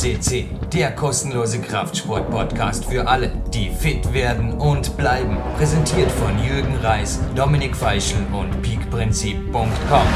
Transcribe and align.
CC, 0.00 0.48
der 0.72 0.92
kostenlose 0.92 1.60
Kraftsport-Podcast 1.60 2.86
für 2.86 3.06
alle, 3.06 3.30
die 3.52 3.68
fit 3.68 4.14
werden 4.14 4.54
und 4.54 4.96
bleiben. 4.96 5.36
Präsentiert 5.58 6.10
von 6.12 6.42
Jürgen 6.42 6.74
Reis, 6.76 7.20
Dominik 7.36 7.76
Feischl 7.76 8.16
und 8.32 8.62
peakprinzip.com. 8.62 10.06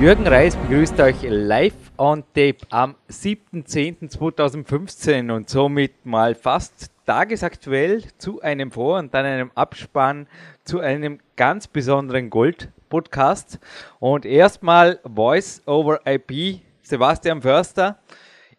Jürgen 0.00 0.26
Reis 0.26 0.56
begrüßt 0.56 0.98
euch 1.00 1.16
live 1.28 1.74
on 1.98 2.24
tape 2.34 2.56
am 2.70 2.94
7.10.2015 3.10 5.30
und 5.30 5.50
somit 5.50 6.06
mal 6.06 6.34
fast 6.34 6.90
tagesaktuell 7.04 8.04
zu 8.16 8.40
einem 8.40 8.70
Vor- 8.70 8.98
und 8.98 9.12
dann 9.12 9.26
einem 9.26 9.50
Abspann 9.54 10.26
zu 10.64 10.80
einem 10.80 11.18
ganz 11.36 11.66
besonderen 11.66 12.30
Gold-Podcast. 12.30 13.58
Und 14.00 14.24
erstmal 14.24 15.00
Voice 15.04 15.60
over 15.66 16.00
IP, 16.06 16.62
Sebastian 16.92 17.40
Förster 17.40 17.96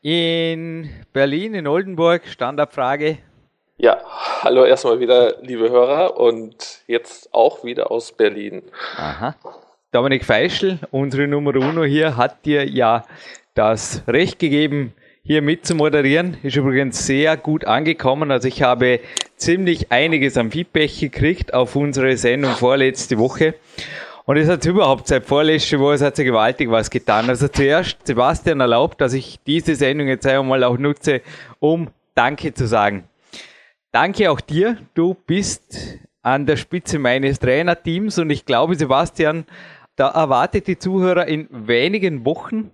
in 0.02 0.90
Berlin, 1.14 1.54
in 1.54 1.68
Oldenburg, 1.68 2.26
Standardfrage. 2.26 3.20
Ja, 3.78 4.02
hallo 4.42 4.66
erstmal 4.66 5.00
wieder, 5.00 5.36
liebe 5.44 5.70
Hörer, 5.70 6.18
und 6.18 6.82
jetzt 6.88 7.32
auch 7.32 7.64
wieder 7.64 7.92
aus 7.92 8.12
Berlin. 8.12 8.64
Aha. 8.98 9.36
Dominik 9.92 10.26
Feischl, 10.26 10.80
unsere 10.90 11.28
Nummer 11.28 11.56
Uno 11.56 11.84
hier, 11.84 12.18
hat 12.18 12.44
dir 12.44 12.68
ja 12.68 13.06
das 13.54 14.02
Recht 14.08 14.40
gegeben, 14.40 14.96
hier 15.22 15.44
mit 15.44 15.68
zu 15.68 15.76
moderieren. 15.76 16.38
Ist 16.42 16.56
übrigens 16.56 17.06
sehr 17.06 17.38
gut 17.38 17.66
angekommen. 17.66 18.32
Also 18.32 18.48
ich 18.48 18.64
habe 18.64 19.00
ziemlich 19.36 19.92
einiges 19.92 20.38
am 20.38 20.50
Feedback 20.50 21.00
gekriegt 21.00 21.54
auf 21.54 21.76
unsere 21.76 22.18
Sendung 22.18 22.54
vorletzte 22.54 23.20
Woche. 23.20 23.54
Und 24.26 24.38
es 24.38 24.48
hat 24.48 24.66
überhaupt 24.66 25.08
seit 25.08 25.26
vorletzte 25.26 25.80
Woche 25.80 26.06
hat 26.06 26.16
sich 26.16 26.26
gewaltig 26.26 26.72
was 26.72 26.90
getan. 26.90 27.28
Also 27.28 27.50
zuerst 27.50 27.98
Sebastian 28.06 28.62
erlaubt, 28.62 29.02
dass 29.02 29.14
ich 29.14 29.40
diese 29.46 29.76
Sendung 29.76 30.08
jetzt 30.08 30.26
einmal 30.26 30.64
auch 30.64 30.78
nutze, 30.78 31.22
um 31.60 31.90
Danke 32.16 32.54
zu 32.54 32.66
sagen. 32.66 33.04
Danke 33.92 34.32
auch 34.32 34.40
dir. 34.40 34.78
Du 34.94 35.14
bist 35.14 36.00
an 36.22 36.46
der 36.46 36.56
Spitze 36.56 37.00
meines 37.00 37.40
Trainerteams 37.40 38.18
und 38.18 38.30
ich 38.30 38.46
glaube, 38.46 38.76
Sebastian, 38.76 39.46
da 39.98 40.10
erwartet 40.10 40.68
die 40.68 40.80
Zuhörer 40.80 41.28
in 41.28 41.48
wenigen 41.52 42.26
Wochen 42.26 42.72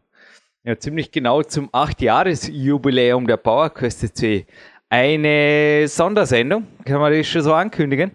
ja, 0.64 0.78
ziemlich 0.78 1.12
genau 1.12 1.42
zum 1.42 1.70
8-Jahres-Jubiläum 1.70 3.26
der 3.26 3.38
PowerQuest 3.38 4.16
C. 4.16 4.46
Eine 4.88 5.88
Sondersendung, 5.88 6.68
kann 6.86 7.00
man 7.00 7.12
das 7.12 7.28
schon 7.28 7.42
so 7.42 7.54
ankündigen? 7.54 8.12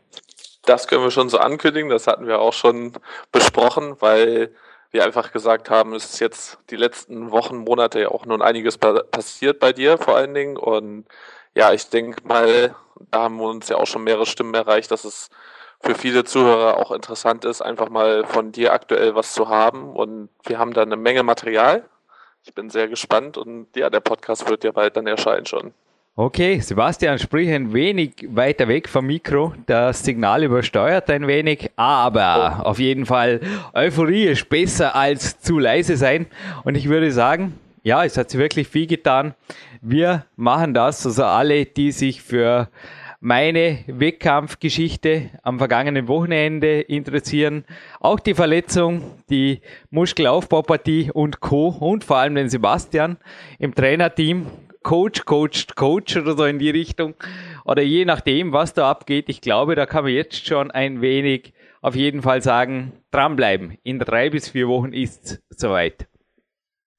Das 0.67 0.89
können 0.89 1.03
wir 1.03 1.11
schon 1.11 1.29
so 1.29 1.39
ankündigen, 1.39 1.91
das 1.91 2.07
hatten 2.07 2.27
wir 2.27 2.41
auch 2.41 2.53
schon 2.53 2.93
besprochen, 3.33 3.97
weil 4.01 4.55
wir 4.91 5.05
einfach 5.05 5.33
gesagt 5.33 5.71
haben, 5.71 5.93
es 5.95 6.05
ist 6.05 6.21
jetzt 6.21 6.59
die 6.71 6.77
letzten 6.77 7.31
Wochen, 7.31 7.57
Monate 7.57 8.01
ja 8.01 8.09
auch 8.09 8.27
nun 8.27 8.43
einiges 8.43 8.79
passiert 8.79 9.59
bei 9.59 9.73
dir 9.73 9.99
vor 9.99 10.17
allen 10.17 10.35
Dingen. 10.35 10.57
Und 10.57 11.05
ja, 11.55 11.73
ich 11.73 11.91
denke 11.91 12.27
mal, 12.27 12.75
da 13.11 13.23
haben 13.23 13.37
wir 13.39 13.49
uns 13.49 13.69
ja 13.69 13.77
auch 13.77 13.87
schon 13.87 14.05
mehrere 14.05 14.27
Stimmen 14.27 14.55
erreicht, 14.55 14.91
dass 14.91 15.05
es 15.05 15.31
für 15.81 15.95
viele 15.95 16.25
Zuhörer 16.25 16.79
auch 16.79 16.93
interessant 16.93 17.45
ist, 17.45 17.61
einfach 17.61 17.91
mal 17.91 18.25
von 18.25 18.53
dir 18.53 18.73
aktuell 18.73 19.15
was 19.15 19.35
zu 19.35 19.49
haben. 19.49 19.91
Und 19.91 20.29
wir 20.45 20.59
haben 20.59 20.73
da 20.73 20.83
eine 20.83 20.97
Menge 20.97 21.25
Material, 21.25 21.85
ich 22.45 22.55
bin 22.55 22.71
sehr 22.71 22.89
gespannt 22.89 23.37
und 23.37 23.75
ja, 23.75 23.91
der 23.91 24.01
Podcast 24.01 24.49
wird 24.49 24.65
ja 24.65 24.71
bald 24.71 24.97
dann 24.97 25.07
erscheinen 25.07 25.47
schon. 25.47 25.75
Okay, 26.17 26.61
Sebastian, 26.61 27.19
sprich 27.19 27.51
ein 27.51 27.73
wenig 27.73 28.29
weiter 28.29 28.69
weg 28.69 28.89
vom 28.89 29.05
Mikro. 29.05 29.53
Das 29.67 30.05
Signal 30.05 30.45
übersteuert 30.45 31.11
ein 31.11 31.27
wenig, 31.27 31.73
aber 31.75 32.65
auf 32.65 32.79
jeden 32.79 33.05
Fall, 33.05 33.41
Euphorie 33.73 34.27
ist 34.27 34.49
besser 34.49 34.95
als 34.95 35.41
zu 35.41 35.59
leise 35.59 35.97
sein. 35.97 36.27
Und 36.63 36.77
ich 36.77 36.89
würde 36.89 37.11
sagen, 37.11 37.59
ja, 37.83 38.05
es 38.05 38.17
hat 38.17 38.31
sich 38.31 38.39
wirklich 38.39 38.69
viel 38.69 38.87
getan. 38.87 39.35
Wir 39.83 40.25
machen 40.37 40.73
das, 40.73 41.05
also 41.05 41.25
alle, 41.25 41.67
die 41.67 41.91
sich 41.91 42.23
für 42.23 42.69
meine 43.19 43.81
Wettkampfgeschichte 43.89 45.31
am 45.43 45.59
vergangenen 45.59 46.07
Wochenende 46.07 46.81
interessieren. 46.83 47.65
Auch 47.99 48.21
die 48.21 48.35
Verletzung, 48.35 49.03
die 49.31 49.63
Muskelaufbaupartie 49.91 51.11
und 51.13 51.41
Co. 51.41 51.71
und 51.71 52.05
vor 52.05 52.19
allem 52.19 52.37
den 52.37 52.49
Sebastian 52.49 53.17
im 53.59 53.75
Trainerteam. 53.75 54.47
Coach, 54.85 55.25
Coach, 55.25 55.75
Coach 55.75 56.17
oder 56.17 56.37
so 56.37 56.45
in 56.45 56.61
die 56.61 56.71
Richtung. 56.71 57.15
Oder 57.65 57.83
je 57.83 58.05
nachdem, 58.05 58.53
was 58.53 58.75
da 58.75 58.89
abgeht. 58.89 59.29
Ich 59.29 59.41
glaube, 59.41 59.75
da 59.75 59.87
kann 59.87 60.05
man 60.05 60.13
jetzt 60.13 60.47
schon 60.47 60.71
ein 60.71 61.01
wenig 61.01 61.55
auf 61.83 61.97
jeden 61.97 62.23
Fall 62.23 62.43
sagen, 62.43 62.93
dranbleiben. 63.11 63.79
In 63.83 63.99
drei 63.99 64.31
bis 64.31 64.51
vier 64.51 64.69
Wochen 64.69 64.93
ist 64.93 65.43
es 65.51 65.59
soweit. 65.59 66.07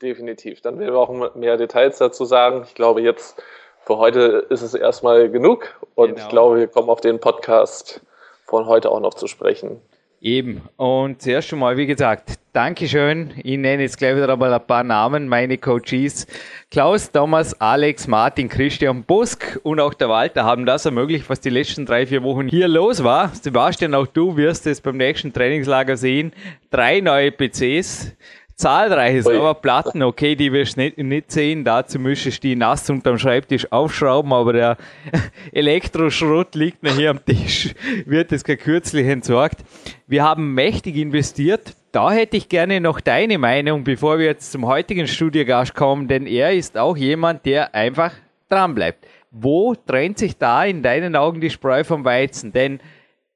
Definitiv. 0.01 0.62
Dann 0.62 0.78
werden 0.79 0.94
wir 0.94 1.00
auch 1.00 1.35
mehr 1.35 1.57
Details 1.57 1.97
dazu 2.00 2.25
sagen. 2.25 2.63
Ich 2.68 2.75
glaube, 2.75 3.01
jetzt 3.01 3.41
für 3.85 3.97
heute 3.97 4.46
ist 4.50 4.63
es 4.63 4.73
erstmal 4.73 5.29
genug 5.29 5.79
und 5.94 6.09
genau. 6.09 6.22
ich 6.22 6.29
glaube, 6.29 6.57
wir 6.57 6.67
kommen 6.67 6.90
auf 6.90 7.02
den 7.02 7.19
Podcast 7.19 8.02
von 8.46 8.66
heute 8.66 8.91
auch 8.91 9.00
noch 9.00 9.13
zu 9.13 9.28
sprechen. 9.28 9.79
Eben. 10.22 10.62
Und 10.78 11.22
zuerst 11.22 11.50
schon 11.50 11.59
mal, 11.59 11.78
wie 11.78 11.86
gesagt, 11.86 12.40
Dankeschön. 12.56 13.31
Ich 13.44 13.58
nenne 13.58 13.84
jetzt 13.84 13.98
gleich 13.98 14.16
wieder 14.16 14.31
einmal 14.31 14.53
ein 14.53 14.66
paar 14.66 14.84
Namen, 14.84 15.28
meine 15.28 15.58
Coaches. 15.58 16.26
Klaus, 16.72 17.12
Thomas, 17.12 17.59
Alex, 17.59 18.08
Martin, 18.08 18.48
Christian, 18.48 19.03
Busk 19.03 19.59
und 19.64 19.80
auch 19.81 19.94
der 19.94 20.08
Walter 20.08 20.46
haben 20.46 20.66
das 20.66 20.86
ermöglicht, 20.86 21.30
was 21.30 21.42
die 21.42 21.50
letzten 21.50 21.86
drei, 21.86 22.08
vier 22.08 22.24
Wochen 22.24 22.48
hier 22.48 22.70
los 22.70 23.03
war. 23.03 23.36
Sebastian, 23.36 23.94
auch 23.94 24.08
du 24.08 24.38
wirst 24.38 24.68
es 24.68 24.80
beim 24.80 24.96
nächsten 24.96 25.34
Trainingslager 25.34 25.98
sehen. 25.98 26.32
Drei 26.72 27.02
neue 27.02 27.32
PCs 27.32 28.16
zahlreiche 28.56 29.22
Sauerplatten, 29.22 30.02
okay, 30.02 30.36
die 30.36 30.52
wirst 30.52 30.78
du 30.78 30.82
nicht, 30.82 30.98
nicht 30.98 31.32
sehen. 31.32 31.64
Dazu 31.64 32.00
müsstest 32.00 32.44
du 32.44 32.48
die 32.50 32.56
nass 32.56 32.90
unterm 32.90 33.18
Schreibtisch 33.18 33.72
aufschrauben, 33.72 34.32
aber 34.34 34.54
der 34.54 34.78
Elektroschrott 35.52 36.56
liegt 36.56 36.84
noch 36.84 36.96
hier 36.96 37.10
am 37.10 37.24
Tisch, 37.24 37.74
wird 38.06 38.32
es 38.32 38.44
kürzlich 38.44 39.08
entsorgt. 39.08 39.60
Wir 40.08 40.24
haben 40.24 40.54
mächtig 40.54 40.96
investiert. 40.96 41.76
Da 41.92 42.12
hätte 42.12 42.38
ich 42.38 42.50
gerne 42.50 42.82
noch 42.82 43.00
deine 43.00 43.38
Meinung, 43.38 43.84
bevor 43.84 44.20
wir 44.20 44.26
jetzt 44.26 44.52
zum 44.52 44.66
heutigen 44.66 45.08
Studiogast 45.08 45.76
kommen, 45.76 46.08
denn 46.08 46.26
er 46.26 46.54
ist 46.54 46.78
auch 46.78 46.98
jemand, 46.98 47.46
der 47.46 47.74
einfach 47.74 48.12
dran 48.50 48.76
bleibt. 48.76 49.06
Wo 49.32 49.76
trennt 49.76 50.18
sich 50.18 50.38
da 50.38 50.64
in 50.66 50.82
deinen 50.82 51.16
Augen 51.16 51.42
die 51.42 51.50
Spreu 51.50 51.84
vom 51.84 52.06
Weizen? 52.06 52.52
Denn 52.54 52.80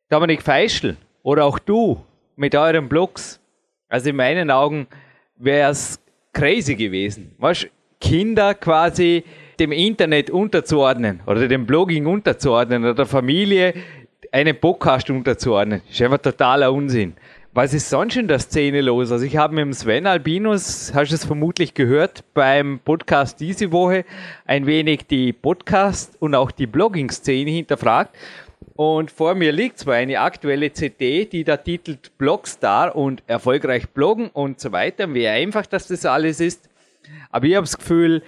Dominik 0.10 0.42
Feischl 0.42 0.98
oder 1.24 1.46
auch 1.46 1.60
du 1.60 2.02
mit 2.36 2.56
euren 2.56 2.90
Blogs, 2.90 3.40
also 3.90 4.10
in 4.10 4.16
meinen 4.16 4.50
Augen 4.50 4.88
wäre 5.40 5.72
es 5.72 6.00
crazy 6.34 6.76
gewesen. 6.76 7.32
Weißt, 7.40 7.68
Kinder 8.00 8.54
quasi 8.54 9.24
dem 9.60 9.72
Internet 9.72 10.30
unterzuordnen 10.30 11.22
oder 11.26 11.48
dem 11.48 11.66
Blogging 11.66 12.06
unterzuordnen 12.06 12.84
oder 12.84 12.94
der 12.94 13.06
Familie 13.06 13.74
einen 14.32 14.58
Podcast 14.58 15.10
unterzuordnen. 15.10 15.82
Das 15.86 15.96
ist 15.96 16.02
einfach 16.02 16.20
totaler 16.20 16.72
Unsinn. 16.72 17.14
Was 17.52 17.74
ist 17.74 17.90
sonst 17.90 18.16
in 18.16 18.28
der 18.28 18.40
Szene 18.40 18.80
los? 18.82 19.12
Also 19.12 19.26
ich 19.26 19.36
habe 19.36 19.56
mit 19.56 19.64
dem 19.64 19.74
Sven 19.74 20.06
Albinus, 20.06 20.94
hast 20.94 21.10
du 21.10 21.16
es 21.16 21.26
vermutlich 21.26 21.74
gehört, 21.74 22.24
beim 22.36 22.80
Podcast 22.86 23.40
diese 23.40 23.72
Woche 23.72 24.06
ein 24.46 24.68
wenig 24.68 25.08
die 25.08 25.34
Podcast- 25.34 26.16
und 26.22 26.36
auch 26.36 26.52
die 26.52 26.68
Blogging-Szene 26.68 27.50
hinterfragt. 27.50 28.16
Und 28.80 29.12
vor 29.12 29.36
mir 29.36 29.52
liegt 29.52 29.78
zwar 29.78 29.96
eine 29.96 30.22
aktuelle 30.22 30.72
CD, 30.72 31.26
die 31.26 31.44
da 31.44 31.58
titelt 31.58 32.18
Blogstar 32.18 32.96
und 32.96 33.24
erfolgreich 33.28 33.90
bloggen 33.90 34.30
und 34.30 34.62
so 34.62 34.72
weiter. 34.72 35.14
Wie 35.14 35.28
einfach 35.28 35.66
dass 35.66 35.90
das 35.90 36.06
alles 36.06 36.40
ist. 36.40 36.70
Aber 37.30 37.46
ich 37.46 37.56
habe 37.56 37.66
das 37.66 37.78
Gefühl, 37.78 38.24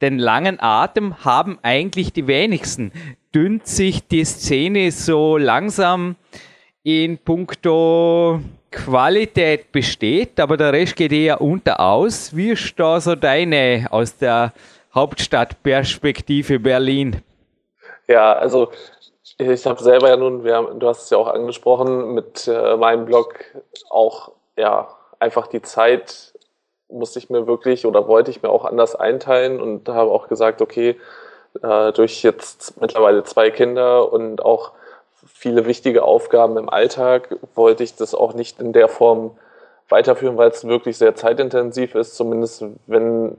den 0.00 0.18
langen 0.18 0.58
Atem 0.58 1.24
haben 1.24 1.60
eigentlich 1.62 2.12
die 2.12 2.26
wenigsten. 2.26 2.90
Dünnt 3.32 3.68
sich 3.68 4.04
die 4.08 4.24
Szene 4.24 4.90
so 4.90 5.36
langsam 5.36 6.16
in 6.82 7.16
puncto 7.16 8.40
Qualität 8.72 9.70
besteht, 9.70 10.40
aber 10.40 10.56
der 10.56 10.72
Rest 10.72 10.96
geht 10.96 11.12
eher 11.12 11.40
unter 11.40 11.78
aus. 11.78 12.34
Wie 12.34 12.50
ist 12.50 12.74
da 12.80 13.00
so 13.00 13.14
deine 13.14 13.86
aus 13.90 14.16
der 14.16 14.54
Hauptstadtperspektive 14.92 16.58
Berlin? 16.58 17.22
Ja, 18.08 18.32
also 18.32 18.72
ich 19.38 19.66
habe 19.66 19.82
selber 19.82 20.08
ja 20.08 20.16
nun, 20.16 20.48
haben, 20.48 20.78
du 20.78 20.88
hast 20.88 21.04
es 21.04 21.10
ja 21.10 21.18
auch 21.18 21.28
angesprochen, 21.28 22.14
mit 22.14 22.48
äh, 22.48 22.76
meinem 22.76 23.04
Blog 23.04 23.34
auch 23.90 24.32
ja 24.56 24.88
einfach 25.18 25.46
die 25.46 25.62
Zeit 25.62 26.32
musste 26.88 27.18
ich 27.18 27.30
mir 27.30 27.46
wirklich 27.46 27.86
oder 27.86 28.06
wollte 28.06 28.30
ich 28.30 28.42
mir 28.42 28.50
auch 28.50 28.64
anders 28.64 28.94
einteilen 28.94 29.60
und 29.60 29.88
habe 29.88 30.10
auch 30.10 30.28
gesagt, 30.28 30.62
okay, 30.62 30.96
äh, 31.62 31.92
durch 31.92 32.22
jetzt 32.22 32.80
mittlerweile 32.80 33.24
zwei 33.24 33.50
Kinder 33.50 34.12
und 34.12 34.44
auch 34.44 34.72
viele 35.26 35.66
wichtige 35.66 36.02
Aufgaben 36.02 36.56
im 36.56 36.68
Alltag 36.68 37.36
wollte 37.54 37.82
ich 37.82 37.96
das 37.96 38.14
auch 38.14 38.34
nicht 38.34 38.60
in 38.60 38.72
der 38.72 38.88
Form 38.88 39.36
weiterführen, 39.88 40.36
weil 40.36 40.50
es 40.50 40.66
wirklich 40.66 40.98
sehr 40.98 41.14
zeitintensiv 41.14 41.94
ist, 41.94 42.16
zumindest 42.16 42.64
wenn 42.86 43.36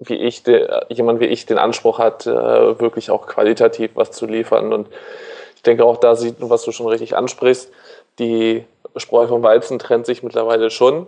wie 0.00 0.16
ich, 0.16 0.42
de, 0.42 0.68
jemand 0.88 1.20
wie 1.20 1.26
ich 1.26 1.46
den 1.46 1.58
Anspruch 1.58 1.98
hat, 1.98 2.26
äh, 2.26 2.80
wirklich 2.80 3.10
auch 3.10 3.26
qualitativ 3.26 3.92
was 3.94 4.12
zu 4.12 4.26
liefern. 4.26 4.72
Und 4.72 4.88
ich 5.56 5.62
denke 5.62 5.84
auch 5.84 5.96
da 5.96 6.14
sieht 6.16 6.40
man, 6.40 6.50
was 6.50 6.62
du 6.62 6.72
schon 6.72 6.88
richtig 6.88 7.16
ansprichst, 7.16 7.70
die 8.18 8.64
Spreu 8.96 9.26
vom 9.26 9.42
Weizen 9.42 9.78
trennt 9.78 10.06
sich 10.06 10.22
mittlerweile 10.22 10.70
schon. 10.70 11.06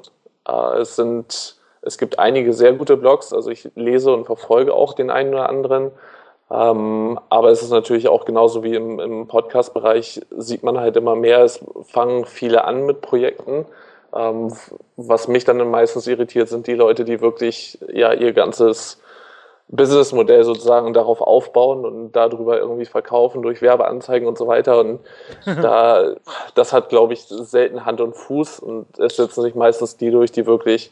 Äh, 0.48 0.81
es 0.81 0.96
sind 0.96 1.56
Es 1.82 1.96
gibt 1.96 2.19
einige 2.19 2.52
sehr 2.52 2.75
gute 2.75 2.96
Blogs, 2.98 3.32
also 3.32 3.50
ich 3.50 3.70
lese 3.75 4.12
und 4.12 4.26
verfolge 4.26 4.75
auch 4.75 4.92
den 4.92 5.10
einen 5.10 5.32
oder 5.32 5.48
anderen. 5.48 5.92
Ähm, 6.50 7.19
aber 7.31 7.50
es 7.50 7.62
ist 7.62 7.70
natürlich 7.70 8.08
auch 8.08 8.25
genauso 8.26 8.62
wie 8.62 8.75
im, 8.75 9.00
im 9.00 9.28
Podcast-Bereich, 9.28 10.20
sieht 10.37 10.62
man 10.62 10.78
halt 10.78 10.96
immer 10.96 11.14
mehr, 11.16 11.42
es 11.42 11.60
fangen 11.84 12.26
viele 12.26 12.64
an 12.64 12.84
mit 12.84 13.00
Projekten. 13.00 13.64
Ähm, 14.14 14.52
was 14.96 15.28
mich 15.28 15.44
dann 15.44 15.70
meistens 15.70 16.06
irritiert, 16.06 16.48
sind 16.48 16.66
die 16.66 16.74
Leute, 16.74 17.04
die 17.04 17.20
wirklich 17.20 17.78
ja 17.92 18.12
ihr 18.12 18.32
ganzes 18.32 19.00
Businessmodell 19.68 20.42
sozusagen 20.42 20.92
darauf 20.92 21.20
aufbauen 21.20 21.84
und 21.84 22.12
darüber 22.12 22.58
irgendwie 22.58 22.86
verkaufen 22.86 23.40
durch 23.42 23.62
Werbeanzeigen 23.62 24.26
und 24.26 24.36
so 24.36 24.48
weiter. 24.48 24.80
Und 24.80 25.00
da, 25.46 26.14
das 26.54 26.72
hat, 26.72 26.88
glaube 26.88 27.12
ich, 27.12 27.22
selten 27.22 27.84
Hand 27.84 28.00
und 28.00 28.16
Fuß 28.16 28.58
und 28.60 28.98
es 28.98 29.16
setzen 29.16 29.42
sich 29.42 29.54
meistens 29.54 29.96
die 29.96 30.10
durch, 30.10 30.32
die 30.32 30.46
wirklich 30.46 30.90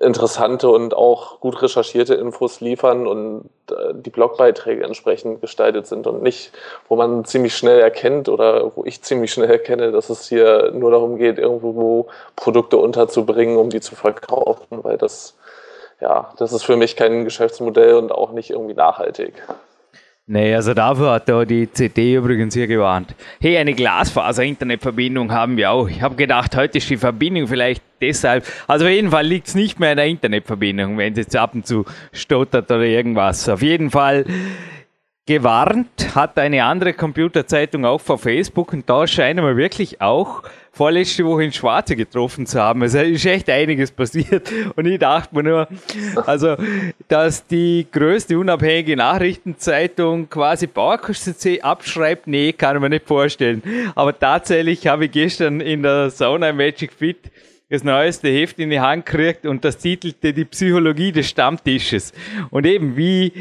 interessante 0.00 0.68
und 0.68 0.94
auch 0.94 1.40
gut 1.40 1.60
recherchierte 1.60 2.14
Infos 2.14 2.60
liefern 2.60 3.06
und 3.06 3.50
äh, 3.70 3.94
die 3.94 4.10
Blogbeiträge 4.10 4.84
entsprechend 4.84 5.40
gestaltet 5.40 5.86
sind 5.86 6.06
und 6.06 6.22
nicht, 6.22 6.52
wo 6.88 6.96
man 6.96 7.24
ziemlich 7.24 7.56
schnell 7.56 7.80
erkennt 7.80 8.28
oder 8.28 8.76
wo 8.76 8.84
ich 8.84 9.02
ziemlich 9.02 9.32
schnell 9.32 9.50
erkenne, 9.50 9.90
dass 9.90 10.08
es 10.10 10.28
hier 10.28 10.70
nur 10.72 10.90
darum 10.90 11.16
geht, 11.16 11.38
irgendwo 11.38 12.06
Produkte 12.36 12.76
unterzubringen, 12.76 13.56
um 13.56 13.70
die 13.70 13.80
zu 13.80 13.96
verkaufen, 13.96 14.84
weil 14.84 14.98
das, 14.98 15.36
ja, 16.00 16.32
das 16.36 16.52
ist 16.52 16.62
für 16.62 16.76
mich 16.76 16.94
kein 16.94 17.24
Geschäftsmodell 17.24 17.94
und 17.94 18.12
auch 18.12 18.32
nicht 18.32 18.50
irgendwie 18.50 18.74
nachhaltig. 18.74 19.34
Nee, 20.30 20.54
also 20.54 20.74
dafür 20.74 21.12
hat 21.12 21.26
da 21.30 21.46
die 21.46 21.72
CD 21.72 22.16
übrigens 22.16 22.52
hier 22.52 22.66
gewarnt. 22.66 23.14
Hey, 23.40 23.56
eine 23.56 23.72
Glasfaser-Internetverbindung 23.72 25.32
haben 25.32 25.56
wir 25.56 25.70
auch. 25.70 25.88
Ich 25.88 26.02
habe 26.02 26.16
gedacht, 26.16 26.54
heute 26.54 26.76
ist 26.76 26.90
die 26.90 26.98
Verbindung 26.98 27.48
vielleicht 27.48 27.82
deshalb. 28.02 28.44
Also 28.66 28.84
auf 28.84 28.90
jeden 28.90 29.10
Fall 29.10 29.24
liegt 29.24 29.48
es 29.48 29.54
nicht 29.54 29.80
mehr 29.80 29.92
an 29.92 29.96
der 29.96 30.04
Internetverbindung, 30.04 30.98
wenn 30.98 31.14
es 31.14 31.18
jetzt 31.20 31.36
ab 31.36 31.54
und 31.54 31.66
zu 31.66 31.86
stottert 32.12 32.70
oder 32.70 32.82
irgendwas. 32.82 33.48
Auf 33.48 33.62
jeden 33.62 33.90
Fall 33.90 34.26
gewarnt 35.28 36.14
hat 36.14 36.38
eine 36.38 36.64
andere 36.64 36.94
Computerzeitung 36.94 37.84
auch 37.84 38.00
vor 38.00 38.16
Facebook 38.16 38.72
und 38.72 38.88
da 38.88 39.06
scheinen 39.06 39.44
wir 39.44 39.58
wirklich 39.58 40.00
auch 40.00 40.42
vorletzte 40.72 41.22
Woche 41.26 41.44
in 41.44 41.52
Schwarze 41.52 41.96
getroffen 41.96 42.46
zu 42.46 42.58
haben. 42.58 42.80
Also 42.80 43.00
ist 43.00 43.26
echt 43.26 43.50
einiges 43.50 43.90
passiert 43.90 44.50
und 44.76 44.86
ich 44.86 44.98
dachte 44.98 45.34
mir 45.34 45.42
nur, 45.42 45.68
also 46.24 46.56
dass 47.08 47.46
die 47.46 47.86
größte 47.92 48.38
unabhängige 48.38 48.96
Nachrichtenzeitung 48.96 50.30
quasi 50.30 50.66
Bauerkost.cc 50.66 51.60
abschreibt, 51.60 52.26
nee, 52.26 52.54
kann 52.54 52.76
ich 52.76 52.80
mir 52.80 52.88
nicht 52.88 53.06
vorstellen. 53.06 53.62
Aber 53.94 54.18
tatsächlich 54.18 54.86
habe 54.86 55.04
ich 55.04 55.10
gestern 55.10 55.60
in 55.60 55.82
der 55.82 56.08
Sauna 56.08 56.54
Magic 56.54 56.90
Fit 56.90 57.30
das 57.70 57.84
neueste 57.84 58.28
Heft 58.28 58.58
in 58.58 58.70
die 58.70 58.80
Hand 58.80 59.04
gekriegt 59.04 59.44
und 59.44 59.64
das 59.64 59.76
titelte 59.76 60.32
Die 60.32 60.46
Psychologie 60.46 61.12
des 61.12 61.28
Stammtisches. 61.28 62.12
Und 62.50 62.64
eben, 62.64 62.96
wie 62.96 63.32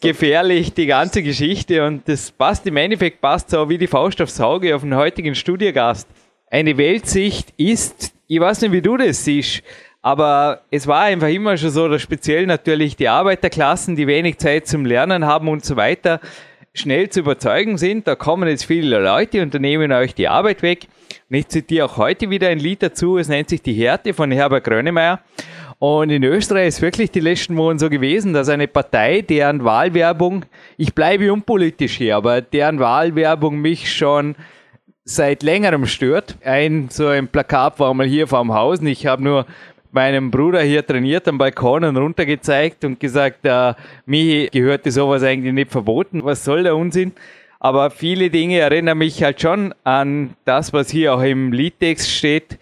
gefährlich 0.00 0.72
die 0.72 0.86
ganze 0.86 1.22
Geschichte 1.22 1.84
und 1.84 2.08
das 2.08 2.30
passt 2.30 2.66
im 2.66 2.76
Endeffekt 2.76 3.20
passt 3.20 3.50
so 3.50 3.68
wie 3.68 3.78
die 3.78 3.88
Faust 3.88 4.22
aufs 4.22 4.40
Auge 4.40 4.74
auf 4.74 4.82
den 4.82 4.94
heutigen 4.94 5.34
Studiogast. 5.34 6.06
Eine 6.48 6.76
Weltsicht 6.76 7.52
ist, 7.56 8.12
ich 8.28 8.38
weiß 8.38 8.60
nicht, 8.60 8.72
wie 8.72 8.82
du 8.82 8.96
das 8.96 9.24
siehst, 9.24 9.62
aber 10.00 10.62
es 10.70 10.86
war 10.86 11.02
einfach 11.02 11.28
immer 11.28 11.56
schon 11.56 11.70
so, 11.70 11.88
dass 11.88 12.02
speziell 12.02 12.46
natürlich 12.46 12.96
die 12.96 13.08
Arbeiterklassen, 13.08 13.96
die 13.96 14.06
wenig 14.06 14.38
Zeit 14.38 14.66
zum 14.66 14.84
Lernen 14.84 15.26
haben 15.26 15.48
und 15.48 15.64
so 15.64 15.76
weiter, 15.76 16.20
schnell 16.74 17.08
zu 17.08 17.20
überzeugen 17.20 17.78
sind. 17.78 18.06
Da 18.06 18.14
kommen 18.14 18.48
jetzt 18.48 18.64
viele 18.64 18.98
Leute 18.98 19.42
und 19.42 19.54
nehmen 19.54 19.92
euch 19.92 20.14
die 20.14 20.28
Arbeit 20.28 20.62
weg. 20.62 20.86
Ich 21.34 21.48
zitiere 21.48 21.86
auch 21.86 21.96
heute 21.96 22.28
wieder 22.28 22.48
ein 22.48 22.58
Lied 22.58 22.82
dazu. 22.82 23.16
Es 23.16 23.26
nennt 23.26 23.48
sich 23.48 23.62
Die 23.62 23.72
Härte 23.72 24.12
von 24.12 24.30
Herbert 24.30 24.64
Grönemeyer. 24.64 25.20
Und 25.78 26.10
in 26.10 26.22
Österreich 26.24 26.68
ist 26.68 26.82
wirklich 26.82 27.10
die 27.10 27.20
letzten 27.20 27.56
Wochen 27.56 27.78
so 27.78 27.88
gewesen, 27.88 28.34
dass 28.34 28.50
eine 28.50 28.68
Partei, 28.68 29.22
deren 29.22 29.64
Wahlwerbung, 29.64 30.44
ich 30.76 30.94
bleibe 30.94 31.32
unpolitisch 31.32 31.96
hier, 31.96 32.16
aber 32.16 32.42
deren 32.42 32.80
Wahlwerbung 32.80 33.58
mich 33.62 33.90
schon 33.90 34.36
seit 35.04 35.42
längerem 35.42 35.86
stört. 35.86 36.36
Ein 36.44 36.90
so 36.90 37.06
ein 37.06 37.28
Plakat 37.28 37.80
war 37.80 37.94
mal 37.94 38.06
hier 38.06 38.26
vorm 38.26 38.52
Haus 38.52 38.80
und 38.80 38.88
ich 38.88 39.06
habe 39.06 39.24
nur 39.24 39.46
meinem 39.90 40.30
Bruder 40.30 40.60
hier 40.60 40.86
trainiert 40.86 41.26
am 41.28 41.38
Balkon 41.38 41.84
und 41.84 41.96
runtergezeigt 41.96 42.84
und 42.84 43.00
gesagt, 43.00 43.46
äh, 43.46 43.72
Michi, 44.04 44.50
gehörte 44.52 44.90
sowas 44.90 45.22
eigentlich 45.22 45.54
nicht 45.54 45.70
verboten. 45.70 46.22
Was 46.24 46.44
soll 46.44 46.64
der 46.64 46.76
Unsinn? 46.76 47.12
Aber 47.64 47.90
viele 47.90 48.28
Dinge 48.28 48.58
erinnern 48.58 48.98
mich 48.98 49.22
halt 49.22 49.40
schon 49.40 49.72
an 49.84 50.34
das, 50.44 50.72
was 50.72 50.90
hier 50.90 51.14
auch 51.14 51.22
im 51.22 51.52
Liedtext 51.52 52.10
steht. 52.10 52.58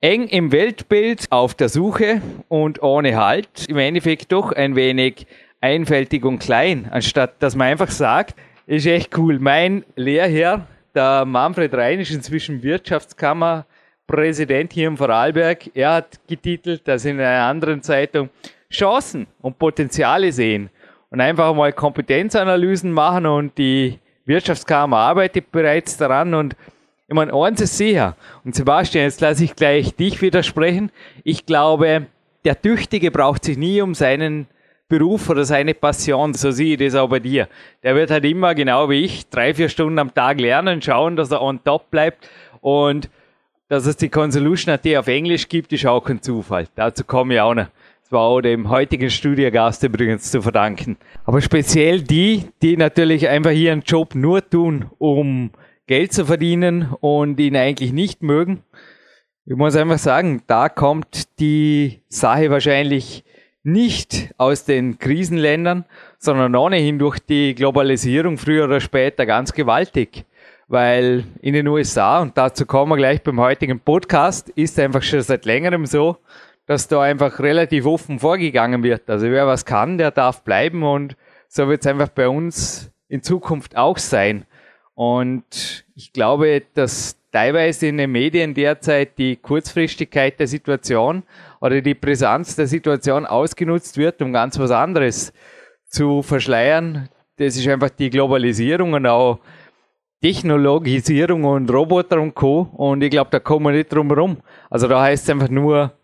Eng 0.00 0.26
im 0.28 0.52
Weltbild, 0.52 1.26
auf 1.28 1.52
der 1.52 1.68
Suche 1.68 2.22
und 2.48 2.82
ohne 2.82 3.18
Halt. 3.18 3.66
Im 3.68 3.76
Endeffekt 3.76 4.32
doch 4.32 4.52
ein 4.52 4.74
wenig 4.74 5.26
einfältig 5.60 6.24
und 6.24 6.38
klein, 6.38 6.88
anstatt 6.90 7.42
dass 7.42 7.54
man 7.54 7.66
einfach 7.66 7.90
sagt, 7.90 8.36
ist 8.66 8.86
echt 8.86 9.18
cool. 9.18 9.38
Mein 9.38 9.84
Lehrherr, 9.96 10.66
der 10.94 11.26
Manfred 11.26 11.74
Rein, 11.74 12.00
ist 12.00 12.10
inzwischen 12.10 12.62
Wirtschaftskammer 12.62 13.66
Präsident 14.06 14.72
hier 14.72 14.88
im 14.88 14.96
Vorarlberg, 14.96 15.72
er 15.74 15.92
hat 15.92 16.26
getitelt, 16.26 16.88
dass 16.88 17.04
in 17.04 17.20
einer 17.20 17.44
anderen 17.44 17.82
Zeitung 17.82 18.30
Chancen 18.72 19.26
und 19.42 19.58
Potenziale 19.58 20.32
sehen 20.32 20.70
und 21.10 21.20
einfach 21.20 21.54
mal 21.54 21.72
Kompetenzanalysen 21.72 22.92
machen 22.92 23.26
und 23.26 23.58
die 23.58 23.98
Wirtschaftskammer 24.24 24.98
arbeitet 24.98 25.50
bereits 25.50 25.96
daran 25.96 26.34
und 26.34 26.56
ich 27.08 27.14
meine, 27.14 27.34
eins 27.34 27.60
ist 27.60 27.76
sicher, 27.76 28.14
und 28.44 28.54
Sebastian, 28.54 29.04
jetzt 29.04 29.20
lasse 29.20 29.42
ich 29.42 29.56
gleich 29.56 29.96
dich 29.96 30.22
widersprechen. 30.22 30.92
Ich 31.24 31.44
glaube, 31.44 32.06
der 32.44 32.62
Tüchtige 32.62 33.10
braucht 33.10 33.44
sich 33.44 33.58
nie 33.58 33.80
um 33.82 33.94
seinen 33.94 34.46
Beruf 34.88 35.28
oder 35.28 35.44
seine 35.44 35.74
Passion, 35.74 36.34
so 36.34 36.52
sehe 36.52 36.74
ich 36.74 36.78
das 36.78 36.94
auch 36.94 37.08
bei 37.08 37.18
dir. 37.18 37.48
Der 37.82 37.96
wird 37.96 38.12
halt 38.12 38.24
immer, 38.24 38.54
genau 38.54 38.88
wie 38.90 39.04
ich, 39.04 39.28
drei, 39.28 39.54
vier 39.54 39.68
Stunden 39.68 39.98
am 39.98 40.14
Tag 40.14 40.40
lernen, 40.40 40.82
schauen, 40.82 41.16
dass 41.16 41.32
er 41.32 41.42
on 41.42 41.62
top 41.64 41.90
bleibt 41.90 42.28
und 42.60 43.10
dass 43.68 43.86
es 43.86 43.96
die 43.96 44.08
Consolution 44.08 44.74
AT 44.74 44.86
auf 44.96 45.06
Englisch 45.06 45.48
gibt, 45.48 45.72
ist 45.72 45.86
auch 45.86 46.00
kein 46.00 46.22
Zufall. 46.22 46.66
Dazu 46.74 47.04
komme 47.04 47.34
ich 47.34 47.40
auch 47.40 47.54
noch. 47.54 47.66
Auch 48.12 48.40
dem 48.40 48.68
heutigen 48.68 49.08
Studiogast 49.08 49.84
übrigens 49.84 50.30
zu 50.30 50.42
verdanken. 50.42 50.96
Aber 51.24 51.40
speziell 51.40 52.02
die, 52.02 52.44
die 52.60 52.76
natürlich 52.76 53.28
einfach 53.28 53.52
ihren 53.52 53.82
Job 53.82 54.14
nur 54.14 54.48
tun, 54.48 54.86
um 54.98 55.50
Geld 55.86 56.12
zu 56.12 56.26
verdienen 56.26 56.92
und 57.00 57.38
ihn 57.38 57.56
eigentlich 57.56 57.92
nicht 57.92 58.22
mögen. 58.22 58.64
Ich 59.46 59.56
muss 59.56 59.76
einfach 59.76 59.98
sagen, 59.98 60.42
da 60.48 60.68
kommt 60.68 61.38
die 61.38 62.02
Sache 62.08 62.50
wahrscheinlich 62.50 63.24
nicht 63.62 64.32
aus 64.38 64.64
den 64.64 64.98
Krisenländern, 64.98 65.84
sondern 66.18 66.56
ohnehin 66.56 66.98
durch 66.98 67.20
die 67.20 67.54
Globalisierung 67.54 68.38
früher 68.38 68.64
oder 68.64 68.80
später 68.80 69.26
ganz 69.26 69.52
gewaltig 69.52 70.24
weil 70.70 71.24
in 71.42 71.52
den 71.52 71.66
USA, 71.66 72.20
und 72.20 72.38
dazu 72.38 72.64
kommen 72.64 72.92
wir 72.92 72.96
gleich 72.96 73.24
beim 73.24 73.40
heutigen 73.40 73.80
Podcast, 73.80 74.50
ist 74.50 74.78
einfach 74.78 75.02
schon 75.02 75.20
seit 75.20 75.44
längerem 75.44 75.84
so, 75.84 76.18
dass 76.70 76.86
da 76.86 77.02
einfach 77.02 77.40
relativ 77.40 77.84
offen 77.84 78.20
vorgegangen 78.20 78.84
wird. 78.84 79.10
Also 79.10 79.28
wer 79.28 79.44
was 79.44 79.64
kann, 79.64 79.98
der 79.98 80.12
darf 80.12 80.44
bleiben 80.44 80.84
und 80.84 81.16
so 81.48 81.66
wird 81.66 81.80
es 81.80 81.86
einfach 81.88 82.10
bei 82.10 82.28
uns 82.28 82.92
in 83.08 83.24
Zukunft 83.24 83.76
auch 83.76 83.98
sein. 83.98 84.44
Und 84.94 85.84
ich 85.96 86.12
glaube, 86.12 86.62
dass 86.74 87.16
teilweise 87.32 87.88
in 87.88 87.96
den 87.96 88.12
Medien 88.12 88.54
derzeit 88.54 89.18
die 89.18 89.34
Kurzfristigkeit 89.34 90.38
der 90.38 90.46
Situation 90.46 91.24
oder 91.60 91.80
die 91.80 91.94
Brisanz 91.94 92.54
der 92.54 92.68
Situation 92.68 93.26
ausgenutzt 93.26 93.96
wird, 93.96 94.22
um 94.22 94.32
ganz 94.32 94.56
was 94.56 94.70
anderes 94.70 95.32
zu 95.88 96.22
verschleiern. 96.22 97.08
Das 97.38 97.56
ist 97.56 97.66
einfach 97.66 97.90
die 97.90 98.10
Globalisierung 98.10 98.92
und 98.92 99.06
auch 99.06 99.40
Technologisierung 100.22 101.42
und 101.42 101.68
Roboter 101.68 102.20
und 102.20 102.36
Co. 102.36 102.68
Und 102.74 103.02
ich 103.02 103.10
glaube, 103.10 103.30
da 103.32 103.40
kommen 103.40 103.66
wir 103.66 103.72
nicht 103.72 103.92
drum 103.92 104.06
herum. 104.06 104.36
Also 104.70 104.86
da 104.86 105.02
heißt 105.02 105.24
es 105.24 105.30
einfach 105.30 105.48
nur 105.48 105.94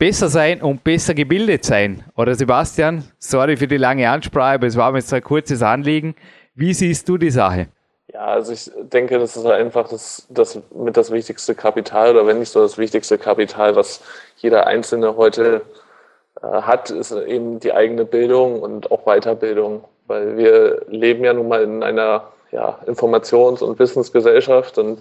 besser 0.00 0.28
sein 0.28 0.62
und 0.62 0.82
besser 0.82 1.12
gebildet 1.12 1.64
sein. 1.64 2.02
Oder 2.16 2.34
Sebastian, 2.34 3.04
sorry 3.18 3.58
für 3.58 3.68
die 3.68 3.76
lange 3.76 4.08
Ansprache, 4.10 4.54
aber 4.54 4.66
es 4.66 4.76
war 4.76 4.90
mir 4.90 4.98
jetzt 4.98 5.12
ein 5.12 5.22
kurzes 5.22 5.62
Anliegen. 5.62 6.16
Wie 6.54 6.72
siehst 6.72 7.06
du 7.08 7.18
die 7.18 7.30
Sache? 7.30 7.68
Ja, 8.12 8.24
also 8.24 8.52
ich 8.52 8.70
denke, 8.92 9.18
das 9.18 9.36
ist 9.36 9.44
einfach 9.46 9.88
das, 9.88 10.26
das 10.30 10.58
mit 10.74 10.96
das 10.96 11.12
wichtigste 11.12 11.54
Kapital 11.54 12.10
oder 12.10 12.26
wenn 12.26 12.38
nicht 12.38 12.48
so 12.48 12.62
das 12.62 12.78
wichtigste 12.78 13.18
Kapital, 13.18 13.76
was 13.76 14.00
jeder 14.38 14.66
Einzelne 14.66 15.16
heute 15.16 15.60
äh, 16.42 16.46
hat, 16.46 16.90
ist 16.90 17.12
eben 17.12 17.60
die 17.60 17.74
eigene 17.74 18.06
Bildung 18.06 18.62
und 18.62 18.90
auch 18.90 19.04
Weiterbildung. 19.04 19.84
Weil 20.06 20.38
wir 20.38 20.82
leben 20.88 21.24
ja 21.24 21.34
nun 21.34 21.46
mal 21.46 21.62
in 21.62 21.82
einer 21.82 22.28
ja, 22.52 22.78
Informations- 22.86 23.62
und 23.62 23.78
Wissensgesellschaft 23.78 24.78
und 24.78 24.98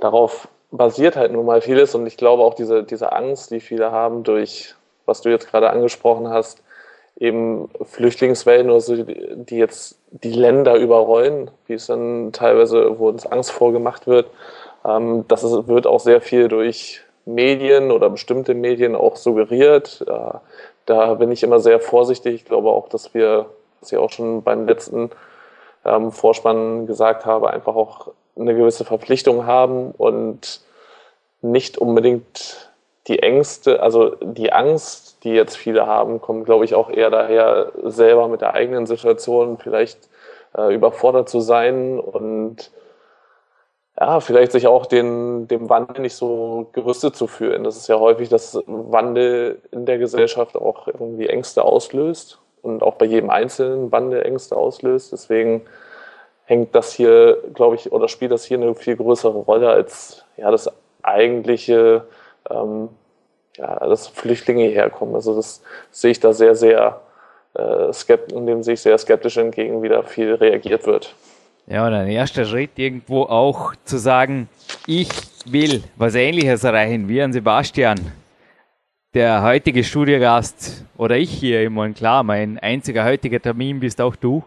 darauf 0.00 0.48
basiert 0.76 1.16
halt 1.16 1.32
nun 1.32 1.46
mal 1.46 1.60
vieles 1.60 1.94
und 1.94 2.06
ich 2.06 2.16
glaube 2.16 2.42
auch 2.42 2.54
diese, 2.54 2.82
diese 2.82 3.12
Angst, 3.12 3.50
die 3.50 3.60
viele 3.60 3.92
haben 3.92 4.22
durch, 4.22 4.74
was 5.04 5.20
du 5.20 5.30
jetzt 5.30 5.50
gerade 5.50 5.70
angesprochen 5.70 6.28
hast, 6.28 6.62
eben 7.18 7.68
Flüchtlingswellen 7.82 8.70
oder 8.70 8.80
so, 8.80 9.02
die 9.02 9.56
jetzt 9.56 9.98
die 10.10 10.32
Länder 10.32 10.76
überrollen, 10.76 11.50
wie 11.66 11.74
es 11.74 11.86
dann 11.86 12.32
teilweise, 12.32 12.98
wo 12.98 13.08
uns 13.08 13.26
Angst 13.26 13.52
vorgemacht 13.52 14.06
wird, 14.06 14.30
ähm, 14.84 15.24
das 15.28 15.42
ist, 15.42 15.68
wird 15.68 15.86
auch 15.86 16.00
sehr 16.00 16.20
viel 16.20 16.48
durch 16.48 17.02
Medien 17.24 17.90
oder 17.90 18.08
bestimmte 18.10 18.54
Medien 18.54 18.94
auch 18.94 19.16
suggeriert. 19.16 20.04
Äh, 20.06 20.38
da 20.86 21.14
bin 21.14 21.32
ich 21.32 21.42
immer 21.42 21.58
sehr 21.58 21.80
vorsichtig. 21.80 22.34
Ich 22.34 22.44
glaube 22.44 22.70
auch, 22.70 22.88
dass 22.88 23.14
wir, 23.14 23.46
was 23.80 23.92
ich 23.92 23.98
auch 23.98 24.10
schon 24.10 24.42
beim 24.42 24.66
letzten 24.66 25.10
ähm, 25.84 26.12
Vorspann 26.12 26.86
gesagt 26.86 27.26
habe, 27.26 27.50
einfach 27.50 27.74
auch 27.74 28.12
eine 28.38 28.54
gewisse 28.54 28.84
Verpflichtung 28.84 29.46
haben 29.46 29.90
und 29.92 30.60
nicht 31.42 31.78
unbedingt 31.78 32.72
die 33.06 33.20
Ängste, 33.20 33.82
also 33.82 34.16
die 34.20 34.52
Angst, 34.52 35.24
die 35.24 35.30
jetzt 35.30 35.56
viele 35.56 35.86
haben, 35.86 36.20
kommt, 36.20 36.44
glaube 36.44 36.64
ich, 36.64 36.74
auch 36.74 36.90
eher 36.90 37.10
daher, 37.10 37.72
selber 37.84 38.28
mit 38.28 38.40
der 38.40 38.54
eigenen 38.54 38.86
Situation 38.86 39.58
vielleicht 39.58 40.08
äh, 40.56 40.74
überfordert 40.74 41.28
zu 41.28 41.40
sein 41.40 42.00
und 42.00 42.70
ja, 43.98 44.20
vielleicht 44.20 44.52
sich 44.52 44.66
auch 44.66 44.86
den, 44.86 45.48
dem 45.48 45.70
Wandel 45.70 46.02
nicht 46.02 46.16
so 46.16 46.68
gerüstet 46.72 47.16
zu 47.16 47.26
fühlen. 47.26 47.64
Das 47.64 47.76
ist 47.76 47.88
ja 47.88 47.98
häufig, 47.98 48.28
dass 48.28 48.62
Wandel 48.66 49.62
in 49.70 49.86
der 49.86 49.98
Gesellschaft 49.98 50.56
auch 50.56 50.86
irgendwie 50.86 51.28
Ängste 51.28 51.62
auslöst 51.62 52.38
und 52.60 52.82
auch 52.82 52.96
bei 52.96 53.06
jedem 53.06 53.30
Einzelnen 53.30 53.92
Wandel 53.92 54.22
Ängste 54.22 54.56
auslöst. 54.56 55.12
Deswegen 55.12 55.62
hängt 56.44 56.74
das 56.74 56.92
hier, 56.92 57.38
glaube 57.54 57.76
ich, 57.76 57.90
oder 57.90 58.08
spielt 58.08 58.32
das 58.32 58.44
hier 58.44 58.58
eine 58.58 58.74
viel 58.74 58.96
größere 58.96 59.38
Rolle 59.38 59.70
als 59.70 60.24
ja, 60.36 60.50
das 60.50 60.70
eigentliche, 61.02 62.06
ähm, 62.50 62.88
ja, 63.56 63.86
dass 63.86 64.08
Flüchtlinge 64.08 64.66
herkommen. 64.66 65.14
Also 65.14 65.34
das 65.34 65.62
sehe 65.90 66.10
ich 66.10 66.20
da 66.20 66.32
sehr, 66.32 66.54
sehr 66.54 67.00
äh, 67.54 67.92
skeptisch, 67.92 68.36
dem 68.36 68.62
sehe 68.62 68.74
ich 68.74 68.80
sehr 68.80 68.98
skeptisch 68.98 69.36
entgegen, 69.36 69.82
wie 69.82 69.88
da 69.88 70.02
viel 70.02 70.34
reagiert 70.34 70.86
wird. 70.86 71.14
Ja, 71.66 71.86
und 71.86 71.94
ein 71.94 72.08
erster 72.08 72.44
Schritt 72.44 72.70
irgendwo 72.76 73.22
auch 73.22 73.74
zu 73.84 73.98
sagen, 73.98 74.48
ich 74.86 75.08
will 75.46 75.82
was 75.96 76.14
Ähnliches 76.14 76.62
erreichen 76.62 77.08
wie 77.08 77.20
ein 77.20 77.32
Sebastian. 77.32 77.98
Der 79.14 79.42
heutige 79.42 79.82
Studiogast 79.82 80.84
oder 80.96 81.16
ich 81.16 81.30
hier, 81.30 81.68
meine, 81.70 81.94
klar, 81.94 82.22
mein 82.22 82.58
einziger 82.58 83.04
heutiger 83.04 83.40
Termin 83.40 83.80
bist 83.80 84.00
auch 84.00 84.14
du. 84.14 84.44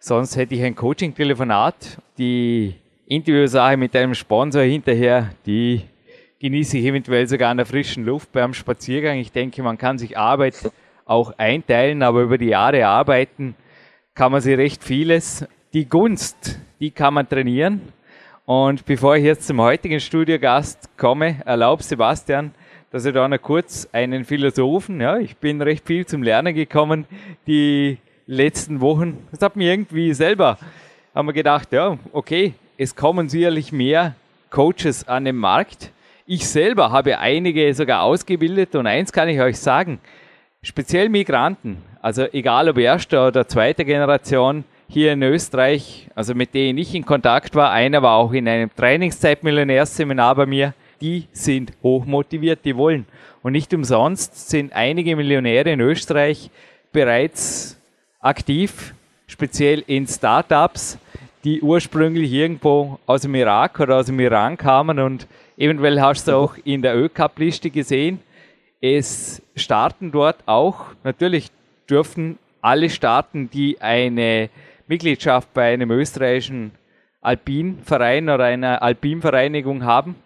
Sonst 0.00 0.36
hätte 0.36 0.54
ich 0.54 0.62
ein 0.62 0.74
Coaching-Telefonat. 0.74 1.98
Die 2.18 2.74
Interviewsache 3.10 3.76
mit 3.76 3.96
einem 3.96 4.14
Sponsor 4.14 4.62
hinterher, 4.62 5.30
die 5.44 5.80
genieße 6.38 6.78
ich 6.78 6.84
eventuell 6.84 7.26
sogar 7.26 7.50
an 7.50 7.56
der 7.56 7.66
frischen 7.66 8.04
Luft 8.04 8.30
beim 8.30 8.54
Spaziergang. 8.54 9.18
Ich 9.18 9.32
denke, 9.32 9.64
man 9.64 9.76
kann 9.76 9.98
sich 9.98 10.16
Arbeit 10.16 10.70
auch 11.06 11.36
einteilen, 11.36 12.04
aber 12.04 12.22
über 12.22 12.38
die 12.38 12.50
Jahre 12.50 12.86
arbeiten 12.86 13.56
kann 14.14 14.30
man 14.30 14.40
sich 14.40 14.56
recht 14.56 14.84
vieles 14.84 15.44
die 15.72 15.88
Gunst, 15.88 16.60
die 16.78 16.92
kann 16.92 17.14
man 17.14 17.28
trainieren. 17.28 17.80
Und 18.46 18.86
bevor 18.86 19.16
ich 19.16 19.24
jetzt 19.24 19.48
zum 19.48 19.60
heutigen 19.60 19.98
Studiogast 19.98 20.96
komme, 20.96 21.42
erlaubt 21.44 21.82
Sebastian, 21.82 22.54
dass 22.92 23.04
ich 23.04 23.12
da 23.12 23.26
noch 23.26 23.42
kurz 23.42 23.88
einen 23.90 24.24
Philosophen, 24.24 25.00
ja, 25.00 25.18
ich 25.18 25.36
bin 25.36 25.60
recht 25.60 25.84
viel 25.84 26.06
zum 26.06 26.22
Lernen 26.22 26.54
gekommen, 26.54 27.06
die 27.48 27.98
letzten 28.28 28.80
Wochen. 28.80 29.26
Das 29.32 29.42
hat 29.42 29.56
mir 29.56 29.72
irgendwie 29.72 30.14
selber, 30.14 30.58
haben 31.12 31.26
wir 31.26 31.32
gedacht, 31.32 31.72
ja, 31.72 31.98
okay, 32.12 32.54
es 32.80 32.96
kommen 32.96 33.28
sicherlich 33.28 33.72
mehr 33.72 34.14
Coaches 34.48 35.06
an 35.06 35.26
den 35.26 35.36
Markt. 35.36 35.92
Ich 36.24 36.48
selber 36.48 36.90
habe 36.90 37.18
einige 37.18 37.74
sogar 37.74 38.00
ausgebildet 38.00 38.74
und 38.74 38.86
eins 38.86 39.12
kann 39.12 39.28
ich 39.28 39.38
euch 39.38 39.58
sagen, 39.58 40.00
speziell 40.62 41.10
Migranten, 41.10 41.82
also 42.00 42.24
egal 42.32 42.70
ob 42.70 42.78
erster 42.78 43.26
oder 43.26 43.46
zweiter 43.46 43.84
Generation, 43.84 44.64
hier 44.88 45.12
in 45.12 45.22
Österreich, 45.22 46.08
also 46.14 46.34
mit 46.34 46.54
denen 46.54 46.78
ich 46.78 46.94
in 46.94 47.04
Kontakt 47.04 47.54
war, 47.54 47.70
einer 47.70 48.00
war 48.00 48.16
auch 48.16 48.32
in 48.32 48.48
einem 48.48 48.74
Trainingszeit-Millionärseminar 48.74 50.34
bei 50.34 50.46
mir, 50.46 50.72
die 51.02 51.28
sind 51.32 51.74
hochmotiviert, 51.82 52.60
die 52.64 52.78
wollen. 52.78 53.04
Und 53.42 53.52
nicht 53.52 53.74
umsonst 53.74 54.48
sind 54.48 54.72
einige 54.72 55.16
Millionäre 55.16 55.70
in 55.70 55.80
Österreich 55.80 56.48
bereits 56.92 57.78
aktiv, 58.20 58.94
speziell 59.26 59.84
in 59.86 60.06
Startups, 60.06 60.98
die 61.44 61.62
ursprünglich 61.62 62.32
irgendwo 62.32 62.98
aus 63.06 63.22
dem 63.22 63.34
Irak 63.34 63.80
oder 63.80 63.96
aus 63.96 64.06
dem 64.06 64.20
Iran 64.20 64.56
kamen 64.56 64.98
und 64.98 65.26
eventuell 65.56 66.00
hast 66.00 66.28
du 66.28 66.36
auch 66.36 66.56
in 66.64 66.82
der 66.82 66.96
ÖCAP-Liste 66.96 67.70
gesehen. 67.70 68.20
Es 68.80 69.42
starten 69.56 70.12
dort 70.12 70.36
auch, 70.46 70.86
natürlich 71.02 71.48
dürfen 71.88 72.38
alle 72.60 72.90
starten, 72.90 73.48
die 73.50 73.80
eine 73.80 74.50
Mitgliedschaft 74.86 75.52
bei 75.54 75.72
einem 75.72 75.90
österreichischen 75.90 76.72
Alpinverein 77.22 78.28
oder 78.28 78.44
einer 78.44 78.82
Alpinvereinigung 78.82 79.84
haben. 79.84 80.16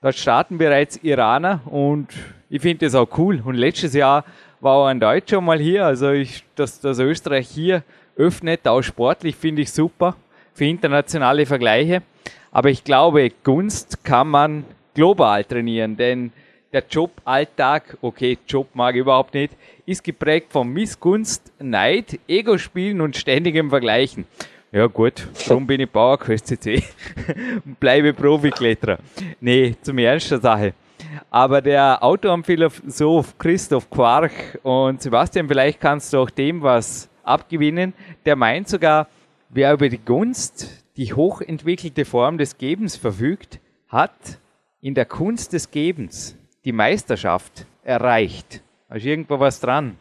Dort 0.00 0.16
starten 0.16 0.58
bereits 0.58 0.96
Iraner 1.02 1.60
und 1.66 2.08
ich 2.50 2.62
finde 2.62 2.86
das 2.86 2.94
auch 2.94 3.08
cool. 3.18 3.40
Und 3.44 3.54
letztes 3.54 3.94
Jahr 3.94 4.24
war 4.60 4.76
auch 4.76 4.86
ein 4.86 5.00
Deutscher 5.00 5.40
mal 5.40 5.58
hier, 5.58 5.86
also 5.86 6.10
ich, 6.10 6.44
dass, 6.54 6.80
dass 6.80 6.98
Österreich 6.98 7.48
hier 7.48 7.82
öffnet, 8.16 8.66
auch 8.68 8.82
sportlich 8.82 9.36
finde 9.36 9.62
ich 9.62 9.72
super 9.72 10.16
für 10.54 10.64
internationale 10.64 11.46
Vergleiche. 11.46 12.02
Aber 12.50 12.70
ich 12.70 12.84
glaube, 12.84 13.30
Gunst 13.42 14.04
kann 14.04 14.28
man 14.28 14.64
global 14.94 15.44
trainieren, 15.44 15.96
denn 15.96 16.32
der 16.72 16.84
Joballtag, 16.88 17.98
okay, 18.00 18.38
Job 18.46 18.68
mag 18.74 18.94
ich 18.94 19.00
überhaupt 19.02 19.34
nicht, 19.34 19.52
ist 19.84 20.02
geprägt 20.02 20.52
von 20.52 20.68
Missgunst, 20.68 21.52
Neid, 21.58 22.18
Ego-Spielen 22.26 23.00
und 23.00 23.16
ständigem 23.16 23.68
Vergleichen. 23.68 24.24
Ja 24.70 24.86
gut, 24.86 25.28
darum 25.46 25.66
bin 25.66 25.82
ich 25.82 25.90
Bauerquest 25.90 26.46
CC 26.46 26.82
bleibe 27.80 28.14
Profikletterer. 28.14 28.98
Nee, 29.38 29.74
zum 29.82 29.98
Ernst 29.98 30.30
der 30.30 30.40
Sache. 30.40 30.72
Aber 31.30 31.60
der 31.60 32.02
Autor 32.02 32.32
und 32.32 32.46
Philosoph 32.46 33.36
Christoph 33.36 33.90
Quark 33.90 34.58
und 34.62 35.02
Sebastian, 35.02 35.46
vielleicht 35.46 35.78
kannst 35.78 36.12
du 36.14 36.18
auch 36.18 36.30
dem 36.30 36.62
was 36.62 37.08
abgewinnen, 37.22 37.92
der 38.24 38.34
meint 38.34 38.68
sogar, 38.68 39.08
wer 39.52 39.72
über 39.72 39.88
die 39.88 39.98
Gunst, 39.98 40.84
die 40.96 41.12
hochentwickelte 41.12 42.04
Form 42.04 42.38
des 42.38 42.58
Gebens 42.58 42.96
verfügt, 42.96 43.60
hat 43.88 44.40
in 44.80 44.94
der 44.94 45.04
Kunst 45.04 45.52
des 45.52 45.70
Gebens 45.70 46.36
die 46.64 46.72
Meisterschaft 46.72 47.66
erreicht. 47.84 48.62
Da 48.88 48.96
ist 48.96 49.04
irgendwo 49.04 49.38
was 49.38 49.60
dran. 49.60 49.96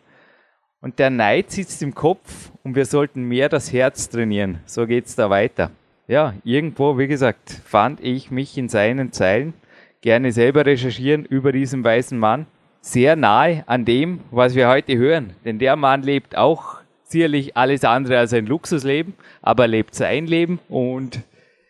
Und 0.80 0.98
der 0.98 1.12
Neid 1.12 1.52
sitzt 1.52 1.84
im 1.84 1.94
Kopf 1.94 2.52
und 2.64 2.76
wir 2.76 2.86
sollten 2.86 3.24
mehr 3.24 3.50
das 3.50 3.72
Herz 3.72 4.10
trainieren. 4.10 4.62
So 4.66 4.88
geht 4.88 5.06
es 5.06 5.16
da 5.16 5.30
weiter. 5.30 5.70
Ja, 6.08 6.34
irgendwo, 6.44 6.98
wie 6.98 7.08
gesagt, 7.08 7.52
fand 7.66 8.02
ich 8.02 8.32
mich 8.32 8.58
in 8.58 8.70
seinen 8.70 9.12
Zeilen 9.12 9.54
gerne 10.02 10.32
selber 10.32 10.66
recherchieren 10.66 11.26
über 11.26 11.52
diesen 11.52 11.84
weißen 11.84 12.18
Mann. 12.18 12.48
Sehr 12.82 13.16
nahe 13.16 13.64
an 13.68 13.86
dem, 13.86 14.22
was 14.32 14.56
wir 14.56 14.68
heute 14.68 14.98
hören. 14.98 15.34
Denn 15.46 15.60
der 15.60 15.76
Mann 15.76 16.02
lebt 16.02 16.36
auch 16.36 16.81
sicherlich 17.12 17.56
alles 17.58 17.84
andere 17.84 18.18
als 18.20 18.34
ein 18.34 18.46
Luxusleben, 18.46 19.14
aber 19.42 19.66
er 19.66 19.70
lebt 19.70 19.96
sein 19.96 20.28
Leben 20.28 20.60
und 20.70 21.22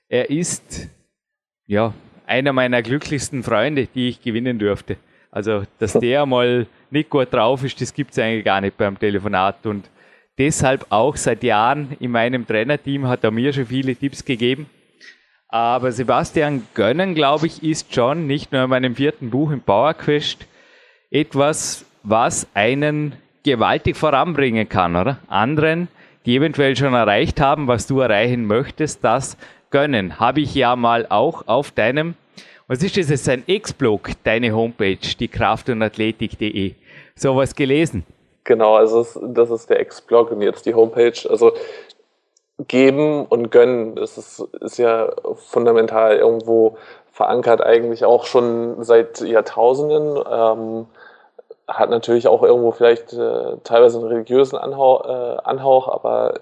er 0.08 0.30
ist, 0.30 0.90
ja, 1.66 1.94
einer 2.26 2.54
meiner 2.54 2.82
glücklichsten 2.82 3.44
Freunde, 3.44 3.88
die 3.88 4.10
ich 4.10 4.22
gewinnen 4.22 4.60
durfte. 4.60 4.98
Also, 5.32 5.64
dass 5.80 5.94
der 5.94 6.26
mal 6.26 6.68
nicht 6.90 7.10
gut 7.10 7.34
drauf 7.34 7.64
ist, 7.64 7.80
das 7.82 7.94
gibt 7.94 8.12
es 8.12 8.20
eigentlich 8.20 8.46
gar 8.46 8.62
nicht 8.62 8.78
beim 8.78 8.98
Telefonat. 8.98 9.66
Und 9.66 9.90
deshalb 10.38 10.86
auch 10.90 11.16
seit 11.16 11.44
Jahren 11.44 11.96
in 12.00 12.12
meinem 12.12 12.46
Trainerteam 12.46 13.08
hat 13.08 13.24
er 13.24 13.32
mir 13.32 13.54
schon 13.54 13.66
viele 13.66 13.96
Tipps 13.96 14.24
gegeben. 14.24 14.68
Aber 15.48 15.92
Sebastian 15.92 16.66
Gönnen, 16.74 17.14
glaube 17.14 17.48
ich, 17.48 17.62
ist 17.62 17.94
schon 17.94 18.28
nicht 18.28 18.52
nur 18.52 18.64
in 18.64 18.70
meinem 18.70 18.96
vierten 18.96 19.30
Buch 19.30 19.52
im 19.52 19.62
Power 19.62 19.94
Quest 19.94 20.48
etwas, 21.10 21.86
was 22.04 22.48
einen 22.54 23.14
gewaltig 23.44 23.98
voranbringen 23.98 24.70
kann, 24.70 24.96
oder? 24.96 25.18
Anderen, 25.28 25.88
die 26.26 26.36
eventuell 26.36 26.76
schon 26.76 26.94
erreicht 26.94 27.40
haben, 27.40 27.68
was 27.68 27.88
du 27.88 28.00
erreichen 28.00 28.46
möchtest, 28.46 29.04
das 29.04 29.38
gönnen. 29.70 30.20
Habe 30.20 30.42
ich 30.42 30.54
ja 30.54 30.76
mal 30.76 31.08
auch 31.10 31.48
auf 31.48 31.72
deinem 31.72 32.16
was 32.72 32.82
ist 32.84 32.96
das? 32.96 33.10
Ist 33.10 33.28
ein 33.28 33.44
Ex-Blog, 33.48 34.12
deine 34.24 34.56
Homepage, 34.56 34.96
die 35.20 35.28
Kraft- 35.28 35.68
und 35.68 35.84
Athletik.de. 35.84 36.74
So 37.16 37.36
was 37.36 37.54
gelesen. 37.54 38.06
Genau, 38.46 38.76
also 38.76 39.06
das 39.28 39.50
ist 39.50 39.70
der 39.70 39.82
Ex-Blog 39.82 40.32
und 40.32 40.42
jetzt 40.42 40.66
die 40.66 40.74
Homepage. 40.74 41.30
Also 41.30 41.52
geben 42.70 43.26
und 43.26 43.52
gönnen, 43.52 43.96
das 43.96 44.18
ist, 44.18 44.40
ist 44.62 44.78
ja 44.78 45.12
fundamental 45.36 46.16
irgendwo 46.16 46.78
verankert, 47.12 47.62
eigentlich 47.62 48.06
auch 48.06 48.24
schon 48.24 48.82
seit 48.86 49.20
Jahrtausenden. 49.20 50.24
Ähm, 50.32 50.86
hat 51.78 51.90
natürlich 51.90 52.28
auch 52.28 52.44
irgendwo 52.44 52.72
vielleicht 52.72 53.14
äh, 53.14 53.58
teilweise 53.64 54.00
einen 54.00 54.08
religiösen 54.08 54.58
Anhauch, 54.58 55.06
äh, 55.06 55.38
Anhauch, 55.44 55.88
aber 55.88 56.36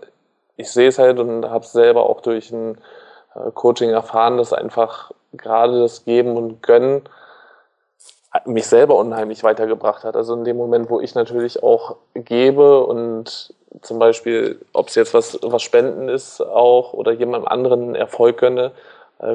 ich 0.58 0.72
sehe 0.72 0.90
es 0.90 1.00
halt 1.00 1.20
und 1.20 1.50
habe 1.50 1.64
es 1.64 1.72
selber 1.72 2.10
auch 2.10 2.22
durch 2.22 2.52
ein 2.52 2.78
äh, 3.36 3.52
Coaching 3.54 3.92
erfahren, 3.92 4.38
dass 4.38 4.54
einfach 4.54 5.12
gerade 5.34 5.80
das 5.80 6.06
Geben 6.06 6.36
und 6.36 6.62
Gönnen 6.62 7.04
mich 8.46 8.68
selber 8.68 8.96
unheimlich 8.96 9.44
weitergebracht 9.44 10.04
hat. 10.04 10.16
Also 10.16 10.34
in 10.34 10.44
dem 10.44 10.58
Moment, 10.58 10.90
wo 10.90 11.00
ich 11.00 11.16
natürlich 11.16 11.64
auch 11.64 11.96
gebe 12.14 12.84
und 12.84 13.54
zum 13.82 14.00
Beispiel, 14.00 14.60
ob 14.74 14.88
es 14.88 14.96
jetzt 14.96 15.14
was, 15.14 15.40
was 15.42 15.62
Spenden 15.62 16.10
ist 16.10 16.42
auch 16.42 16.94
oder 16.94 17.12
jemandem 17.12 17.48
anderen 17.48 17.96
Erfolg 17.96 18.38
gönne, 18.38 18.72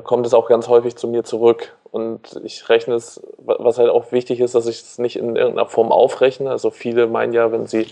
kommt 0.05 0.27
es 0.27 0.35
auch 0.35 0.49
ganz 0.49 0.69
häufig 0.69 0.97
zu 0.97 1.09
mir 1.09 1.25
zurück. 1.25 1.75
Und 1.91 2.41
ich 2.43 2.69
rechne 2.69 2.95
es, 2.95 3.23
was 3.39 3.79
halt 3.79 3.91
auch 3.91 4.11
wichtig 4.11 4.41
ist, 4.41 4.55
dass 4.55 4.67
ich 4.67 4.81
es 4.81 4.99
nicht 4.99 5.17
in 5.17 5.37
irgendeiner 5.37 5.69
Form 5.69 5.93
aufrechne. 5.93 6.51
Also 6.51 6.71
viele 6.71 7.07
meinen 7.07 7.33
ja, 7.33 7.53
wenn 7.53 7.67
sie 7.67 7.87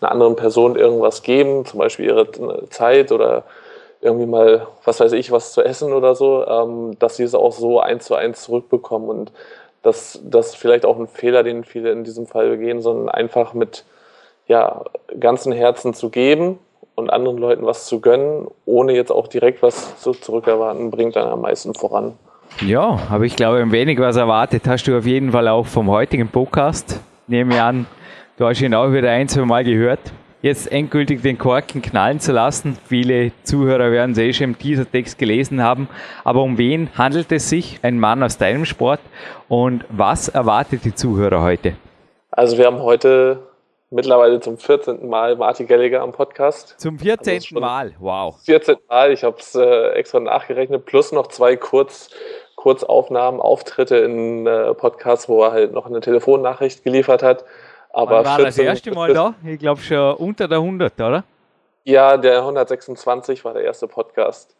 einer 0.00 0.10
anderen 0.10 0.36
Person 0.36 0.76
irgendwas 0.76 1.22
geben, 1.22 1.64
zum 1.64 1.78
Beispiel 1.78 2.06
ihre 2.06 2.68
Zeit 2.70 3.12
oder 3.12 3.44
irgendwie 4.00 4.26
mal, 4.26 4.66
was 4.84 5.00
weiß 5.00 5.12
ich, 5.12 5.30
was 5.30 5.52
zu 5.52 5.62
essen 5.62 5.92
oder 5.92 6.14
so, 6.14 6.46
ähm, 6.46 6.98
dass 6.98 7.16
sie 7.16 7.22
es 7.22 7.34
auch 7.34 7.52
so 7.52 7.80
eins 7.80 8.06
zu 8.06 8.14
eins 8.14 8.42
zurückbekommen. 8.42 9.08
Und 9.08 9.32
das, 9.82 10.20
das 10.24 10.48
ist 10.48 10.56
vielleicht 10.56 10.84
auch 10.84 10.98
ein 10.98 11.06
Fehler, 11.06 11.42
den 11.42 11.64
viele 11.64 11.92
in 11.92 12.04
diesem 12.04 12.26
Fall 12.26 12.50
begehen, 12.50 12.82
sondern 12.82 13.08
einfach 13.08 13.54
mit 13.54 13.84
ja, 14.46 14.84
ganzen 15.18 15.52
Herzen 15.52 15.94
zu 15.94 16.10
geben 16.10 16.58
und 16.94 17.10
anderen 17.10 17.38
Leuten 17.38 17.66
was 17.66 17.86
zu 17.86 18.00
gönnen, 18.00 18.46
ohne 18.64 18.94
jetzt 18.94 19.10
auch 19.10 19.26
direkt 19.26 19.62
was 19.62 20.00
zu 20.00 20.12
zurückerwarten, 20.12 20.90
bringt 20.90 21.16
dann 21.16 21.28
am 21.28 21.40
meisten 21.40 21.74
voran. 21.74 22.14
Ja, 22.60 23.00
aber 23.10 23.24
ich 23.24 23.36
glaube, 23.36 23.58
ein 23.58 23.72
wenig 23.72 23.98
was 23.98 24.16
erwartet 24.16 24.62
hast 24.66 24.84
du 24.84 24.96
auf 24.96 25.06
jeden 25.06 25.32
Fall 25.32 25.48
auch 25.48 25.66
vom 25.66 25.90
heutigen 25.90 26.28
Podcast. 26.28 27.00
Nehme 27.26 27.60
an, 27.62 27.86
du 28.36 28.46
hast 28.46 28.60
ihn 28.60 28.74
auch 28.74 28.92
wieder 28.92 29.10
ein, 29.10 29.28
zwei 29.28 29.44
Mal 29.44 29.64
gehört. 29.64 30.12
Jetzt 30.40 30.70
endgültig 30.70 31.22
den 31.22 31.38
Korken 31.38 31.80
knallen 31.80 32.20
zu 32.20 32.32
lassen. 32.32 32.76
Viele 32.86 33.32
Zuhörer 33.44 33.90
werden 33.90 34.12
es 34.12 34.18
eh 34.18 34.32
schon 34.34 34.44
im 34.50 34.58
Teaser-Text 34.58 35.18
gelesen 35.18 35.62
haben. 35.62 35.88
Aber 36.22 36.42
um 36.42 36.58
wen 36.58 36.90
handelt 36.98 37.32
es 37.32 37.48
sich? 37.48 37.78
Ein 37.80 37.98
Mann 37.98 38.22
aus 38.22 38.36
deinem 38.36 38.66
Sport. 38.66 39.00
Und 39.48 39.86
was 39.88 40.28
erwartet 40.28 40.84
die 40.84 40.94
Zuhörer 40.94 41.40
heute? 41.40 41.76
Also 42.30 42.58
wir 42.58 42.66
haben 42.66 42.82
heute 42.82 43.38
mittlerweile 43.94 44.40
zum 44.40 44.58
14. 44.58 45.08
Mal 45.08 45.36
Martin 45.36 45.66
Gallagher 45.66 46.02
am 46.02 46.12
Podcast. 46.12 46.74
Zum 46.78 46.98
14. 46.98 47.34
Also 47.34 47.60
Mal, 47.60 47.94
wow. 47.98 48.36
14. 48.44 48.76
Mal, 48.88 49.12
ich 49.12 49.24
habe 49.24 49.38
es 49.38 49.54
äh, 49.54 49.90
extra 49.90 50.20
nachgerechnet, 50.20 50.84
plus 50.84 51.12
noch 51.12 51.28
zwei 51.28 51.56
Kurz, 51.56 52.10
Kurzaufnahmen, 52.56 53.40
Auftritte 53.40 53.96
in 53.96 54.46
äh, 54.46 54.74
Podcasts, 54.74 55.28
wo 55.28 55.44
er 55.44 55.52
halt 55.52 55.72
noch 55.72 55.86
eine 55.86 56.00
Telefonnachricht 56.00 56.82
geliefert 56.82 57.22
hat. 57.22 57.44
Aber 57.90 58.18
Wann 58.18 58.24
war 58.24 58.36
14, 58.36 58.44
das 58.46 58.58
erste 58.58 58.90
Mal 58.92 59.14
da? 59.14 59.34
Ich 59.44 59.60
glaube 59.60 59.80
schon 59.80 60.14
unter 60.16 60.48
der 60.48 60.58
100, 60.58 60.94
oder? 61.00 61.24
Ja, 61.84 62.16
der 62.16 62.38
126 62.38 63.44
war 63.44 63.54
der 63.54 63.62
erste 63.62 63.86
Podcast. 63.86 64.56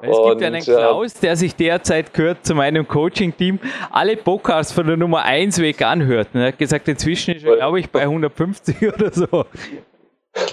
Es 0.00 0.16
gibt 0.28 0.42
einen 0.42 0.62
Klaus, 0.62 1.14
der 1.14 1.36
sich 1.36 1.54
derzeit 1.56 2.12
gehört 2.12 2.44
zu 2.44 2.54
meinem 2.54 2.86
Coaching-Team, 2.86 3.58
alle 3.90 4.16
Podcasts 4.16 4.72
von 4.72 4.86
der 4.86 4.96
Nummer 4.96 5.22
1 5.22 5.60
weg 5.60 5.82
anhört. 5.82 6.28
Er 6.34 6.48
hat 6.48 6.58
gesagt, 6.58 6.86
inzwischen 6.88 7.36
ist 7.36 7.44
er, 7.44 7.56
glaube 7.56 7.80
ich, 7.80 7.90
bei 7.90 8.02
150 8.02 8.76
oder 8.94 9.10
so. 9.12 9.44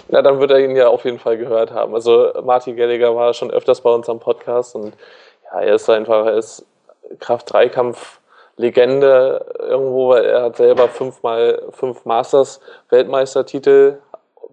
Ja, 0.10 0.21
dann 0.21 0.39
wird 0.39 0.51
er 0.51 0.60
ihn 0.60 0.75
ja 0.75 0.89
auf 0.89 1.05
jeden 1.05 1.17
Fall 1.19 1.38
gehört 1.38 1.71
haben. 1.71 1.95
Also 1.95 2.31
Martin 2.43 2.75
Gallagher 2.75 3.15
war 3.15 3.33
schon 3.33 3.50
öfters 3.51 3.81
bei 3.81 3.89
uns 3.89 4.10
am 4.10 4.19
Podcast 4.19 4.75
und 4.75 4.93
ja, 5.51 5.62
er 5.62 5.75
ist 5.75 5.89
einfach, 5.89 6.25
er 6.25 6.38
ist 6.38 6.65
Kraft-Dreikampf-Legende 7.19 9.45
irgendwo, 9.60 10.10
weil 10.10 10.25
er 10.25 10.43
hat 10.43 10.57
selber 10.57 10.88
fünfmal 10.88 11.63
fünf 11.71 12.05
Masters-Weltmeistertitel 12.05 13.98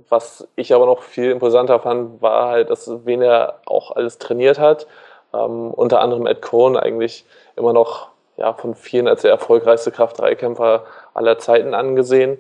was 0.09 0.49
ich 0.57 0.75
aber 0.75 0.87
noch 0.87 1.03
viel 1.03 1.31
imposanter 1.31 1.81
fand, 1.81 2.23
war 2.23 2.49
halt, 2.49 2.71
dass 2.71 2.91
wen 3.05 3.23
er 3.23 3.61
auch 3.67 3.95
alles 3.95 4.19
trainiert 4.19 4.59
hat. 4.59 4.87
Ähm, 5.35 5.71
unter 5.71 6.01
anderem 6.01 6.27
Ed 6.27 6.43
Cohn 6.43 6.77
eigentlich 6.77 7.25
immer 7.57 7.73
noch 7.73 8.09
ja, 8.37 8.53
von 8.55 8.75
vielen 8.75 9.09
als 9.09 9.23
der 9.23 9.33
erfolgreichste 9.33 9.91
Kraft-3-Kämpfer 9.91 10.85
aller 11.13 11.39
Zeiten 11.39 11.75
angesehen. 11.75 12.39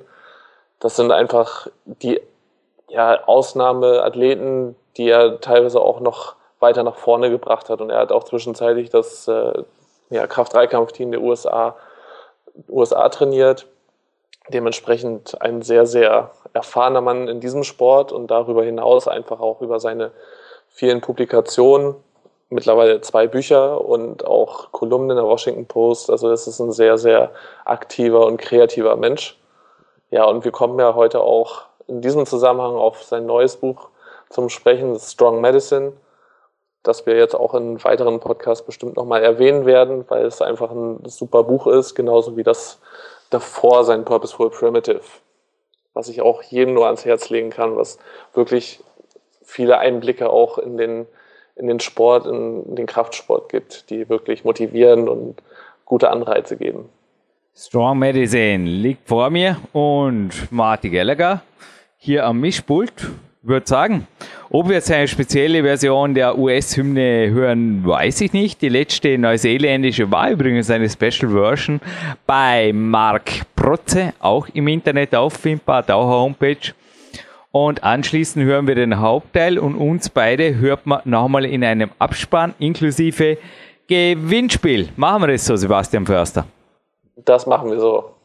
Das 0.80 0.96
sind 0.96 1.10
einfach 1.10 1.66
die 1.84 2.20
ja, 2.88 3.24
Ausnahmeathleten, 3.26 4.76
die 4.96 5.08
er 5.08 5.40
teilweise 5.40 5.80
auch 5.80 6.00
noch 6.00 6.36
weiter 6.60 6.82
nach 6.82 6.96
vorne 6.96 7.30
gebracht 7.30 7.68
hat. 7.68 7.80
Und 7.80 7.90
er 7.90 7.98
hat 7.98 8.12
auch 8.12 8.24
zwischenzeitlich 8.24 8.90
das 8.90 9.28
äh, 9.28 9.64
ja, 10.10 10.26
Kraft-3-Kampfteam 10.26 11.10
der 11.10 11.20
USA, 11.20 11.76
USA 12.68 13.08
trainiert. 13.08 13.66
Dementsprechend 14.48 15.40
ein 15.42 15.62
sehr, 15.62 15.86
sehr 15.86 16.30
erfahrener 16.52 17.00
Mann 17.00 17.28
in 17.28 17.40
diesem 17.40 17.64
Sport 17.64 18.12
und 18.12 18.30
darüber 18.30 18.64
hinaus 18.64 19.08
einfach 19.08 19.40
auch 19.40 19.60
über 19.60 19.80
seine 19.80 20.12
vielen 20.68 21.00
Publikationen, 21.00 21.94
mittlerweile 22.50 23.00
zwei 23.00 23.26
Bücher 23.26 23.84
und 23.84 24.26
auch 24.26 24.72
Kolumnen 24.72 25.10
in 25.10 25.16
der 25.16 25.26
Washington 25.26 25.66
Post. 25.66 26.10
Also 26.10 26.30
es 26.30 26.46
ist 26.46 26.60
ein 26.60 26.72
sehr, 26.72 26.96
sehr 26.96 27.30
aktiver 27.64 28.26
und 28.26 28.38
kreativer 28.38 28.96
Mensch. 28.96 29.38
Ja, 30.10 30.24
und 30.24 30.44
wir 30.44 30.52
kommen 30.52 30.78
ja 30.78 30.94
heute 30.94 31.20
auch 31.20 31.64
in 31.86 32.00
diesem 32.00 32.24
Zusammenhang 32.24 32.76
auf 32.76 33.02
sein 33.02 33.26
neues 33.26 33.56
Buch 33.56 33.88
zum 34.30 34.48
Sprechen, 34.48 34.98
Strong 34.98 35.40
Medicine, 35.40 35.92
das 36.82 37.06
wir 37.06 37.16
jetzt 37.16 37.34
auch 37.34 37.54
in 37.54 37.82
weiteren 37.84 38.20
Podcasts 38.20 38.64
bestimmt 38.64 38.96
nochmal 38.96 39.22
erwähnen 39.22 39.66
werden, 39.66 40.04
weil 40.08 40.24
es 40.24 40.40
einfach 40.40 40.70
ein 40.70 41.00
super 41.04 41.44
Buch 41.44 41.66
ist, 41.66 41.94
genauso 41.94 42.36
wie 42.36 42.42
das 42.42 42.80
davor 43.30 43.84
sein 43.84 44.04
Purposeful 44.04 44.50
Primitive 44.50 45.02
was 45.98 46.08
ich 46.08 46.22
auch 46.22 46.44
jedem 46.44 46.74
nur 46.74 46.86
ans 46.86 47.04
Herz 47.04 47.28
legen 47.28 47.50
kann, 47.50 47.76
was 47.76 47.98
wirklich 48.32 48.78
viele 49.42 49.78
Einblicke 49.78 50.30
auch 50.30 50.56
in 50.58 50.76
den, 50.76 51.06
in 51.56 51.66
den 51.66 51.80
Sport, 51.80 52.24
in 52.24 52.76
den 52.76 52.86
Kraftsport 52.86 53.48
gibt, 53.48 53.90
die 53.90 54.08
wirklich 54.08 54.44
motivieren 54.44 55.08
und 55.08 55.42
gute 55.84 56.10
Anreize 56.10 56.56
geben. 56.56 56.88
Strong 57.56 57.98
Medicine 57.98 58.64
liegt 58.64 59.08
vor 59.08 59.28
mir 59.30 59.56
und 59.72 60.30
Marty 60.52 60.88
Gallagher 60.88 61.42
hier 61.96 62.26
am 62.26 62.38
Mischpult 62.38 63.10
würde 63.42 63.66
sagen, 63.66 64.06
ob 64.50 64.68
wir 64.68 64.76
jetzt 64.76 64.90
eine 64.90 65.08
spezielle 65.08 65.62
Version 65.62 66.14
der 66.14 66.38
US-Hymne 66.38 67.30
hören, 67.30 67.86
weiß 67.86 68.20
ich 68.22 68.32
nicht. 68.32 68.62
Die 68.62 68.68
letzte 68.68 69.16
neuseeländische 69.18 70.10
war 70.10 70.30
übrigens 70.30 70.70
eine 70.70 70.88
Special 70.88 71.32
Version 71.32 71.80
bei 72.26 72.72
Mark 72.72 73.42
Protze, 73.54 74.14
auch 74.20 74.48
im 74.54 74.68
Internet 74.68 75.14
auffindbar, 75.14 75.82
Dauer 75.82 76.08
Homepage. 76.08 76.72
Und 77.50 77.82
anschließend 77.82 78.44
hören 78.44 78.66
wir 78.66 78.74
den 78.74 78.98
Hauptteil 79.00 79.58
und 79.58 79.74
uns 79.74 80.10
beide 80.10 80.56
hört 80.56 80.86
man 80.86 81.00
nochmal 81.04 81.44
in 81.44 81.64
einem 81.64 81.90
Abspann 81.98 82.54
inklusive 82.58 83.38
Gewinnspiel. 83.86 84.90
Machen 84.96 85.22
wir 85.22 85.28
das 85.28 85.46
so, 85.46 85.56
Sebastian 85.56 86.04
Förster? 86.04 86.44
Das 87.24 87.46
machen 87.46 87.70
wir 87.70 87.80
so. 87.80 88.17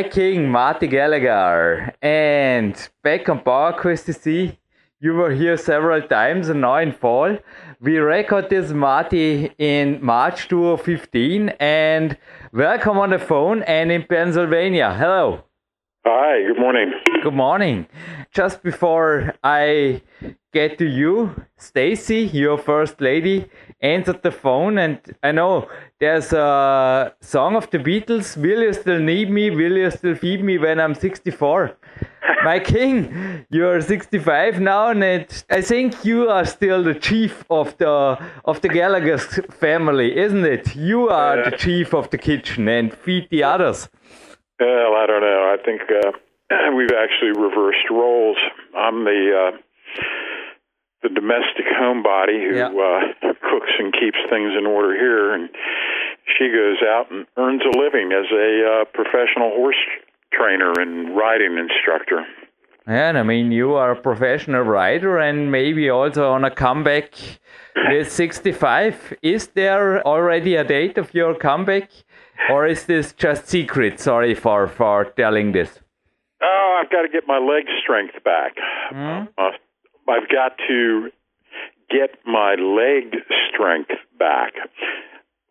King, 0.00 0.48
Marty 0.48 0.86
Gallagher, 0.86 1.94
and 2.00 2.74
back 3.02 3.28
on 3.28 3.40
Power 3.40 3.74
Quest 3.74 4.10
see 4.14 4.58
you 5.00 5.12
were 5.12 5.32
here 5.32 5.58
several 5.58 6.00
times 6.00 6.48
and 6.48 6.62
now 6.62 6.76
in 6.76 6.92
fall. 6.92 7.36
We 7.80 7.98
record 7.98 8.48
this 8.48 8.70
Marty 8.70 9.52
in 9.58 9.98
March 10.00 10.48
2015 10.48 11.50
and 11.60 12.16
welcome 12.52 12.98
on 12.98 13.10
the 13.10 13.18
phone 13.18 13.62
and 13.64 13.92
in 13.92 14.04
Pennsylvania. 14.04 14.94
Hello. 14.94 15.44
Hi, 16.06 16.46
good 16.46 16.58
morning. 16.58 16.92
Good 17.22 17.34
morning. 17.34 17.86
Just 18.32 18.62
before 18.62 19.34
I 19.44 20.02
get 20.52 20.78
to 20.78 20.86
you, 20.86 21.44
Stacy, 21.56 22.30
your 22.32 22.56
first 22.56 23.00
lady, 23.00 23.50
answered 23.82 24.22
the 24.22 24.30
phone 24.30 24.78
and 24.78 24.98
I 25.22 25.32
know 25.32 25.68
there's 25.98 26.32
a 26.32 27.12
song 27.20 27.56
of 27.56 27.68
the 27.70 27.78
Beatles, 27.78 28.36
Will 28.36 28.62
you 28.62 28.72
still 28.72 29.00
need 29.00 29.30
me? 29.30 29.50
Will 29.50 29.76
you 29.76 29.90
still 29.90 30.14
feed 30.14 30.44
me 30.44 30.58
when 30.58 30.80
I'm 30.80 30.94
64? 30.94 31.76
My 32.44 32.58
king, 32.58 33.44
you're 33.50 33.80
65 33.80 34.60
now, 34.60 34.88
and 34.88 35.02
it, 35.02 35.44
I 35.50 35.60
think 35.60 36.04
you 36.04 36.28
are 36.28 36.44
still 36.44 36.82
the 36.82 36.94
chief 36.94 37.44
of 37.50 37.76
the 37.78 38.18
of 38.44 38.60
the 38.60 38.68
Gallagher 38.68 39.18
family, 39.18 40.16
isn't 40.16 40.44
it? 40.44 40.74
You 40.74 41.08
are 41.08 41.40
uh, 41.40 41.50
the 41.50 41.56
chief 41.56 41.94
of 41.94 42.10
the 42.10 42.18
kitchen 42.18 42.68
and 42.68 42.92
feed 42.92 43.28
the 43.30 43.44
others. 43.44 43.88
Well, 44.58 44.94
I 44.94 45.06
don't 45.06 45.20
know. 45.20 45.54
I 45.54 45.62
think 45.64 45.82
uh, 45.82 46.12
we've 46.76 46.96
actually 46.96 47.32
reversed 47.40 47.90
roles. 47.90 48.38
I'm 48.76 49.04
the 49.04 49.52
uh, 49.52 50.02
the 51.02 51.08
domestic 51.08 51.66
homebody 51.66 52.38
who 52.38 52.56
yeah. 52.56 52.68
uh, 52.70 53.32
cooks 53.50 53.72
and 53.78 53.92
keeps 53.92 54.18
things 54.30 54.52
in 54.58 54.66
order 54.66 54.94
here, 54.94 55.34
and 55.34 55.48
she 56.38 56.48
goes 56.48 56.78
out 56.82 57.10
and 57.10 57.26
earns 57.36 57.62
a 57.62 57.76
living 57.78 58.12
as 58.12 58.30
a 58.32 58.82
uh, 58.82 58.84
professional 58.94 59.50
horse 59.50 59.82
trainer 60.32 60.72
and 60.78 61.16
riding 61.16 61.58
instructor. 61.58 62.24
And 62.86 63.16
I 63.16 63.22
mean, 63.22 63.52
you 63.52 63.74
are 63.74 63.92
a 63.92 64.00
professional 64.00 64.62
rider 64.62 65.18
and 65.18 65.52
maybe 65.52 65.88
also 65.88 66.32
on 66.32 66.44
a 66.44 66.50
comeback 66.50 67.14
with 67.88 68.10
65. 68.10 69.14
Is 69.22 69.48
there 69.48 70.04
already 70.04 70.56
a 70.56 70.64
date 70.64 70.98
of 70.98 71.14
your 71.14 71.34
comeback, 71.34 71.90
or 72.50 72.66
is 72.66 72.86
this 72.86 73.12
just 73.12 73.46
secret? 73.46 74.00
Sorry 74.00 74.34
for 74.34 74.66
for 74.66 75.04
telling 75.04 75.52
this. 75.52 75.78
Oh, 76.42 76.80
I've 76.82 76.90
got 76.90 77.02
to 77.02 77.08
get 77.08 77.22
my 77.28 77.38
leg 77.38 77.66
strength 77.80 78.14
back. 78.24 78.56
Mm. 78.92 79.28
Uh, 79.38 79.50
I've 80.08 80.28
got 80.28 80.56
to 80.68 81.10
get 81.90 82.18
my 82.26 82.54
leg 82.54 83.14
strength 83.52 83.90
back. 84.18 84.52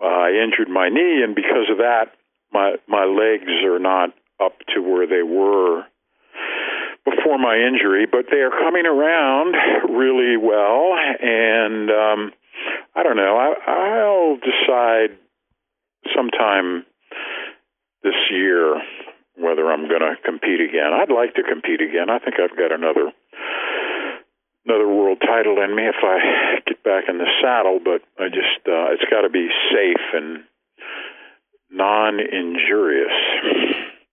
Uh, 0.02 0.06
I 0.06 0.32
injured 0.44 0.70
my 0.70 0.90
knee, 0.90 1.22
and 1.24 1.36
because 1.36 1.70
of 1.70 1.78
that, 1.78 2.14
my 2.52 2.76
my 2.88 3.06
legs 3.06 3.52
are 3.64 3.80
not 3.80 4.10
up 4.44 4.58
to 4.74 4.82
where 4.82 5.08
they 5.08 5.24
were 5.24 5.84
before 7.06 7.38
my 7.38 7.56
injury, 7.58 8.06
but 8.10 8.26
they 8.32 8.38
are 8.38 8.52
coming 8.52 8.86
around 8.86 9.56
really 9.90 10.38
well. 10.38 10.94
And 11.22 11.90
um, 11.90 12.32
I 12.96 13.04
don't 13.04 13.18
know. 13.18 13.38
I, 13.38 13.72
I'll 13.72 14.38
decide 14.38 15.18
sometime 16.16 16.86
this 18.04 18.18
year 18.32 18.82
whether 19.38 19.72
I'm 19.72 19.88
going 19.88 20.02
to 20.02 20.16
compete 20.26 20.62
again. 20.62 20.92
I'd 20.94 21.14
like 21.14 21.36
to 21.36 21.44
compete 21.44 21.82
again. 21.82 22.10
I 22.10 22.20
think 22.20 22.36
I've 22.40 22.58
got 22.58 22.72
another 22.72 23.12
another 24.65 24.88
world 24.88 25.19
title 25.21 25.62
in 25.62 25.76
me 25.76 25.84
if 25.84 25.95
I 26.04 26.62
get 26.65 26.84
back 26.84 27.06
in 27.10 27.17
the 27.17 27.28
saddle, 27.41 27.80
but 27.84 28.02
I 28.21 28.30
just 28.30 28.67
uh, 28.67 28.93
it's 28.93 29.06
got 29.10 29.21
to 29.21 29.30
be 29.30 29.47
safe 29.71 30.06
and 30.13 30.43
non-injurious. 31.71 33.12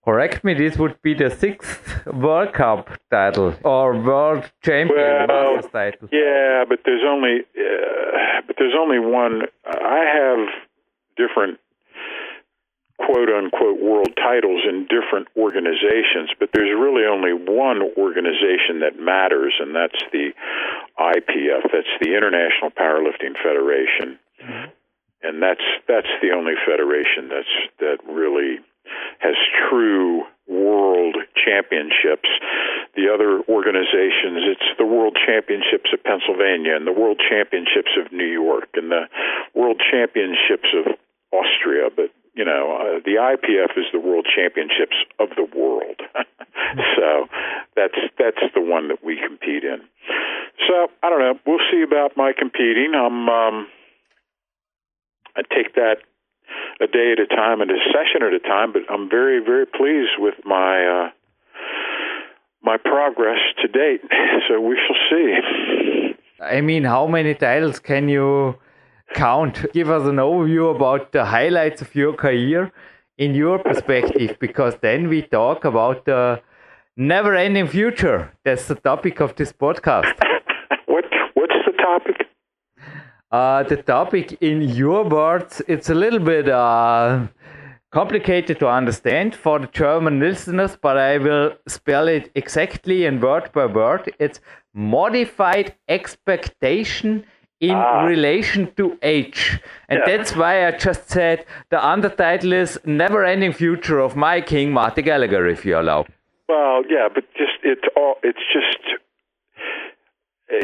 Correct 0.04 0.42
me, 0.42 0.54
this 0.54 0.78
would 0.78 1.00
be 1.02 1.12
the 1.12 1.28
sixth 1.28 2.06
World 2.06 2.54
Cup 2.54 2.88
title 3.10 3.54
or 3.62 4.00
World 4.00 4.50
Champion 4.64 5.26
well, 5.28 5.60
title. 5.60 6.08
Yeah, 6.10 6.64
but 6.66 6.80
there's 6.84 7.04
only 7.06 7.40
uh, 7.40 8.40
but 8.46 8.56
there's 8.58 8.74
only 8.78 8.98
one. 8.98 9.42
I 9.66 10.04
have 10.16 10.48
different 11.16 11.58
quote 12.96 13.28
unquote 13.28 13.80
world 13.82 14.16
titles 14.16 14.62
in 14.68 14.86
different 14.88 15.28
organizations, 15.36 16.30
but 16.40 16.50
there's 16.54 16.70
really 16.72 16.97
only 17.08 17.32
one 17.32 17.82
organization 17.96 18.80
that 18.80 18.98
matters, 18.98 19.54
and 19.58 19.74
that's 19.74 19.98
the 20.12 20.30
IPF. 20.98 21.62
That's 21.72 21.94
the 22.00 22.16
International 22.16 22.70
Powerlifting 22.70 23.34
Federation, 23.42 24.18
mm-hmm. 24.40 24.70
and 25.22 25.42
that's 25.42 25.64
that's 25.86 26.12
the 26.22 26.30
only 26.30 26.54
federation 26.66 27.28
that's 27.28 27.54
that 27.80 27.98
really 28.08 28.58
has 29.18 29.36
true 29.68 30.22
world 30.48 31.16
championships. 31.36 32.28
The 32.96 33.12
other 33.12 33.42
organizations, 33.48 34.48
it's 34.48 34.68
the 34.78 34.86
World 34.86 35.16
Championships 35.26 35.92
of 35.92 36.02
Pennsylvania 36.02 36.74
and 36.74 36.86
the 36.86 36.92
World 36.92 37.20
Championships 37.20 37.92
of 38.00 38.12
New 38.12 38.26
York 38.26 38.70
and 38.74 38.90
the 38.90 39.06
World 39.54 39.80
Championships 39.90 40.66
of 40.74 40.96
Austria, 41.32 41.90
but 41.94 42.10
you 42.34 42.44
know, 42.44 42.78
uh, 42.78 43.00
the 43.04 43.18
IPF 43.18 43.76
is 43.76 43.86
the 43.92 43.98
World 43.98 44.26
Championships 44.34 44.94
of 45.18 45.28
the 45.36 45.46
world. 45.58 46.00
so 46.96 47.26
that's 47.76 47.98
that's 48.18 48.42
the 48.54 48.60
one 48.60 48.88
that 48.88 49.04
we 49.04 49.18
compete 49.24 49.64
in. 49.64 49.80
So 50.66 50.88
I 51.02 51.10
don't 51.10 51.20
know. 51.20 51.34
We'll 51.46 51.64
see 51.70 51.82
about 51.82 52.16
my 52.16 52.32
competing. 52.36 52.92
I'm 52.94 53.28
um, 53.28 53.66
I 55.36 55.42
take 55.54 55.74
that 55.74 55.98
a 56.80 56.86
day 56.86 57.12
at 57.12 57.20
a 57.20 57.26
time 57.26 57.60
and 57.60 57.70
a 57.70 57.78
session 57.92 58.22
at 58.22 58.32
a 58.32 58.40
time. 58.40 58.72
But 58.72 58.82
I'm 58.90 59.08
very, 59.08 59.42
very 59.44 59.66
pleased 59.66 60.16
with 60.18 60.34
my 60.44 60.84
uh, 60.84 61.10
my 62.62 62.76
progress 62.76 63.40
to 63.62 63.68
date. 63.68 64.02
So 64.48 64.58
we 64.60 64.78
shall 64.84 65.00
see. 65.10 66.14
I 66.40 66.62
mean, 66.62 66.84
how 66.84 67.06
many 67.06 67.34
titles 67.34 67.78
can 67.80 68.08
you 68.08 68.56
count? 69.12 69.66
Give 69.74 69.90
us 69.90 70.08
an 70.08 70.16
overview 70.16 70.74
about 70.74 71.12
the 71.12 71.24
highlights 71.24 71.82
of 71.82 71.94
your 71.94 72.14
career 72.14 72.72
in 73.18 73.34
your 73.34 73.58
perspective, 73.58 74.38
because 74.40 74.74
then 74.80 75.08
we 75.08 75.20
talk 75.22 75.66
about 75.66 76.06
the 76.06 76.40
never-ending 76.98 77.68
future. 77.68 78.32
That's 78.44 78.66
the 78.66 78.74
topic 78.74 79.20
of 79.20 79.36
this 79.36 79.52
podcast. 79.52 80.12
what 80.86 81.04
What's 81.34 81.54
the 81.64 81.72
topic? 81.80 82.26
Uh, 83.30 83.62
the 83.62 83.76
topic 83.76 84.36
in 84.40 84.62
your 84.62 85.04
words, 85.04 85.62
it's 85.68 85.90
a 85.90 85.94
little 85.94 86.18
bit 86.18 86.48
uh, 86.48 87.26
complicated 87.92 88.58
to 88.58 88.68
understand 88.68 89.34
for 89.34 89.60
the 89.60 89.68
German 89.68 90.18
listeners, 90.18 90.76
but 90.80 90.98
I 90.98 91.18
will 91.18 91.52
spell 91.68 92.08
it 92.08 92.30
exactly 92.34 93.06
and 93.06 93.22
word 93.22 93.52
by 93.52 93.66
word. 93.66 94.12
It's 94.18 94.40
modified 94.74 95.74
expectation 95.88 97.24
in 97.60 97.74
ah. 97.74 98.04
relation 98.06 98.72
to 98.76 98.98
age. 99.02 99.60
And 99.88 100.00
yeah. 100.00 100.16
that's 100.16 100.34
why 100.34 100.66
I 100.66 100.72
just 100.72 101.08
said 101.08 101.44
the 101.70 101.76
undertitle 101.76 102.52
is 102.52 102.78
Never 102.84 103.24
Ending 103.24 103.52
Future 103.52 104.00
of 104.00 104.16
My 104.16 104.40
King, 104.40 104.72
Marty 104.72 105.02
Gallagher, 105.02 105.46
if 105.46 105.64
you 105.64 105.78
allow. 105.78 106.06
Well, 106.48 106.82
yeah, 106.88 107.08
but 107.12 107.24
just 107.36 107.60
it's 107.62 107.84
all 107.94 108.16
it's 108.22 108.38
just 108.52 108.98
uh, 110.50 110.56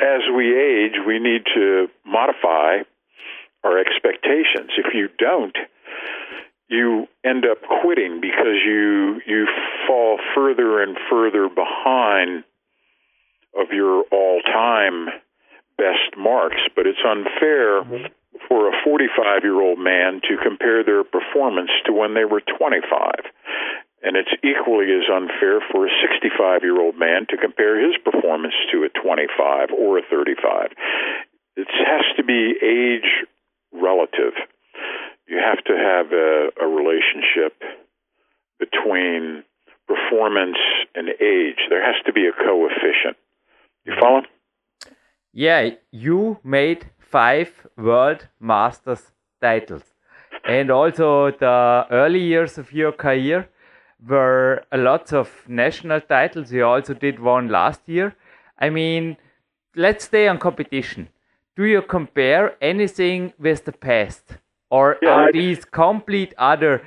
as 0.00 0.22
we 0.34 0.58
age, 0.58 0.98
we 1.06 1.18
need 1.18 1.42
to 1.54 1.86
modify 2.04 2.78
our 3.64 3.78
expectations. 3.78 4.70
If 4.76 4.94
you 4.94 5.08
don't, 5.18 5.56
you 6.68 7.06
end 7.24 7.44
up 7.44 7.58
quitting 7.82 8.20
because 8.20 8.58
you 8.66 9.20
you 9.26 9.46
fall 9.86 10.18
further 10.34 10.82
and 10.82 10.96
further 11.10 11.48
behind 11.48 12.44
of 13.58 13.72
your 13.72 14.04
all-time 14.12 15.08
best 15.76 16.16
marks. 16.16 16.60
But 16.76 16.86
it's 16.86 16.98
unfair 17.04 17.82
mm-hmm. 17.82 18.06
for 18.46 18.68
a 18.68 18.72
45-year-old 18.86 19.78
man 19.78 20.20
to 20.28 20.36
compare 20.42 20.84
their 20.84 21.04
performance 21.04 21.70
to 21.86 21.92
when 21.92 22.14
they 22.14 22.24
were 22.24 22.42
25. 22.58 23.12
And 24.02 24.16
it's 24.16 24.30
equally 24.44 24.94
as 24.94 25.10
unfair 25.10 25.60
for 25.72 25.86
a 25.86 25.90
65 26.00 26.62
year 26.62 26.80
old 26.80 26.96
man 26.96 27.26
to 27.30 27.36
compare 27.36 27.80
his 27.82 27.96
performance 28.04 28.54
to 28.72 28.84
a 28.84 28.88
25 28.88 29.70
or 29.76 29.98
a 29.98 30.02
35. 30.08 30.70
It 31.56 31.66
has 31.68 32.04
to 32.16 32.22
be 32.22 32.54
age 32.62 33.26
relative. 33.72 34.34
You 35.26 35.38
have 35.44 35.62
to 35.64 35.74
have 35.74 36.12
a, 36.12 36.48
a 36.62 36.66
relationship 36.66 37.60
between 38.58 39.42
performance 39.86 40.58
and 40.94 41.08
age. 41.08 41.58
There 41.68 41.84
has 41.84 41.96
to 42.06 42.12
be 42.12 42.26
a 42.26 42.32
coefficient. 42.32 43.16
You 43.84 43.92
mm-hmm. 43.92 44.00
follow? 44.00 44.22
Yeah, 45.32 45.70
you 45.90 46.38
made 46.44 46.90
five 46.98 47.66
World 47.76 48.28
Masters 48.40 49.12
titles. 49.40 49.84
And 50.44 50.70
also 50.70 51.30
the 51.30 51.86
early 51.90 52.20
years 52.20 52.58
of 52.58 52.72
your 52.72 52.92
career 52.92 53.48
were 54.06 54.62
a 54.72 54.78
lot 54.78 55.12
of 55.12 55.30
national 55.48 56.00
titles. 56.00 56.52
You 56.52 56.64
also 56.64 56.94
did 56.94 57.18
one 57.18 57.48
last 57.48 57.80
year. 57.86 58.14
I 58.58 58.70
mean, 58.70 59.16
let's 59.74 60.04
stay 60.04 60.28
on 60.28 60.38
competition. 60.38 61.08
Do 61.56 61.64
you 61.64 61.82
compare 61.82 62.56
anything 62.62 63.32
with 63.38 63.64
the 63.64 63.72
past? 63.72 64.38
Or 64.70 64.96
yeah, 65.02 65.10
are 65.10 65.32
these 65.32 65.64
complete 65.64 66.34
other 66.38 66.82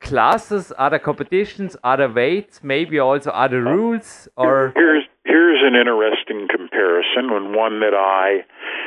classes, 0.00 0.72
other 0.76 0.98
competitions, 0.98 1.76
other 1.82 2.12
weights, 2.12 2.60
maybe 2.62 2.98
also 2.98 3.30
other 3.30 3.66
uh, 3.66 3.72
rules? 3.72 4.28
Or 4.36 4.72
here's 4.74 5.04
here's 5.24 5.62
an 5.62 5.74
interesting 5.76 6.48
comparison 6.48 7.30
and 7.30 7.54
one 7.54 7.80
that 7.80 7.94
I 7.94 8.44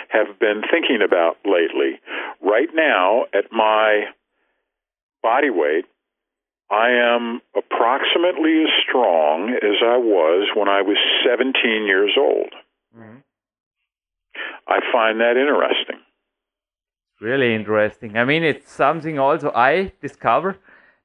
have 0.10 0.38
been 0.40 0.62
thinking 0.70 1.00
about 1.04 1.38
lately. 1.46 2.00
Right 2.42 2.70
now, 2.74 3.24
at 3.34 3.52
my 3.52 4.06
body 5.24 5.50
weight, 5.50 5.86
I 6.72 6.90
am 6.90 7.42
approximately 7.56 8.64
as 8.64 8.70
strong 8.88 9.50
as 9.50 9.78
I 9.84 9.98
was 9.98 10.50
when 10.56 10.68
I 10.68 10.82
was 10.82 10.98
17 11.24 11.54
years 11.86 12.12
old. 12.18 12.54
Mm-hmm. 12.98 13.18
I 14.68 14.80
find 14.92 15.20
that 15.20 15.38
interesting. 15.38 16.00
Really 17.22 17.54
interesting. 17.54 18.18
I 18.18 18.26
mean, 18.26 18.44
it's 18.44 18.72
something 18.72 19.20
also 19.20 19.52
I 19.52 19.94
discover 20.02 20.58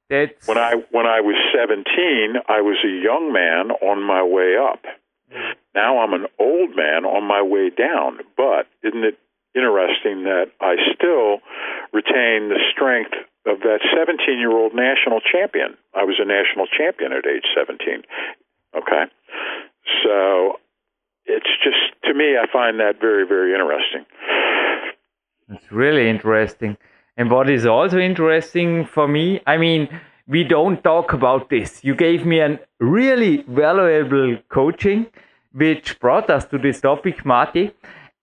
that 0.09 0.35
when 0.45 0.57
I 0.57 0.73
when 0.91 1.05
I 1.05 1.21
was 1.21 1.35
17, 1.55 2.41
I 2.49 2.59
was 2.61 2.77
a 2.83 2.89
young 2.89 3.31
man 3.31 3.71
on 3.81 4.03
my 4.03 4.23
way 4.23 4.57
up. 4.57 4.83
Mm-hmm. 5.31 5.51
Now 5.73 5.99
I'm 5.99 6.13
an 6.13 6.25
old 6.39 6.75
man 6.75 7.05
on 7.05 7.23
my 7.23 7.41
way 7.41 7.69
down. 7.69 8.19
But 8.35 8.67
isn't 8.83 9.05
it 9.05 9.17
interesting 9.55 10.23
that 10.23 10.47
I 10.59 10.75
still 10.95 11.39
retain 11.93 12.49
the 12.49 12.59
strength 12.73 13.13
of 13.45 13.59
that 13.61 13.79
17 13.95 14.37
year 14.37 14.51
old 14.51 14.73
national 14.73 15.19
champion. 15.19 15.77
I 15.95 16.03
was 16.03 16.19
a 16.19 16.25
national 16.25 16.67
champion 16.67 17.11
at 17.11 17.25
age 17.25 17.45
17. 17.55 18.03
Okay. 18.77 19.03
So 20.03 20.59
it's 21.25 21.49
just, 21.63 22.01
to 22.05 22.13
me, 22.13 22.37
I 22.37 22.45
find 22.51 22.79
that 22.79 22.99
very, 22.99 23.25
very 23.27 23.53
interesting. 23.53 24.05
It's 25.49 25.71
really 25.71 26.09
interesting. 26.09 26.77
And 27.17 27.29
what 27.29 27.49
is 27.49 27.65
also 27.65 27.97
interesting 27.99 28.85
for 28.85 29.07
me, 29.07 29.41
I 29.45 29.57
mean, 29.57 29.89
we 30.27 30.43
don't 30.43 30.81
talk 30.83 31.13
about 31.13 31.49
this. 31.49 31.83
You 31.83 31.95
gave 31.95 32.25
me 32.25 32.39
a 32.39 32.59
really 32.79 33.43
valuable 33.47 34.37
coaching, 34.49 35.07
which 35.51 35.99
brought 35.99 36.29
us 36.29 36.45
to 36.45 36.57
this 36.57 36.79
topic, 36.79 37.25
Marty. 37.25 37.73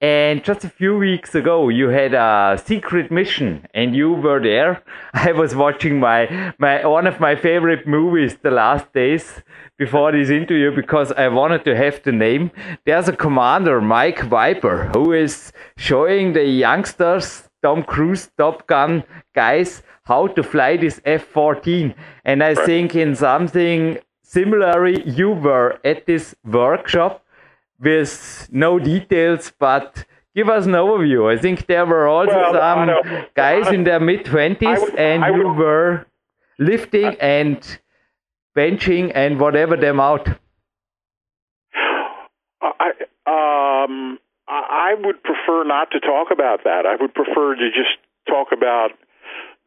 And 0.00 0.44
just 0.44 0.62
a 0.62 0.68
few 0.68 0.96
weeks 0.96 1.34
ago, 1.34 1.68
you 1.70 1.88
had 1.88 2.14
a 2.14 2.56
secret 2.64 3.10
mission, 3.10 3.66
and 3.74 3.96
you 3.96 4.12
were 4.12 4.40
there. 4.40 4.80
I 5.12 5.32
was 5.32 5.56
watching 5.56 5.98
my 5.98 6.54
my 6.58 6.86
one 6.86 7.08
of 7.08 7.18
my 7.18 7.34
favorite 7.34 7.84
movies, 7.84 8.36
The 8.40 8.52
Last 8.52 8.92
Days, 8.92 9.42
before 9.76 10.12
this 10.12 10.30
interview 10.30 10.70
because 10.74 11.10
I 11.10 11.26
wanted 11.26 11.64
to 11.64 11.74
have 11.74 12.00
the 12.04 12.12
name. 12.12 12.52
There's 12.86 13.08
a 13.08 13.16
commander, 13.16 13.80
Mike 13.80 14.22
Viper, 14.22 14.90
who 14.94 15.12
is 15.12 15.52
showing 15.76 16.32
the 16.32 16.44
youngsters, 16.44 17.48
Tom 17.62 17.82
Cruise, 17.82 18.30
Top 18.38 18.68
Gun 18.68 19.02
guys, 19.34 19.82
how 20.04 20.28
to 20.28 20.44
fly 20.44 20.76
this 20.76 21.00
F-14. 21.04 21.92
And 22.24 22.44
I 22.44 22.54
think 22.54 22.94
in 22.94 23.16
something 23.16 23.98
similar, 24.22 24.86
you 24.86 25.30
were 25.30 25.80
at 25.84 26.06
this 26.06 26.36
workshop 26.44 27.24
with 27.80 28.48
no 28.50 28.78
details, 28.78 29.52
but 29.58 30.04
give 30.34 30.48
us 30.48 30.66
an 30.66 30.72
overview. 30.72 31.32
I 31.32 31.40
think 31.40 31.66
there 31.66 31.86
were 31.86 32.06
also 32.06 32.32
well, 32.32 32.52
some 32.52 33.26
guys 33.34 33.68
in 33.68 33.84
their 33.84 34.00
mid 34.00 34.24
20s, 34.24 34.98
and 34.98 35.22
would, 35.22 35.40
you 35.40 35.48
were 35.52 36.06
lifting 36.58 37.16
and 37.20 37.78
benching 38.56 39.12
and 39.14 39.38
whatever 39.40 39.76
them 39.76 40.00
out. 40.00 40.28
I, 42.62 42.90
um, 43.26 44.18
I 44.48 44.94
would 44.98 45.22
prefer 45.22 45.64
not 45.64 45.90
to 45.92 46.00
talk 46.00 46.28
about 46.32 46.64
that. 46.64 46.86
I 46.86 46.96
would 47.00 47.14
prefer 47.14 47.54
to 47.54 47.70
just 47.70 47.98
talk 48.28 48.48
about 48.52 48.90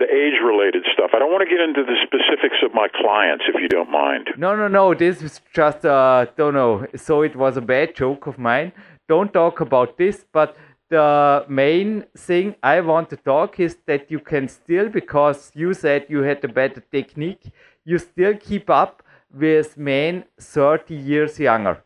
the 0.01 0.09
age 0.13 0.37
related 0.43 0.83
stuff. 0.93 1.11
I 1.13 1.19
don't 1.19 1.31
want 1.31 1.43
to 1.47 1.51
get 1.55 1.61
into 1.61 1.83
the 1.83 1.97
specifics 2.07 2.59
of 2.65 2.73
my 2.73 2.87
clients 3.01 3.45
if 3.47 3.61
you 3.61 3.67
don't 3.67 3.91
mind. 3.91 4.29
No, 4.37 4.55
no, 4.55 4.67
no. 4.67 4.93
This 4.93 5.21
is 5.21 5.41
just, 5.53 5.85
uh, 5.85 6.25
don't 6.35 6.55
know. 6.55 6.87
So 6.95 7.21
it 7.21 7.35
was 7.35 7.57
a 7.57 7.61
bad 7.61 7.95
joke 7.95 8.25
of 8.27 8.39
mine. 8.39 8.71
Don't 9.07 9.31
talk 9.31 9.61
about 9.61 9.97
this. 9.97 10.25
But 10.31 10.57
the 10.89 11.45
main 11.47 12.05
thing 12.17 12.55
I 12.63 12.81
want 12.81 13.09
to 13.11 13.17
talk 13.17 13.59
is 13.59 13.77
that 13.85 14.09
you 14.09 14.19
can 14.19 14.47
still, 14.47 14.89
because 14.89 15.51
you 15.53 15.73
said 15.73 16.07
you 16.09 16.23
had 16.23 16.43
a 16.43 16.47
better 16.47 16.81
technique, 16.91 17.43
you 17.85 17.97
still 17.99 18.35
keep 18.35 18.69
up 18.69 19.03
with 19.33 19.77
men 19.77 20.25
30 20.39 20.95
years 20.95 21.39
younger. 21.39 21.83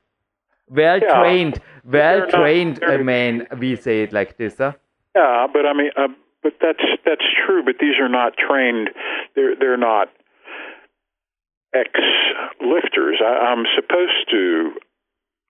Well 0.68 1.00
yeah, 1.00 1.20
trained, 1.20 1.62
well 1.84 2.28
trained 2.28 2.80
not, 2.82 3.04
man, 3.04 3.48
we 3.60 3.76
say 3.76 4.02
it 4.02 4.12
like 4.12 4.36
this, 4.38 4.56
huh? 4.58 4.74
Yeah, 5.16 5.46
but 5.54 5.66
I 5.66 5.74
mean, 5.74 5.92
uh, 5.96 6.08
but 6.46 6.54
that's 6.62 6.86
that's 7.04 7.26
true. 7.42 7.66
But 7.66 7.82
these 7.82 7.98
are 8.00 8.08
not 8.08 8.38
trained. 8.38 8.92
They're 9.34 9.56
they're 9.58 9.82
not 9.82 10.10
ex 11.74 11.90
lifters. 12.62 13.18
I, 13.20 13.50
I'm 13.50 13.66
supposed 13.74 14.30
to. 14.30 14.78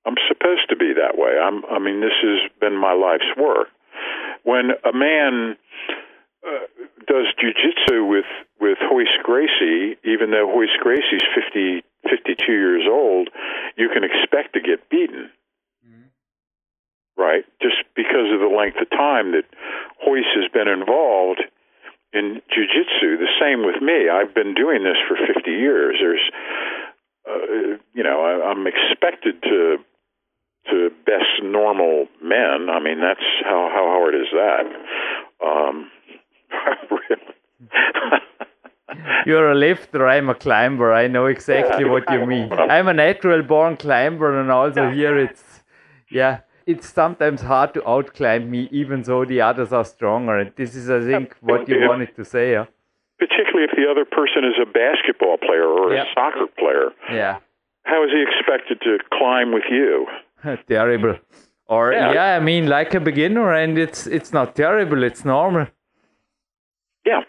I'm 0.07 0.15
supposed 0.31 0.69
to 0.69 0.77
be 0.77 0.93
that 0.95 1.19
way. 1.19 1.35
I'm. 1.35 1.65
I 1.65 1.79
mean, 1.79 1.99
this 1.99 2.15
has 2.23 2.49
been 2.61 2.79
my 2.79 2.93
life's 2.93 3.27
work. 3.35 3.67
When 4.43 4.71
a 4.87 4.95
man 4.95 5.57
uh, 6.47 6.63
does 7.11 7.27
jujitsu 7.43 8.07
with 8.07 8.31
with 8.61 8.77
Royce 8.89 9.19
Gracie, 9.21 9.99
even 10.05 10.31
though 10.31 10.47
Royce 10.47 10.79
Gracie's 10.79 11.27
50, 11.35 11.83
52 12.09 12.51
years 12.53 12.87
old, 12.89 13.27
you 13.75 13.89
can 13.93 14.05
expect 14.05 14.53
to 14.53 14.61
get 14.61 14.89
beaten 14.89 15.29
right? 17.17 17.43
Just 17.61 17.83
because 17.95 18.27
of 18.31 18.39
the 18.39 18.51
length 18.51 18.77
of 18.79 18.89
time 18.89 19.31
that 19.31 19.47
Royce 20.05 20.31
has 20.35 20.51
been 20.51 20.67
involved 20.67 21.43
in 22.13 22.41
jujitsu. 22.49 23.17
The 23.17 23.27
same 23.39 23.65
with 23.65 23.81
me. 23.81 24.09
I've 24.09 24.33
been 24.33 24.53
doing 24.53 24.83
this 24.83 24.97
for 25.07 25.17
50 25.17 25.51
years. 25.51 25.97
There's, 25.99 26.31
uh, 27.27 27.77
you 27.93 28.03
know, 28.03 28.21
I, 28.21 28.49
I'm 28.49 28.67
expected 28.67 29.41
to 29.43 29.77
to 30.71 30.89
best 31.05 31.43
normal 31.43 32.07
men. 32.23 32.69
I 32.71 32.79
mean, 32.79 32.99
that's 32.99 33.21
how 33.43 33.69
how 33.73 33.85
hard 33.97 34.15
is 34.15 34.31
that? 34.33 34.65
Um. 35.45 35.91
You're 39.25 39.51
a 39.51 39.55
lifter, 39.55 40.07
I'm 40.07 40.29
a 40.29 40.35
climber. 40.35 40.93
I 40.93 41.07
know 41.07 41.25
exactly 41.25 41.85
yeah, 41.85 41.91
what 41.91 42.09
you 42.11 42.25
mean. 42.25 42.53
I'm 42.53 42.87
a 42.87 42.93
natural 42.93 43.41
born 43.43 43.75
climber, 43.77 44.39
and 44.39 44.51
also 44.51 44.91
here 44.91 45.17
it's, 45.17 45.63
yeah, 46.09 46.41
it's 46.65 46.91
sometimes 46.91 47.41
hard 47.41 47.73
to 47.75 47.81
outclimb 47.81 48.49
me, 48.49 48.67
even 48.71 49.03
though 49.03 49.25
the 49.25 49.41
others 49.41 49.71
are 49.71 49.85
stronger. 49.85 50.37
And 50.37 50.51
this 50.55 50.75
is, 50.75 50.89
I 50.89 51.01
think, 51.01 51.35
what 51.41 51.67
you 51.69 51.87
wanted 51.87 52.15
to 52.15 52.25
say. 52.25 52.51
Yeah? 52.53 52.65
Particularly 53.19 53.67
if 53.69 53.75
the 53.75 53.89
other 53.89 54.05
person 54.05 54.43
is 54.43 54.55
a 54.61 54.65
basketball 54.65 55.37
player 55.37 55.63
or 55.63 55.93
a 55.93 56.05
soccer 56.13 56.47
player. 56.57 56.89
Yeah. 57.11 57.37
How 57.83 58.03
is 58.03 58.09
he 58.11 58.23
expected 58.27 58.81
to 58.81 58.97
climb 59.13 59.53
with 59.53 59.65
you? 59.69 60.07
terrible. 60.67 61.17
Or 61.67 61.93
yeah. 61.93 62.13
yeah, 62.13 62.35
I 62.35 62.39
mean, 62.39 62.67
like 62.67 62.93
a 62.93 62.99
beginner, 62.99 63.51
and 63.53 63.77
it's 63.77 64.05
it's 64.05 64.31
not 64.31 64.55
terrible. 64.55 65.01
It's 65.01 65.25
normal. 65.25 65.65
Yeah. 67.05 67.21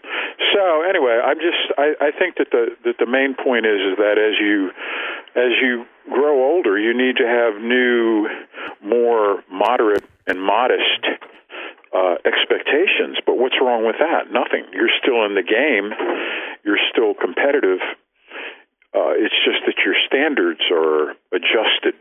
So 0.53 0.83
anyway, 0.89 1.21
I'm 1.25 1.39
just 1.39 1.73
I, 1.79 1.95
I 2.01 2.11
think 2.19 2.37
that 2.37 2.49
the 2.51 2.77
that 2.85 2.97
the 2.99 3.07
main 3.07 3.35
point 3.35 3.65
is 3.65 3.81
is 3.81 3.97
that 3.97 4.19
as 4.19 4.37
you 4.41 4.71
as 5.37 5.53
you 5.63 5.85
grow 6.11 6.43
older, 6.43 6.79
you 6.79 6.97
need 6.97 7.17
to 7.17 7.27
have 7.27 7.63
new, 7.63 8.27
more 8.83 9.43
moderate 9.51 10.05
and 10.27 10.41
modest 10.41 11.03
uh, 11.95 12.15
expectations. 12.25 13.19
But 13.25 13.39
what's 13.39 13.57
wrong 13.61 13.85
with 13.87 13.97
that? 13.99 14.33
Nothing. 14.33 14.65
You're 14.73 14.97
still 15.03 15.25
in 15.25 15.35
the 15.35 15.43
game. 15.43 15.93
You're 16.65 16.81
still 16.91 17.15
competitive. 17.15 17.81
Uh, 18.95 19.13
it's 19.13 19.35
just 19.45 19.61
that 19.67 19.77
your 19.85 19.95
standards 20.07 20.61
are 20.73 21.11
adjusted. 21.33 21.95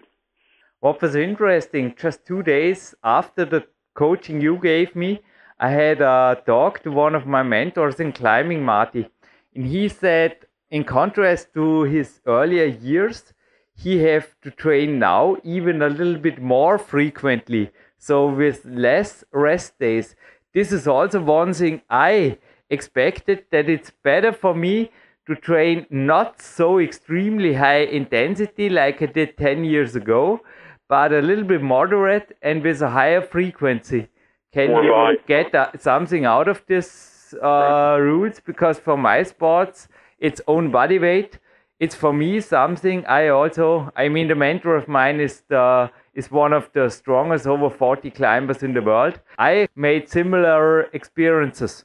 What 0.80 1.02
was 1.02 1.16
interesting, 1.16 1.94
just 2.00 2.26
two 2.26 2.42
days 2.42 2.96
after 3.04 3.44
the 3.44 3.66
coaching 3.96 4.40
you 4.40 4.58
gave 4.62 4.96
me, 4.96 5.22
I 5.60 5.70
had 5.70 6.02
a 6.02 6.42
talk 6.46 6.84
to 6.84 6.92
one 6.92 7.16
of 7.16 7.26
my 7.26 7.44
mentors 7.44 8.00
in 8.00 8.12
climbing, 8.12 8.64
Marty. 8.64 9.10
And 9.54 9.66
he 9.66 9.88
said 9.90 10.38
in 10.76 10.84
contrast 10.84 11.54
to 11.54 11.84
his 11.84 12.20
earlier 12.26 12.66
years, 12.66 13.34
he 13.74 14.00
have 14.00 14.36
to 14.42 14.52
train 14.52 15.00
now 15.00 15.38
even 15.42 15.82
a 15.82 15.88
little 15.88 16.18
bit 16.18 16.42
more 16.42 16.78
frequently. 16.78 17.72
So 17.98 18.28
with 18.28 18.66
less 18.66 19.24
rest 19.32 19.80
days. 19.80 20.16
This 20.54 20.74
is 20.74 20.86
also 20.86 21.22
one 21.22 21.54
thing 21.54 21.82
I 21.90 22.40
expected 22.70 23.46
that 23.52 23.70
it's 23.70 23.92
better 24.04 24.34
for 24.34 24.54
me 24.54 24.92
to 25.28 25.36
train 25.36 25.86
not 25.90 26.42
so 26.42 26.80
extremely 26.80 27.54
high 27.54 27.86
intensity 28.02 28.70
like 28.70 29.02
I 29.02 29.06
did 29.06 29.38
10 29.38 29.64
years 29.64 29.96
ago, 29.96 30.42
but 30.90 31.14
a 31.14 31.22
little 31.22 31.46
bit 31.46 31.62
moderate 31.62 32.38
and 32.42 32.62
with 32.62 32.82
a 32.82 32.90
higher 32.90 33.22
frequency. 33.22 34.10
Can 34.54 34.72
More 34.72 34.84
you 34.84 35.18
get 35.26 35.56
uh, 35.56 35.72
something 35.78 36.26
out 36.26 36.50
of 36.50 36.64
this 36.68 37.34
uh, 37.42 37.98
rules? 38.00 38.42
Because 38.42 38.78
for 38.78 38.98
my 38.98 39.24
sports, 39.24 39.88
its 40.20 40.42
own 40.48 40.72
body 40.72 41.00
weight. 41.00 41.40
It's 41.80 41.96
for 41.96 42.14
me 42.14 42.40
something 42.40 43.06
I 43.06 43.28
also, 43.28 43.92
I 43.96 44.08
mean, 44.10 44.30
the 44.30 44.36
mentor 44.36 44.76
of 44.76 44.88
mine 44.88 45.20
is 45.20 45.44
the 45.50 45.92
is 46.14 46.32
one 46.32 46.54
of 46.54 46.70
the 46.74 46.90
strongest 46.90 47.46
over 47.46 47.70
40 47.70 48.10
climbers 48.12 48.64
in 48.64 48.74
the 48.74 48.82
world. 48.82 49.20
I 49.38 49.68
made 49.76 50.08
similar 50.10 50.84
experiences. 50.94 51.84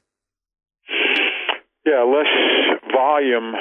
Yeah, 1.84 2.04
less 2.04 2.26
volume 2.92 3.54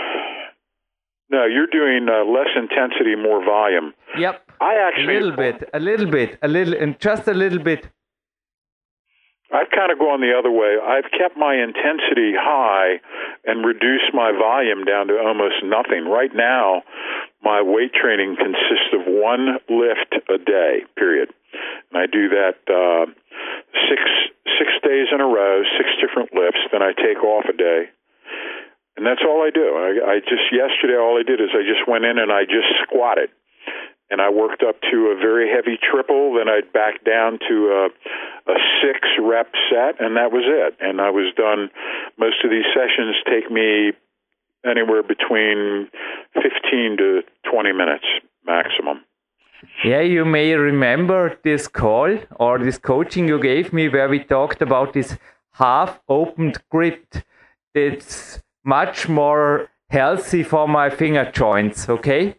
No, 1.32 1.46
you're 1.46 1.68
doing 1.68 2.08
uh, 2.10 2.26
less 2.26 2.50
intensity, 2.56 3.16
more 3.16 3.44
volume. 3.44 3.94
Yep. 4.18 4.52
I 4.62 4.76
actually 4.76 5.18
a 5.18 5.20
little 5.20 5.38
bit, 5.38 5.70
a 5.74 5.80
little 5.80 6.10
bit, 6.10 6.40
a 6.42 6.48
little, 6.48 6.74
and 6.74 7.00
just 7.00 7.28
a 7.28 7.34
little 7.34 7.60
bit. 7.60 7.90
I've 9.50 9.74
kind 9.74 9.92
of 9.92 9.98
gone 9.98 10.22
the 10.22 10.38
other 10.38 10.54
way. 10.54 10.78
I've 10.78 11.10
kept 11.10 11.34
my 11.34 11.58
intensity 11.58 12.38
high 12.38 13.02
and 13.46 13.66
reduced 13.66 14.14
my 14.14 14.30
volume 14.30 14.86
down 14.86 15.08
to 15.10 15.18
almost 15.18 15.66
nothing. 15.66 16.06
Right 16.06 16.30
now, 16.34 16.84
my 17.42 17.62
weight 17.62 17.94
training 17.94 18.38
consists 18.38 18.94
of 18.94 19.10
one 19.10 19.58
lift 19.66 20.22
a 20.30 20.38
day, 20.38 20.86
period. 20.94 21.34
And 21.90 21.98
I 21.98 22.06
do 22.06 22.30
that 22.30 22.62
uh, 22.70 23.10
six 23.90 24.02
six 24.62 24.70
days 24.86 25.10
in 25.10 25.18
a 25.18 25.26
row, 25.26 25.66
six 25.82 25.90
different 25.98 26.30
lifts. 26.38 26.62
Then 26.72 26.86
I 26.86 26.94
take 26.94 27.24
off 27.26 27.50
a 27.50 27.58
day, 27.58 27.90
and 28.98 29.06
that's 29.06 29.26
all 29.26 29.42
I 29.42 29.50
do. 29.50 29.66
I, 29.66 30.14
I 30.14 30.16
just 30.22 30.46
yesterday 30.54 31.02
all 31.02 31.18
I 31.18 31.26
did 31.26 31.42
is 31.42 31.50
I 31.58 31.66
just 31.66 31.90
went 31.90 32.06
in 32.06 32.22
and 32.22 32.30
I 32.30 32.46
just 32.46 32.70
squatted 32.86 33.34
and 34.10 34.22
I 34.22 34.30
worked 34.30 34.64
up 34.64 34.76
to 34.92 34.98
a 35.14 35.16
very 35.16 35.50
heavy 35.50 35.78
triple. 35.78 36.34
Then 36.36 36.50
I'd 36.50 36.72
back 36.74 37.04
down 37.06 37.40
to 37.48 37.56
a, 37.70 38.52
a 38.52 38.56
six 38.82 39.08
rep 39.22 39.52
set, 39.70 40.02
and 40.02 40.18
that 40.18 40.32
was 40.32 40.44
it. 40.46 40.78
And 40.80 41.00
I 41.00 41.10
was 41.10 41.34
done. 41.36 41.70
Most 42.18 42.44
of 42.44 42.50
these 42.50 42.66
sessions 42.74 43.16
take 43.26 43.52
me 43.52 43.92
anywhere 44.66 45.04
between 45.04 45.90
15 46.34 46.98
to 46.98 47.22
20 47.50 47.72
minutes 47.72 48.06
maximum. 48.46 49.06
Yeah, 49.84 50.02
you 50.02 50.26
may 50.26 50.54
remember 50.54 51.38
this 51.44 51.68
call 51.68 52.18
or 52.40 52.60
this 52.60 52.78
coaching 52.78 53.28
you 53.28 53.40
gave 53.40 53.74
me 53.74 53.90
where 53.90 54.10
we 54.10 54.24
talked 54.24 54.62
about 54.62 54.94
this 54.94 55.18
half 55.52 56.00
opened 56.08 56.58
grip. 56.70 57.16
It's 57.74 58.42
much 58.64 59.10
more 59.10 59.70
healthy 59.90 60.44
for 60.44 60.68
my 60.68 60.90
finger 60.90 61.30
joints, 61.32 61.90
okay? 61.90 62.36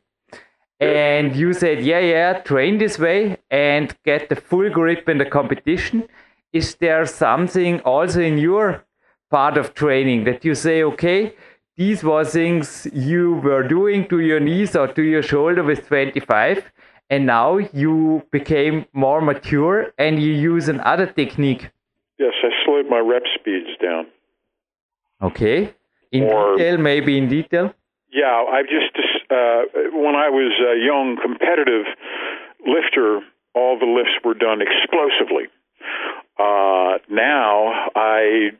And 0.80 1.36
you 1.36 1.52
said, 1.52 1.84
yeah, 1.84 1.98
yeah, 2.00 2.32
train 2.40 2.78
this 2.78 2.98
way 2.98 3.36
and 3.50 3.94
get 4.04 4.30
the 4.30 4.36
full 4.36 4.70
grip 4.70 5.08
in 5.08 5.18
the 5.18 5.26
competition. 5.26 6.08
Is 6.52 6.74
there 6.76 7.04
something 7.06 7.80
also 7.80 8.20
in 8.20 8.38
your 8.38 8.84
part 9.30 9.58
of 9.58 9.74
training 9.74 10.24
that 10.24 10.44
you 10.44 10.54
say, 10.54 10.82
okay, 10.82 11.34
these 11.76 12.02
were 12.02 12.24
things 12.24 12.86
you 12.92 13.34
were 13.34 13.62
doing 13.62 14.08
to 14.08 14.20
your 14.20 14.40
knees 14.40 14.74
or 14.74 14.88
to 14.88 15.02
your 15.02 15.22
shoulder 15.22 15.62
with 15.62 15.86
25, 15.86 16.64
and 17.10 17.26
now 17.26 17.58
you 17.58 18.22
became 18.32 18.86
more 18.92 19.20
mature 19.20 19.92
and 19.98 20.22
you 20.22 20.32
use 20.32 20.68
another 20.68 21.06
technique? 21.06 21.70
Yes, 22.18 22.32
I 22.42 22.48
slowed 22.64 22.86
my 22.88 22.98
rep 22.98 23.22
speeds 23.38 23.68
down. 23.82 24.06
Okay. 25.22 25.74
In 26.10 26.24
Or- 26.24 26.56
detail, 26.56 26.78
maybe 26.78 27.18
in 27.18 27.28
detail? 27.28 27.74
Yeah, 28.12 28.44
I've 28.50 28.66
just 28.66 28.92
uh, 29.30 29.62
when 29.94 30.16
I 30.16 30.28
was 30.28 30.52
a 30.58 30.76
young 30.84 31.16
competitive 31.22 31.86
lifter, 32.66 33.20
all 33.54 33.78
the 33.78 33.86
lifts 33.86 34.18
were 34.24 34.34
done 34.34 34.60
explosively. 34.60 35.46
Uh, 36.38 36.98
now 37.08 37.90
I 37.94 38.50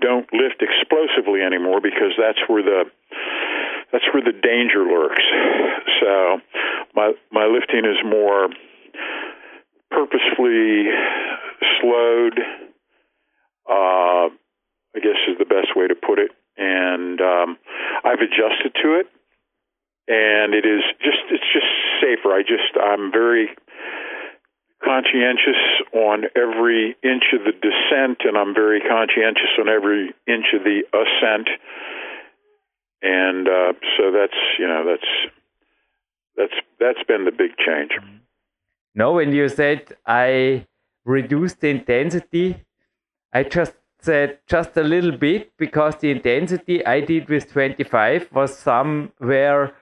don't 0.00 0.26
lift 0.32 0.62
explosively 0.62 1.42
anymore 1.42 1.80
because 1.80 2.12
that's 2.18 2.38
where 2.48 2.62
the 2.62 2.84
that's 3.92 4.04
where 4.14 4.22
the 4.24 4.32
danger 4.32 4.84
lurks. 4.84 5.24
So 6.00 6.40
my 6.94 7.12
my 7.30 7.46
lifting 7.46 7.84
is 7.84 7.98
more 8.04 8.48
purposefully 9.90 10.86
slowed. 11.80 12.38
Uh, 13.68 14.28
I 14.94 14.98
guess 15.00 15.16
is 15.28 15.38
the 15.38 15.44
best 15.44 15.76
way 15.76 15.86
to 15.86 15.94
put 15.94 16.18
it, 16.18 16.32
and 16.56 17.20
um, 17.20 17.56
I've 18.04 18.20
adjusted 18.20 18.74
to 18.82 19.00
it, 19.00 19.06
and 20.08 20.54
it 20.54 20.66
is 20.66 20.82
just 21.00 21.22
it's 21.30 21.50
just 21.52 21.66
safer. 22.00 22.34
I 22.34 22.42
just 22.42 22.76
I'm 22.76 23.12
very 23.12 23.50
conscientious 24.84 25.60
on 25.92 26.24
every 26.34 26.96
inch 27.02 27.24
of 27.32 27.44
the 27.44 27.52
descent, 27.52 28.22
and 28.24 28.36
I'm 28.36 28.54
very 28.54 28.80
conscientious 28.80 29.54
on 29.58 29.68
every 29.68 30.12
inch 30.26 30.46
of 30.54 30.64
the 30.64 30.82
ascent, 30.92 31.48
and 33.02 33.48
uh, 33.48 33.72
so 33.96 34.10
that's 34.10 34.40
you 34.58 34.66
know 34.66 34.84
that's 34.84 35.10
that's 36.36 36.54
that's 36.80 37.06
been 37.06 37.24
the 37.24 37.30
big 37.30 37.56
change. 37.56 37.92
No, 38.94 39.12
when 39.12 39.32
you 39.32 39.48
said 39.48 39.96
I 40.04 40.66
reduced 41.04 41.60
the 41.60 41.68
intensity, 41.68 42.64
I 43.32 43.44
just 43.44 43.74
said 44.00 44.40
just 44.48 44.76
a 44.76 44.82
little 44.82 45.12
bit 45.16 45.52
because 45.56 45.96
the 45.96 46.10
intensity 46.10 46.84
I 46.84 47.00
did 47.00 47.28
with 47.28 47.50
25 47.52 48.28
was 48.32 48.58
somewhere 48.58 49.74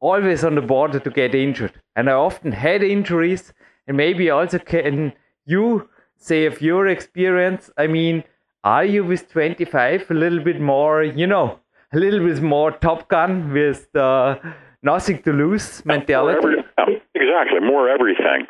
always 0.00 0.44
on 0.44 0.54
the 0.54 0.62
border 0.62 0.98
to 0.98 1.10
get 1.10 1.34
injured. 1.34 1.72
And 1.96 2.08
I 2.08 2.14
often 2.14 2.52
had 2.52 2.82
injuries, 2.82 3.52
and 3.86 3.96
maybe 3.96 4.30
also 4.30 4.58
can 4.58 5.12
you 5.44 5.88
say 6.16 6.46
of 6.46 6.60
your 6.60 6.86
experience, 6.86 7.70
I 7.78 7.86
mean, 7.86 8.24
are 8.64 8.84
you 8.84 9.04
with 9.04 9.30
25 9.30 10.10
a 10.10 10.14
little 10.14 10.40
bit 10.40 10.60
more, 10.60 11.02
you 11.02 11.26
know, 11.26 11.58
a 11.92 11.98
little 11.98 12.20
bit 12.20 12.42
more 12.42 12.70
Top 12.72 13.08
Gun 13.08 13.52
with 13.52 13.90
the 13.92 14.38
nothing 14.82 15.22
to 15.22 15.32
lose 15.32 15.84
mentality? 15.86 16.38
every- 16.38 16.64
yeah, 16.78 16.98
exactly, 17.14 17.60
more 17.60 17.88
everything. 17.88 18.46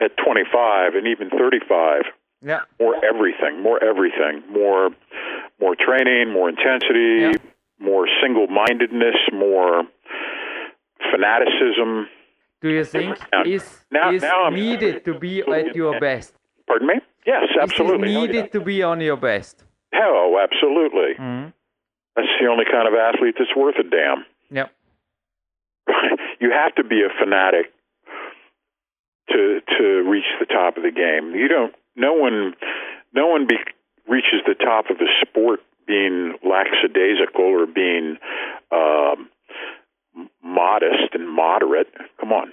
At 0.00 0.16
25 0.16 0.94
and 0.94 1.06
even 1.06 1.30
35, 1.30 2.04
Yeah. 2.44 2.60
more 2.80 2.96
everything, 3.04 3.60
more 3.62 3.82
everything, 3.82 4.42
more 4.50 4.90
more 5.60 5.76
training, 5.76 6.30
more 6.32 6.48
intensity, 6.48 7.20
Yeah. 7.20 7.32
More 7.82 8.06
single-mindedness, 8.22 9.16
more 9.32 9.82
fanaticism. 11.10 12.08
do 12.60 12.68
you 12.70 12.84
think 12.84 13.18
Now- 13.32 13.42
is 13.44 13.84
now- 13.90 14.10
is 14.12 14.22
now 14.22 14.44
I'm- 14.44 14.54
needed 14.54 15.04
to 15.04 15.14
be 15.18 15.40
at 15.42 15.74
your 15.74 15.98
best? 15.98 16.36
Pardon 16.68 16.86
me? 16.86 17.00
Yes, 17.26 17.50
Is 17.50 17.56
absolutely. 17.60 18.12
it 18.12 18.16
Oh, 18.16 18.20
needed 18.20 18.44
yeah. 18.46 18.46
to 18.58 18.60
be 18.60 18.82
on 18.84 19.00
your 19.00 19.16
best? 19.16 19.64
Oh, 19.94 20.38
absolutely. 20.38 21.14
Mhm. 21.16 21.52
That's 22.14 22.28
the 22.40 22.46
only 22.46 22.64
kind 22.64 22.86
of 22.86 22.94
athlete 22.94 23.34
that's 23.38 23.54
worth 23.56 23.76
a 23.78 23.82
damn. 23.82 24.24
Yeah. 24.50 24.68
you 26.40 26.50
have 26.50 26.74
to 26.76 26.84
be 26.84 27.02
a 27.02 27.10
fanatic 27.10 27.72
to 29.30 29.60
to 29.78 29.84
reach 30.08 30.26
the 30.38 30.46
top 30.46 30.76
of 30.76 30.82
the 30.82 30.90
game. 30.90 31.34
You 31.34 31.48
don't. 31.48 31.74
No 31.96 32.12
one. 32.14 32.54
No 33.12 33.26
one 33.26 33.46
be, 33.46 33.56
reaches 34.06 34.40
the 34.46 34.54
top 34.54 34.88
of 34.90 35.00
a 35.00 35.08
sport 35.20 35.60
being 35.86 36.34
lackadaisical 36.44 37.44
or 37.44 37.66
being 37.66 38.16
um, 38.70 39.28
modest 40.42 41.14
and 41.14 41.28
moderate. 41.28 41.88
Come 42.20 42.32
on. 42.32 42.52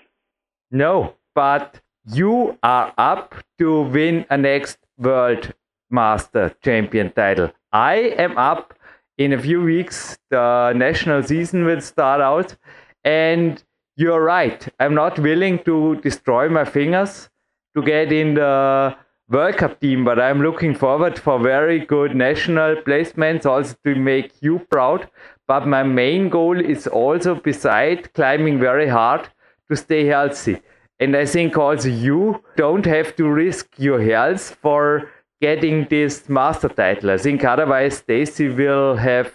No, 0.71 1.15
but 1.35 1.81
you 2.05 2.57
are 2.63 2.93
up 2.97 3.35
to 3.57 3.83
win 3.83 4.25
a 4.29 4.37
next 4.37 4.77
World 4.97 5.53
Master 5.89 6.55
Champion 6.63 7.11
title. 7.11 7.51
I 7.71 7.95
am 8.17 8.37
up 8.37 8.73
in 9.17 9.33
a 9.33 9.39
few 9.39 9.61
weeks. 9.61 10.17
The 10.29 10.73
national 10.75 11.23
season 11.23 11.65
will 11.65 11.81
start 11.81 12.21
out, 12.21 12.55
and 13.03 13.63
you're 13.95 14.23
right. 14.23 14.67
I'm 14.79 14.95
not 14.95 15.19
willing 15.19 15.59
to 15.63 15.95
destroy 15.97 16.49
my 16.49 16.65
fingers 16.65 17.29
to 17.75 17.83
get 17.83 18.11
in 18.11 18.35
the 18.35 18.95
World 19.29 19.57
Cup 19.57 19.79
team, 19.79 20.03
but 20.03 20.19
I'm 20.19 20.41
looking 20.41 20.73
forward 20.73 21.19
for 21.19 21.39
very 21.39 21.79
good 21.85 22.15
national 22.15 22.77
placements, 22.77 23.45
also 23.45 23.75
to 23.85 23.93
make 23.95 24.31
you 24.41 24.59
proud. 24.71 25.07
But 25.47 25.67
my 25.67 25.83
main 25.83 26.29
goal 26.29 26.59
is 26.59 26.87
also, 26.87 27.35
beside 27.35 28.13
climbing 28.13 28.59
very 28.59 28.87
hard, 28.87 29.29
to 29.69 29.75
stay 29.75 30.05
healthy. 30.05 30.61
And 30.99 31.15
I 31.15 31.25
think 31.25 31.57
also 31.57 31.89
you 31.89 32.43
don't 32.57 32.85
have 32.85 33.15
to 33.17 33.29
risk 33.29 33.67
your 33.77 34.01
health 34.01 34.57
for 34.61 35.09
getting 35.41 35.87
this 35.89 36.27
master 36.27 36.69
title. 36.69 37.11
I 37.11 37.17
think 37.17 37.45
otherwise 37.45 37.97
Stacy 37.97 38.49
will 38.49 38.95
have 38.95 39.31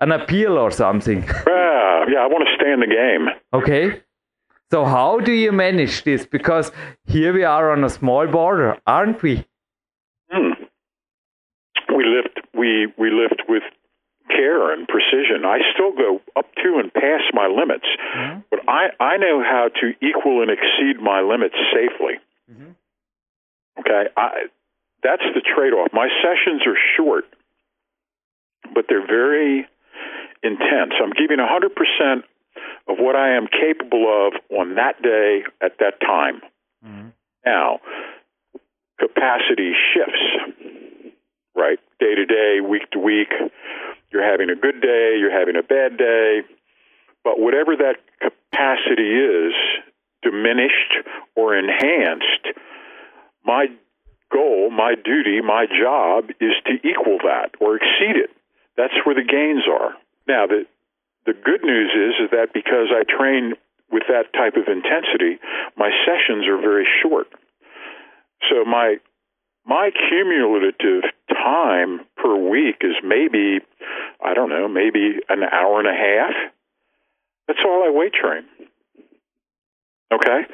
an 0.00 0.12
appeal 0.12 0.58
or 0.58 0.70
something. 0.70 1.22
Yeah, 1.22 2.04
yeah. 2.08 2.20
I 2.20 2.26
want 2.26 2.46
to 2.46 2.54
stay 2.56 2.72
in 2.72 2.80
the 2.80 2.86
game. 2.86 3.28
Okay. 3.52 4.02
So 4.70 4.84
how 4.84 5.20
do 5.20 5.32
you 5.32 5.52
manage 5.52 6.02
this? 6.02 6.26
Because 6.26 6.72
here 7.06 7.32
we 7.32 7.44
are 7.44 7.70
on 7.70 7.84
a 7.84 7.88
small 7.88 8.26
border, 8.26 8.76
aren't 8.86 9.22
we? 9.22 9.46
Hmm. 10.30 10.52
We 11.94 12.04
lift. 12.04 12.40
We 12.52 12.88
we 12.98 13.10
lift 13.10 13.42
with 13.48 13.62
care 14.28 14.72
and 14.72 14.88
precision. 14.88 15.44
I 15.44 15.58
still 15.72 15.92
go 15.92 16.20
up 16.34 16.46
to 16.62 16.78
and 16.82 16.92
past 16.92 17.32
my 17.32 17.46
limits, 17.46 17.86
but 18.50 18.60
I 18.68 18.88
I 18.98 19.16
know 19.18 19.40
how 19.42 19.68
to 19.80 19.92
equal 20.04 20.42
and 20.42 20.50
exceed 20.50 21.00
my 21.00 21.20
limits 21.20 21.54
safely. 21.72 22.14
Okay, 23.78 24.08
I, 24.16 24.46
that's 25.02 25.22
the 25.34 25.42
trade-off. 25.42 25.88
My 25.92 26.08
sessions 26.22 26.62
are 26.66 26.78
short, 26.96 27.24
but 28.74 28.86
they're 28.88 29.06
very 29.06 29.66
intense. 30.42 30.94
I'm 31.00 31.12
giving 31.12 31.38
100% 31.38 32.22
of 32.88 32.96
what 32.98 33.16
I 33.16 33.36
am 33.36 33.46
capable 33.46 34.06
of 34.26 34.34
on 34.50 34.76
that 34.76 35.02
day 35.02 35.42
at 35.62 35.78
that 35.80 36.00
time. 36.00 36.40
Mm-hmm. 36.84 37.08
Now, 37.44 37.80
capacity 38.98 39.72
shifts, 39.94 41.12
right? 41.54 41.78
Day 42.00 42.14
to 42.14 42.26
day, 42.26 42.60
week 42.60 42.90
to 42.92 42.98
week. 42.98 43.32
You're 44.10 44.28
having 44.28 44.50
a 44.50 44.56
good 44.56 44.80
day, 44.80 45.16
you're 45.18 45.36
having 45.36 45.56
a 45.56 45.62
bad 45.62 45.96
day. 45.96 46.42
But 47.24 47.40
whatever 47.40 47.76
that 47.76 47.96
capacity 48.20 49.10
is, 49.14 49.52
diminished 50.22 50.94
or 51.34 51.56
enhanced, 51.56 52.58
my 53.44 53.66
goal, 54.32 54.70
my 54.70 54.94
duty, 54.94 55.40
my 55.40 55.66
job 55.66 56.30
is 56.40 56.52
to 56.66 56.74
equal 56.88 57.18
that 57.24 57.50
or 57.60 57.76
exceed 57.76 58.16
it. 58.16 58.30
That's 58.76 58.94
where 59.04 59.14
the 59.14 59.24
gains 59.24 59.64
are. 59.68 59.94
Now, 60.26 60.46
the, 60.46 60.66
the 61.26 61.34
good 61.34 61.62
news 61.62 61.90
is, 61.90 62.24
is 62.24 62.30
that 62.30 62.54
because 62.54 62.88
I 62.90 63.02
train 63.04 63.54
with 63.90 64.04
that 64.08 64.32
type 64.32 64.54
of 64.56 64.66
intensity, 64.68 65.38
my 65.76 65.90
sessions 66.06 66.46
are 66.48 66.60
very 66.60 66.86
short. 67.02 67.26
So 68.50 68.64
my 68.64 68.96
my 69.66 69.90
cumulative 70.08 71.10
time 71.28 72.00
per 72.16 72.36
week 72.36 72.76
is 72.82 72.94
maybe, 73.02 73.58
I 74.24 74.32
don't 74.34 74.48
know, 74.48 74.68
maybe 74.68 75.18
an 75.28 75.42
hour 75.42 75.80
and 75.80 75.88
a 75.88 75.92
half. 75.92 76.52
That's 77.48 77.58
all 77.64 77.84
I 77.84 77.90
weight 77.90 78.12
train. 78.12 78.44
Okay? 80.12 80.46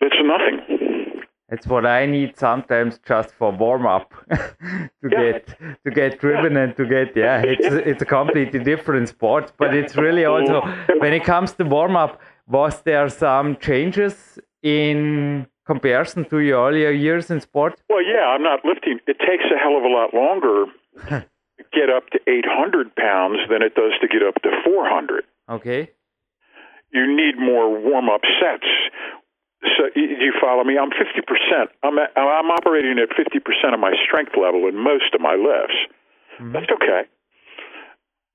It's 0.00 0.16
nothing. 0.22 0.85
It's 1.48 1.66
what 1.66 1.86
I 1.86 2.06
need 2.06 2.36
sometimes 2.36 2.98
just 3.06 3.32
for 3.34 3.52
warm 3.52 3.86
up 3.86 4.12
to 4.30 4.90
yeah. 5.10 5.32
get 5.32 5.58
to 5.84 5.90
get 5.90 6.20
driven 6.20 6.56
and 6.56 6.76
to 6.76 6.84
get 6.84 7.16
yeah 7.16 7.40
it's 7.40 7.66
it's 7.90 8.02
a 8.02 8.04
completely 8.04 8.58
different 8.58 9.08
sport 9.08 9.52
but 9.56 9.72
it's 9.72 9.96
really 9.96 10.24
also 10.24 10.60
when 10.98 11.12
it 11.12 11.22
comes 11.22 11.52
to 11.52 11.64
warm 11.64 11.94
up 11.94 12.20
was 12.48 12.82
there 12.82 13.08
some 13.08 13.56
changes 13.56 14.40
in 14.62 15.46
comparison 15.66 16.24
to 16.30 16.38
your 16.38 16.68
earlier 16.68 16.90
years 16.90 17.30
in 17.30 17.40
sport? 17.40 17.80
Well, 17.88 18.04
yeah, 18.04 18.26
I'm 18.26 18.42
not 18.42 18.64
lifting. 18.64 18.98
It 19.06 19.18
takes 19.18 19.44
a 19.52 19.58
hell 19.58 19.76
of 19.76 19.82
a 19.82 19.88
lot 19.88 20.14
longer 20.14 20.66
to 21.08 21.64
get 21.72 21.90
up 21.90 22.08
to 22.10 22.20
800 22.26 22.94
pounds 22.94 23.38
than 23.50 23.62
it 23.62 23.74
does 23.74 23.92
to 24.00 24.08
get 24.08 24.22
up 24.22 24.40
to 24.42 24.50
400. 24.64 25.24
Okay. 25.50 25.90
You 26.92 27.06
need 27.14 27.38
more 27.38 27.68
warm 27.68 28.08
up 28.08 28.22
sets. 28.40 28.70
So 29.76 29.90
you 29.94 30.32
follow 30.40 30.64
me? 30.64 30.78
I'm 30.78 30.90
50%. 30.90 31.66
I'm 31.82 31.98
at, 31.98 32.16
I'm 32.16 32.50
operating 32.50 32.98
at 32.98 33.10
50% 33.10 33.74
of 33.74 33.80
my 33.80 33.92
strength 34.06 34.32
level 34.40 34.68
in 34.68 34.76
most 34.76 35.14
of 35.14 35.20
my 35.20 35.34
lifts. 35.34 35.76
Mm-hmm. 36.40 36.52
That's 36.52 36.70
okay. 36.70 37.02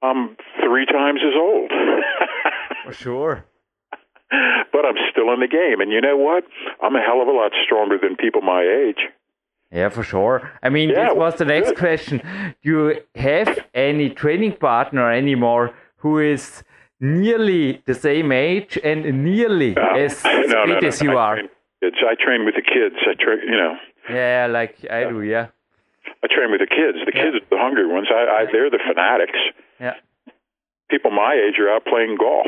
I'm 0.04 0.36
three 0.64 0.86
times 0.86 1.22
as 1.24 1.34
old. 1.38 1.72
For 2.86 2.94
sure 2.94 3.46
but 4.72 4.86
I'm 4.86 4.96
still 5.12 5.32
in 5.34 5.40
the 5.40 5.48
game. 5.48 5.82
And 5.82 5.92
you 5.92 6.02
know 6.02 6.18
what? 6.18 6.44
I'm 6.82 6.96
a 6.96 7.02
hell 7.02 7.22
of 7.22 7.28
a 7.28 7.32
lot 7.32 7.52
stronger 7.64 7.98
than 8.02 8.16
people 8.16 8.42
my 8.42 8.64
age. 8.64 9.08
Yeah, 9.72 9.90
for 9.90 10.04
sure. 10.04 10.52
I 10.62 10.70
mean, 10.70 10.90
yeah, 10.90 11.10
this 11.10 11.18
was 11.18 11.36
the 11.36 11.46
next 11.46 11.70
good. 11.70 11.78
question. 11.78 12.22
Do 12.62 12.70
you 12.70 13.02
have 13.16 13.60
any 13.74 14.10
training 14.10 14.58
partner 14.58 15.12
anymore 15.12 15.74
who 15.98 16.20
is 16.20 16.64
nearly 17.02 17.82
the 17.86 17.96
same 17.96 18.32
age 18.32 18.78
and 18.84 19.24
nearly 19.24 19.76
uh, 19.76 19.98
as 19.98 20.24
no, 20.24 20.32
fit 20.32 20.50
no, 20.50 20.66
no, 20.66 20.88
as 20.88 21.02
you 21.02 21.18
I 21.18 21.24
are? 21.24 21.40
It's, 21.82 21.98
I 22.08 22.16
train 22.24 22.46
with 22.46 22.56
the 22.56 22.62
kids. 22.62 22.96
I 23.02 23.22
train, 23.22 23.40
you 23.44 23.58
know. 23.58 23.76
Yeah, 24.10 24.48
like 24.50 24.86
I 24.90 25.10
do, 25.10 25.22
yeah. 25.24 25.48
I 26.24 26.28
train 26.28 26.52
with 26.52 26.62
the 26.62 26.68
kids. 26.68 27.00
The 27.06 27.12
yeah. 27.14 27.24
kids 27.24 27.36
are 27.38 27.50
the 27.50 27.58
hungry 27.58 27.88
ones. 27.92 28.08
I, 28.12 28.44
I, 28.44 28.46
they're 28.52 28.70
the 28.70 28.80
fanatics. 28.80 29.40
Yeah. 29.80 29.96
People 30.90 31.12
my 31.12 31.34
age 31.34 31.60
are 31.60 31.70
out 31.70 31.86
playing 31.86 32.18
golf. 32.20 32.48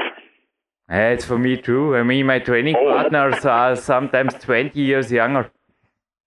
It's 0.90 1.26
for 1.26 1.40
me 1.40 1.58
too. 1.58 1.96
I 1.96 2.04
mean, 2.04 2.26
my 2.28 2.40
training 2.40 2.76
oh. 2.78 2.92
partners 2.92 3.46
are 3.46 3.76
sometimes 3.76 4.36
20 4.36 4.80
years 4.80 5.12
younger. 5.12 5.50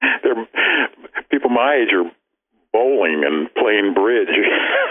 They're, 0.23 0.35
people 1.31 1.51
my 1.51 1.75
age 1.77 1.93
are 1.93 2.11
bowling 2.73 3.23
and 3.25 3.53
playing 3.55 3.95
bridge. 3.95 4.29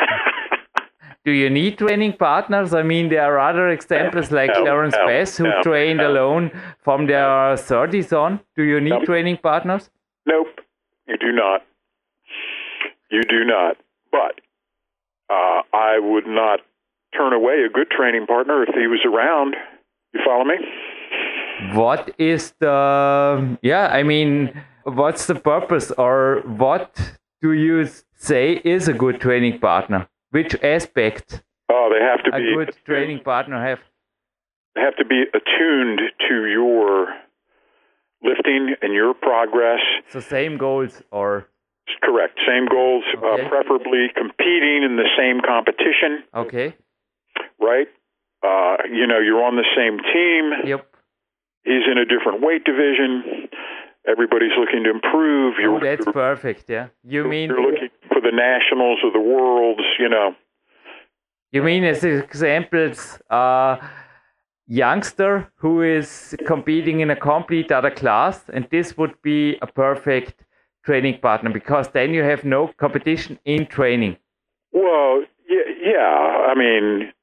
Do 1.26 1.32
you 1.32 1.50
need 1.50 1.80
training 1.80 2.14
partners? 2.14 2.76
I 2.76 2.84
mean, 2.84 3.10
there 3.10 3.24
are 3.24 3.40
other 3.40 3.70
examples 3.70 4.32
like 4.32 4.52
no, 4.54 4.62
Clarence 4.62 4.94
no, 4.96 5.08
Bass 5.08 5.38
who 5.38 5.46
no, 5.46 5.64
trained 5.64 6.00
alone 6.00 6.52
from 6.84 7.08
their 7.08 7.56
30s 7.56 8.16
on. 8.16 8.40
Do 8.56 8.62
you 8.62 8.80
need 8.80 9.06
training 9.06 9.38
partners? 9.42 9.90
Nope, 10.28 10.60
you 11.08 11.18
do 11.18 11.32
not. 11.32 11.64
You 13.10 13.24
do 13.24 13.44
not. 13.44 13.78
But 14.12 14.40
uh, 15.28 15.62
I 15.74 15.98
would 15.98 16.28
not 16.28 16.60
turn 17.18 17.34
away 17.34 17.64
a 17.66 17.70
good 17.70 17.90
training 17.90 18.28
partner 18.28 18.62
if 18.62 18.76
he 18.76 18.86
was 18.86 19.00
around. 19.04 19.56
You 20.14 20.20
follow 20.24 20.46
me? 20.46 20.58
What 21.74 22.14
is 22.20 22.54
the 22.60 23.58
yeah? 23.64 23.88
I 23.88 24.04
mean, 24.04 24.54
what's 24.84 25.26
the 25.26 25.36
purpose, 25.36 25.92
or 25.98 26.44
what 26.46 27.00
do 27.42 27.54
you 27.54 27.88
say 28.16 28.62
is 28.64 28.88
a 28.88 28.94
good 28.94 29.20
training 29.20 29.60
partner? 29.60 30.08
Which 30.36 30.54
aspect? 30.64 31.44
Oh, 31.70 31.90
they 31.94 32.04
have 32.04 32.22
to 32.26 32.32
a 32.36 32.40
be 32.40 32.52
a 32.52 32.56
good 32.66 32.76
training 32.86 33.22
partner 33.32 33.58
have. 33.70 33.80
They 34.76 34.82
have 34.82 34.98
to 34.98 35.06
be 35.06 35.24
attuned 35.38 36.02
to 36.28 36.36
your 36.46 37.08
lifting 38.22 38.76
and 38.82 38.94
your 38.94 39.14
progress. 39.14 39.80
So 40.10 40.20
same 40.20 40.58
goals, 40.58 41.02
or 41.12 41.48
correct, 42.04 42.40
same 42.46 42.66
goals. 42.68 43.04
Uh, 43.16 43.26
okay. 43.26 43.46
Uh, 43.46 43.50
preferably 43.50 44.08
competing 44.16 44.84
in 44.84 44.98
the 44.98 45.10
same 45.18 45.40
competition. 45.42 46.12
Okay 46.34 46.76
right? 47.60 47.88
Uh, 48.44 48.78
you 48.92 49.08
know, 49.08 49.20
you're 49.20 49.44
on 49.44 49.56
the 49.56 49.66
same 49.76 49.98
team. 50.14 50.70
Yep. 50.70 50.88
He's 51.64 51.86
in 51.92 51.98
a 51.98 52.06
different 52.06 52.42
weight 52.42 52.64
division. 52.64 53.50
Everybody's 54.08 54.52
looking 54.60 54.84
to 54.84 54.92
improve. 54.92 55.56
You're, 55.60 55.76
oh, 55.76 55.80
that's 55.80 56.06
perfect. 56.06 56.70
Yeah. 56.70 56.90
You 57.04 57.24
mean 57.24 57.50
you're 57.50 57.62
looking 57.62 57.90
the 58.26 58.36
nationals 58.36 59.00
of 59.06 59.14
the 59.14 59.20
worlds, 59.20 59.86
You 60.00 60.10
know. 60.10 60.36
You 61.52 61.64
mean 61.64 61.84
as 61.86 62.04
examples, 62.04 63.20
uh, 63.30 63.78
youngster 64.68 65.50
who 65.56 65.82
is 65.82 66.36
competing 66.46 67.00
in 67.00 67.10
a 67.12 67.16
complete 67.16 67.72
other 67.72 67.92
class, 67.92 68.44
and 68.54 68.68
this 68.72 68.98
would 68.98 69.16
be 69.22 69.58
a 69.62 69.68
perfect 69.68 70.44
training 70.84 71.20
partner 71.22 71.50
because 71.52 71.88
then 71.90 72.14
you 72.14 72.24
have 72.24 72.44
no 72.44 72.68
competition 72.78 73.40
in 73.46 73.68
training. 73.68 74.18
Well, 74.72 75.24
yeah, 75.50 75.70
yeah. 75.94 76.48
I 76.52 76.54
mean, 76.56 77.14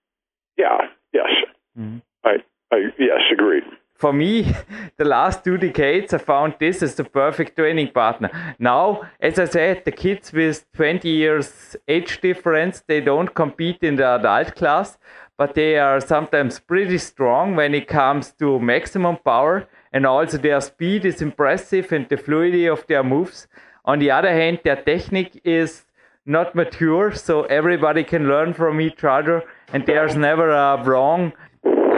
yeah. 0.57 0.79
Yes. 1.13 1.31
Mm-hmm. 1.79 1.99
I, 2.25 2.37
I 2.73 2.77
yes, 2.99 3.21
agreed. 3.33 3.65
For 4.03 4.13
me, 4.13 4.53
the 4.97 5.05
last 5.05 5.45
two 5.45 5.57
decades, 5.57 6.13
I 6.13 6.19
found 6.19 6.57
this 6.59 6.83
as 6.83 6.97
the 6.97 7.05
perfect 7.05 7.55
training 7.55 7.93
partner. 7.93 8.31
Now, 8.59 9.03
as 9.21 9.39
I 9.39 9.45
said, 9.45 9.85
the 9.85 9.93
kids 9.93 10.33
with 10.33 10.65
20 10.73 11.09
years 11.09 11.77
age 11.87 12.21
difference, 12.21 12.83
they 12.89 13.01
don't 13.01 13.33
compete 13.33 13.85
in 13.85 13.95
the 13.95 14.17
adult 14.17 14.57
class, 14.57 14.99
but 15.39 15.55
they 15.55 15.79
are 15.79 16.01
sometimes 16.01 16.59
pretty 16.59 16.99
strong 16.99 17.55
when 17.55 17.77
it 17.77 17.87
comes 17.87 18.33
to 18.41 18.59
maximum 18.59 19.19
power, 19.19 19.69
and 19.93 20.05
also 20.05 20.37
their 20.37 20.61
speed 20.61 21.05
is 21.05 21.23
impressive 21.23 21.93
and 21.93 22.09
the 22.09 22.17
fluidity 22.17 22.67
of 22.67 22.85
their 22.89 23.05
moves. 23.05 23.47
On 23.85 24.01
the 24.01 24.11
other 24.11 24.33
hand, 24.33 24.59
their 24.65 24.83
technique 24.83 25.41
is 25.45 25.85
not 26.27 26.57
mature, 26.57 27.13
so 27.13 27.45
everybody 27.45 28.03
can 28.03 28.27
learn 28.27 28.53
from 28.53 28.81
each 28.81 29.05
other, 29.05 29.45
and 29.73 29.87
there's 29.87 30.17
never 30.17 30.51
a 30.51 30.83
wrong, 30.83 31.33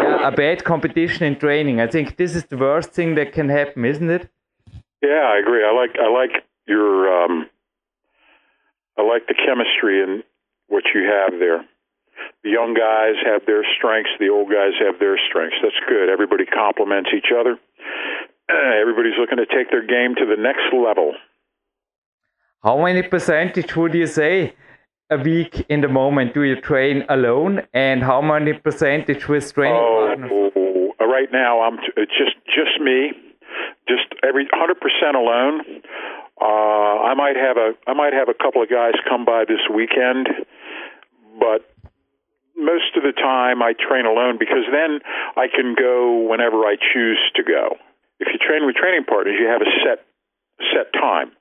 yeah, 0.05 0.28
a 0.28 0.32
bad 0.32 0.64
competition 0.64 1.24
in 1.24 1.38
training. 1.38 1.80
I 1.80 1.86
think 1.86 2.16
this 2.16 2.34
is 2.34 2.44
the 2.46 2.57
worst 2.57 2.90
thing 2.90 3.14
that 3.16 3.32
can 3.32 3.48
happen, 3.48 3.84
isn't 3.84 4.11
it? 4.11 4.28
Yeah, 5.02 5.24
I 5.34 5.38
agree. 5.38 5.64
I 5.64 5.72
like 5.72 5.96
I 6.00 6.09
like 6.09 6.44
your 6.66 7.24
um, 7.24 7.46
I 8.98 9.02
like 9.02 9.26
the 9.26 9.34
chemistry 9.34 10.02
and 10.02 10.22
what 10.68 10.84
you 10.94 11.02
have 11.05 11.38
there. 11.38 11.64
The 12.42 12.50
young 12.50 12.74
guys 12.74 13.16
have 13.26 13.42
their 13.46 13.64
strengths, 13.76 14.12
the 14.18 14.28
old 14.28 14.48
guys 14.48 14.72
have 14.80 14.98
their 15.00 15.18
strengths. 15.28 15.57
That's 15.62 15.80
good. 15.88 16.09
Everybody 16.09 16.46
complements 16.46 17.11
each 17.14 17.32
other. 17.38 17.59
Everybody's 18.80 19.18
looking 19.18 19.38
to 19.38 19.46
take 19.46 19.70
their 19.70 19.86
game 19.86 20.14
to 20.16 20.26
the 20.26 20.40
next 20.40 20.72
level. 20.72 21.14
How 22.62 22.82
many 22.82 23.02
percentage 23.02 23.76
would 23.76 23.94
you 23.94 24.07
say 24.07 24.55
a 25.11 25.18
week 25.18 25.66
in 25.68 25.80
the 25.80 25.88
moment 25.88 26.34
do 26.34 26.42
you 26.42 26.61
train 26.61 27.05
alone, 27.09 27.62
and 27.72 28.02
how 28.02 28.20
many 28.20 28.52
percentage 28.55 29.28
with 29.28 29.52
training 29.52 29.76
oh, 29.76 30.07
partners? 30.07 30.30
Oh, 30.57 31.07
right 31.07 31.28
now, 31.32 31.61
I'm 31.62 31.76
t- 31.78 31.92
it's 31.96 32.16
just 32.16 32.36
just 32.46 32.80
me, 32.80 33.12
just 33.88 34.09
every 34.26 34.48
hundred 34.52 34.80
percent 34.80 35.16
alone. 35.16 35.61
Uh, 36.40 37.05
I 37.05 37.14
might 37.14 37.36
have 37.36 37.57
a 37.57 37.72
I 37.86 37.92
might 37.92 38.12
have 38.12 38.28
a 38.28 38.34
couple 38.34 38.62
of 38.62 38.70
guys 38.70 38.94
come 39.09 39.24
by 39.24 39.44
this 39.46 39.61
weekend, 39.72 40.28
but 41.38 41.68
most 42.57 42.96
of 42.96 43.02
the 43.02 43.12
time 43.12 43.62
I 43.62 43.74
train 43.74 44.07
alone 44.07 44.38
because 44.38 44.64
then 44.72 45.00
I 45.36 45.48
can 45.48 45.74
go 45.78 46.26
whenever 46.28 46.64
I 46.64 46.76
choose 46.76 47.20
to 47.36 47.42
go. 47.42 47.76
If 48.20 48.28
you 48.32 48.38
train 48.38 48.64
with 48.64 48.76
training 48.76 49.05
partners, 49.05 49.36
you 49.38 49.46
have 49.46 49.61
a 49.61 49.70
set 49.84 50.07
set 50.72 50.92
time 50.94 51.32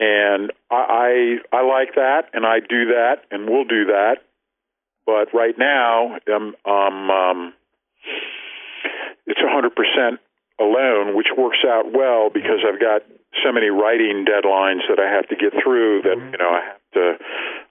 and 0.00 0.50
I, 0.70 1.38
I 1.52 1.56
I 1.58 1.62
like 1.62 1.94
that, 1.94 2.30
and 2.32 2.46
I 2.46 2.60
do 2.60 2.86
that, 2.96 3.22
and 3.30 3.48
we'll 3.48 3.64
do 3.64 3.86
that. 3.86 4.16
But 5.06 5.34
right 5.34 5.56
now, 5.58 6.16
um, 6.34 6.54
um, 6.64 7.10
um 7.10 7.52
it's 9.26 9.40
100% 9.40 10.18
alone, 10.58 11.16
which 11.16 11.28
works 11.36 11.58
out 11.66 11.92
well 11.92 12.30
because 12.32 12.64
I've 12.66 12.80
got 12.80 13.02
so 13.44 13.52
many 13.52 13.68
writing 13.68 14.24
deadlines 14.26 14.82
that 14.88 14.98
I 14.98 15.06
have 15.06 15.28
to 15.28 15.36
get 15.36 15.52
through 15.62 16.02
that 16.02 16.18
mm-hmm. 16.18 16.32
you 16.32 16.38
know 16.38 16.50
I 16.50 16.62
have 16.64 16.84
to 16.94 17.24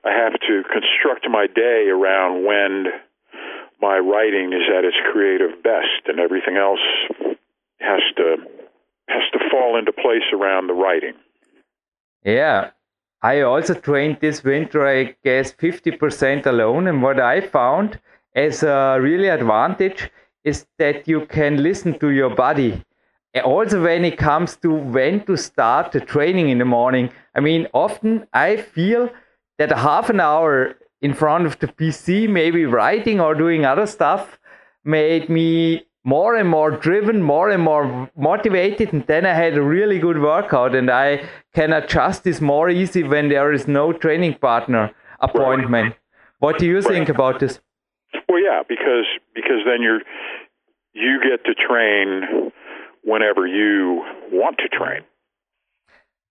I 0.05 0.11
have 0.11 0.33
to 0.47 0.63
construct 0.71 1.27
my 1.29 1.47
day 1.47 1.89
around 1.89 2.45
when 2.45 2.87
my 3.81 3.97
writing 3.97 4.53
is 4.53 4.67
at 4.71 4.85
its 4.85 4.97
creative 5.11 5.63
best, 5.63 6.07
and 6.07 6.19
everything 6.19 6.55
else 6.55 6.83
has 7.79 8.01
to 8.17 8.37
has 9.09 9.23
to 9.33 9.39
fall 9.51 9.77
into 9.77 9.91
place 9.91 10.27
around 10.31 10.67
the 10.67 10.73
writing. 10.73 11.15
Yeah, 12.23 12.71
I 13.21 13.41
also 13.41 13.73
trained 13.73 14.17
this 14.19 14.43
winter, 14.43 14.87
I 14.87 15.15
guess, 15.23 15.51
50% 15.53 16.45
alone. 16.45 16.87
And 16.87 17.01
what 17.01 17.19
I 17.19 17.41
found 17.41 17.99
as 18.35 18.63
a 18.63 18.97
really 19.01 19.27
advantage 19.27 20.09
is 20.43 20.65
that 20.77 21.07
you 21.07 21.25
can 21.25 21.61
listen 21.61 21.99
to 21.99 22.09
your 22.09 22.33
body. 22.33 22.83
Also, 23.43 23.83
when 23.83 24.05
it 24.05 24.17
comes 24.17 24.55
to 24.57 24.73
when 24.73 25.23
to 25.25 25.37
start 25.37 25.91
the 25.91 25.99
training 25.99 26.49
in 26.49 26.57
the 26.57 26.65
morning, 26.65 27.11
I 27.35 27.41
mean, 27.41 27.67
often 27.73 28.27
I 28.33 28.57
feel 28.57 29.09
that 29.57 29.71
half 29.71 30.09
an 30.09 30.19
hour 30.19 30.75
in 31.01 31.13
front 31.13 31.45
of 31.45 31.59
the 31.59 31.67
PC, 31.67 32.27
maybe 32.27 32.65
writing 32.65 33.19
or 33.19 33.35
doing 33.35 33.65
other 33.65 33.85
stuff, 33.85 34.39
made 34.83 35.29
me 35.29 35.85
more 36.03 36.35
and 36.35 36.49
more 36.49 36.71
driven, 36.71 37.21
more 37.21 37.49
and 37.49 37.63
more 37.63 38.09
motivated, 38.15 38.93
and 38.93 39.05
then 39.07 39.25
I 39.25 39.33
had 39.33 39.57
a 39.57 39.61
really 39.61 39.99
good 39.99 40.21
workout, 40.21 40.73
and 40.75 40.89
I 40.89 41.27
can 41.53 41.73
adjust 41.73 42.23
this 42.23 42.41
more 42.41 42.69
easy 42.69 43.03
when 43.03 43.29
there 43.29 43.51
is 43.51 43.67
no 43.67 43.91
training 43.91 44.35
partner 44.35 44.91
appointment. 45.19 45.95
What 46.39 46.57
do 46.57 46.65
you 46.65 46.81
think 46.81 47.09
about 47.09 47.39
this? 47.39 47.59
Well, 48.27 48.41
yeah, 48.41 48.61
because 48.67 49.05
because 49.35 49.61
then 49.65 49.81
you're 49.81 50.01
you 50.93 51.19
get 51.21 51.45
to 51.45 51.53
train 51.53 52.51
whenever 53.03 53.45
you 53.45 54.03
want 54.31 54.57
to 54.59 54.69
train. 54.69 55.01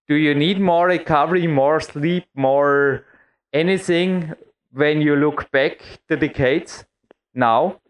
Do 0.09 0.15
you 0.15 0.35
need 0.35 0.59
more 0.61 0.87
recovery, 0.87 1.47
more 1.47 1.81
sleep, 1.81 2.25
more 2.35 3.05
anything 3.53 4.33
when 4.73 5.03
you 5.03 5.17
look 5.17 5.51
back 5.51 5.83
the 6.09 6.17
decades 6.17 6.87
now? 7.35 7.81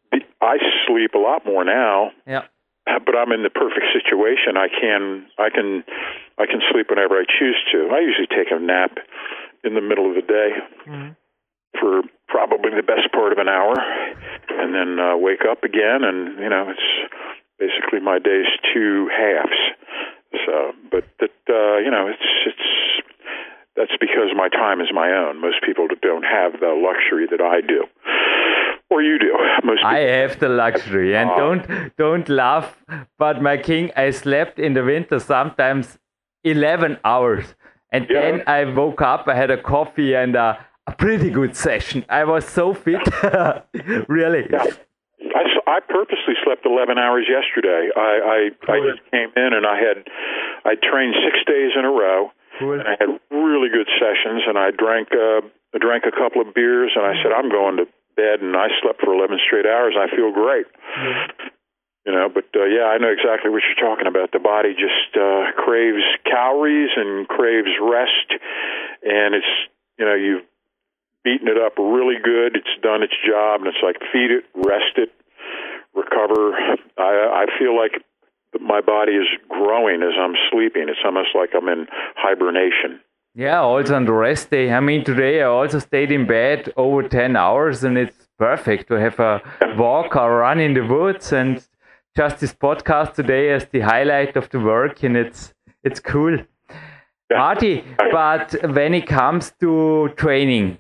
Sleep 0.89 1.13
a 1.15 1.19
lot 1.19 1.45
more 1.45 1.65
now. 1.65 2.11
Yeah. 2.27 2.49
But 2.89 3.15
I'm 3.15 3.33
in 3.33 3.43
the 3.45 3.53
perfect 3.53 3.93
situation. 3.93 4.57
I 4.57 4.69
can 4.73 5.29
I 5.37 5.51
can 5.53 5.85
I 6.41 6.47
can 6.47 6.65
sleep 6.73 6.89
whenever 6.89 7.21
I 7.21 7.25
choose 7.29 7.61
to. 7.73 7.93
I 7.93 8.01
usually 8.01 8.27
take 8.27 8.49
a 8.51 8.59
nap 8.59 8.97
in 9.63 9.75
the 9.75 9.85
middle 9.85 10.09
of 10.09 10.17
the 10.17 10.25
day 10.25 10.51
mm-hmm. 10.89 11.13
for 11.79 12.03
probably 12.29 12.73
the 12.73 12.83
best 12.83 13.13
part 13.13 13.33
of 13.33 13.39
an 13.39 13.49
hour, 13.49 13.77
and 14.49 14.73
then 14.73 14.99
uh, 14.99 15.17
wake 15.17 15.45
up 15.45 15.65
again. 15.65 16.01
And 16.01 16.41
you 16.41 16.49
know, 16.49 16.73
it's 16.73 16.89
basically 17.59 18.01
my 18.01 18.19
day's 18.19 18.49
two 18.73 19.11
halves. 19.13 19.61
So, 20.47 20.73
but 20.91 21.05
that 21.21 21.37
uh, 21.45 21.77
you 21.85 21.91
know, 21.91 22.09
it's 22.09 22.29
it's 22.47 22.69
that's 23.79 23.97
because 24.01 24.35
my 24.37 24.49
time 24.49 24.81
is 24.81 24.89
my 24.93 25.11
own. 25.11 25.41
Most 25.41 25.63
people 25.65 25.87
don't 26.03 26.25
have 26.25 26.61
the 26.61 26.75
luxury 26.75 27.27
that 27.31 27.41
I 27.41 27.61
do 27.61 27.87
or 28.91 29.03
you 29.03 29.19
do. 29.19 29.33
Most 29.65 29.85
I 29.85 29.99
have 29.99 30.39
the 30.41 30.49
luxury, 30.49 31.17
and 31.17 31.31
uh, 31.31 31.37
don't 31.37 31.97
don't 31.97 32.29
laugh. 32.29 32.77
But 33.19 33.43
my 33.43 33.57
king, 33.57 33.91
I 33.97 34.11
slept 34.11 34.59
in 34.59 34.75
the 34.75 34.85
winter 34.85 35.19
sometimes 35.19 35.99
eleven 36.45 36.99
hours, 37.05 37.55
and 37.93 38.07
yeah. 38.09 38.21
then 38.21 38.43
I 38.47 38.65
woke 38.65 39.03
up. 39.03 39.29
I 39.29 39.35
had 39.35 39.51
a 39.51 39.61
coffee 39.61 40.15
and 40.15 40.37
a, 40.37 40.59
a 40.87 40.93
pretty 40.93 41.31
good 41.31 41.55
session. 41.57 42.05
I 42.09 42.25
was 42.25 42.47
so 42.47 42.75
fit, 42.75 43.07
really. 44.09 44.47
Yeah. 44.51 44.65
I, 45.35 45.43
I 45.67 45.81
purposely 45.81 46.35
slept 46.45 46.65
11 46.65 46.97
hours 46.97 47.27
yesterday. 47.29 47.91
I 47.95 48.51
I. 48.67 48.73
I 48.73 48.81
just 48.81 49.03
came 49.11 49.31
in 49.37 49.53
and 49.53 49.67
I 49.67 49.77
had 49.77 50.07
I 50.65 50.75
trained 50.77 51.15
six 51.25 51.45
days 51.47 51.73
in 51.77 51.85
a 51.85 51.91
row. 51.91 52.31
And 52.61 52.83
I 52.83 52.97
had 52.99 53.11
really 53.31 53.69
good 53.69 53.89
sessions. 53.99 54.43
And 54.47 54.59
I 54.59 54.71
drank 54.71 55.09
uh, 55.13 55.47
I 55.75 55.79
drank 55.79 56.05
a 56.05 56.15
couple 56.15 56.41
of 56.43 56.55
beers, 56.55 56.93
and 56.97 57.05
I 57.05 57.15
said 57.23 57.33
I'm 57.33 57.51
going 57.51 57.79
to 57.79 57.87
bed 58.19 58.43
and 58.43 58.59
I 58.59 58.67
slept 58.83 58.99
for 58.99 59.15
11 59.15 59.39
straight 59.47 59.65
hours. 59.65 59.95
and 59.95 60.03
I 60.03 60.11
feel 60.11 60.35
great. 60.35 60.67
Mm-hmm. 60.67 61.55
You 62.07 62.13
know, 62.13 62.27
but 62.27 62.51
uh, 62.57 62.67
yeah, 62.67 62.91
I 62.91 62.99
know 62.99 63.13
exactly 63.15 63.51
what 63.51 63.63
you're 63.63 63.79
talking 63.79 64.11
about. 64.11 64.33
The 64.33 64.43
body 64.43 64.75
just 64.75 65.15
uh, 65.15 65.53
craves 65.55 66.03
calories 66.25 66.91
and 66.97 67.29
craves 67.29 67.69
rest, 67.79 68.33
and 69.05 69.37
it's 69.37 69.53
you 69.99 70.07
know 70.07 70.15
you've 70.15 70.47
beaten 71.23 71.49
it 71.49 71.61
up 71.61 71.77
really 71.77 72.17
good. 72.17 72.57
It's 72.57 72.73
done 72.81 73.03
its 73.03 73.13
job, 73.29 73.61
and 73.61 73.69
it's 73.69 73.85
like 73.85 74.01
feed 74.09 74.33
it, 74.33 74.49
rest 74.57 74.97
it, 74.97 75.13
recover. 75.93 76.57
I, 76.97 77.45
I 77.45 77.59
feel 77.59 77.77
like 77.77 78.01
my 78.61 78.81
body 78.81 79.13
is 79.13 79.27
growing 79.49 80.03
as 80.03 80.15
I'm 80.19 80.35
sleeping. 80.51 80.87
It's 80.89 81.01
almost 81.05 81.31
like 81.35 81.51
I'm 81.57 81.69
in 81.69 81.87
hibernation. 82.17 83.01
Yeah, 83.35 83.61
also 83.61 83.95
on 83.95 84.07
the 84.07 84.13
rest 84.13 84.51
day. 84.51 84.73
I 84.73 84.81
mean, 84.81 85.05
today 85.05 85.43
I 85.43 85.47
also 85.47 85.79
stayed 85.79 86.11
in 86.11 86.27
bed 86.27 86.73
over 86.77 87.07
10 87.07 87.37
hours 87.37 87.85
and 87.85 87.97
it's 87.97 88.29
perfect 88.39 88.89
to 88.89 88.95
have 88.95 89.21
a 89.21 89.41
walk 89.77 90.17
or 90.17 90.39
run 90.39 90.61
in 90.61 90.75
the 90.75 90.85
woods 90.87 91.33
and 91.33 91.65
just 92.17 92.41
this 92.41 92.53
podcast 92.53 93.15
today 93.15 93.51
as 93.51 93.67
the 93.67 93.81
highlight 93.81 94.37
of 94.37 94.51
the 94.51 94.59
work 94.59 95.05
and 95.05 95.17
it's 95.17 95.55
it's 95.85 96.01
cool. 96.01 96.39
Yeah. 97.31 97.39
Marty, 97.39 97.85
but 98.11 98.57
when 98.63 98.95
it 98.95 99.07
comes 99.07 99.53
to 99.61 100.09
training, 100.17 100.79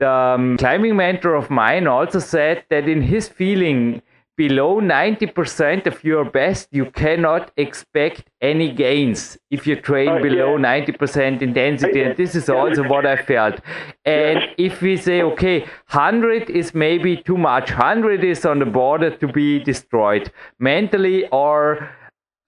the 0.00 0.10
um, 0.10 0.56
climbing 0.56 0.96
mentor 0.96 1.34
of 1.34 1.50
mine 1.50 1.86
also 1.86 2.18
said 2.18 2.64
that 2.70 2.88
in 2.88 3.02
his 3.02 3.28
feeling, 3.28 4.02
below 4.42 4.80
90% 4.80 5.86
of 5.86 6.02
your 6.02 6.24
best, 6.24 6.68
you 6.78 6.86
cannot 7.02 7.52
expect 7.56 8.24
any 8.40 8.68
gains 8.72 9.38
if 9.56 9.66
you 9.68 9.76
train 9.90 10.08
uh, 10.08 10.22
below 10.26 10.50
yeah. 10.56 10.80
90% 10.80 11.42
intensity. 11.42 12.00
And 12.02 12.16
this 12.16 12.34
is 12.40 12.48
also 12.48 12.82
what 12.92 13.04
I 13.14 13.16
felt. 13.32 13.60
And 14.04 14.38
if 14.58 14.82
we 14.86 14.96
say, 14.96 15.22
okay, 15.32 15.60
100 15.90 16.50
is 16.50 16.74
maybe 16.74 17.12
too 17.28 17.38
much, 17.38 17.70
100 17.70 18.24
is 18.24 18.44
on 18.44 18.58
the 18.58 18.70
border 18.80 19.10
to 19.22 19.26
be 19.40 19.48
destroyed 19.72 20.32
mentally 20.58 21.18
or 21.28 21.62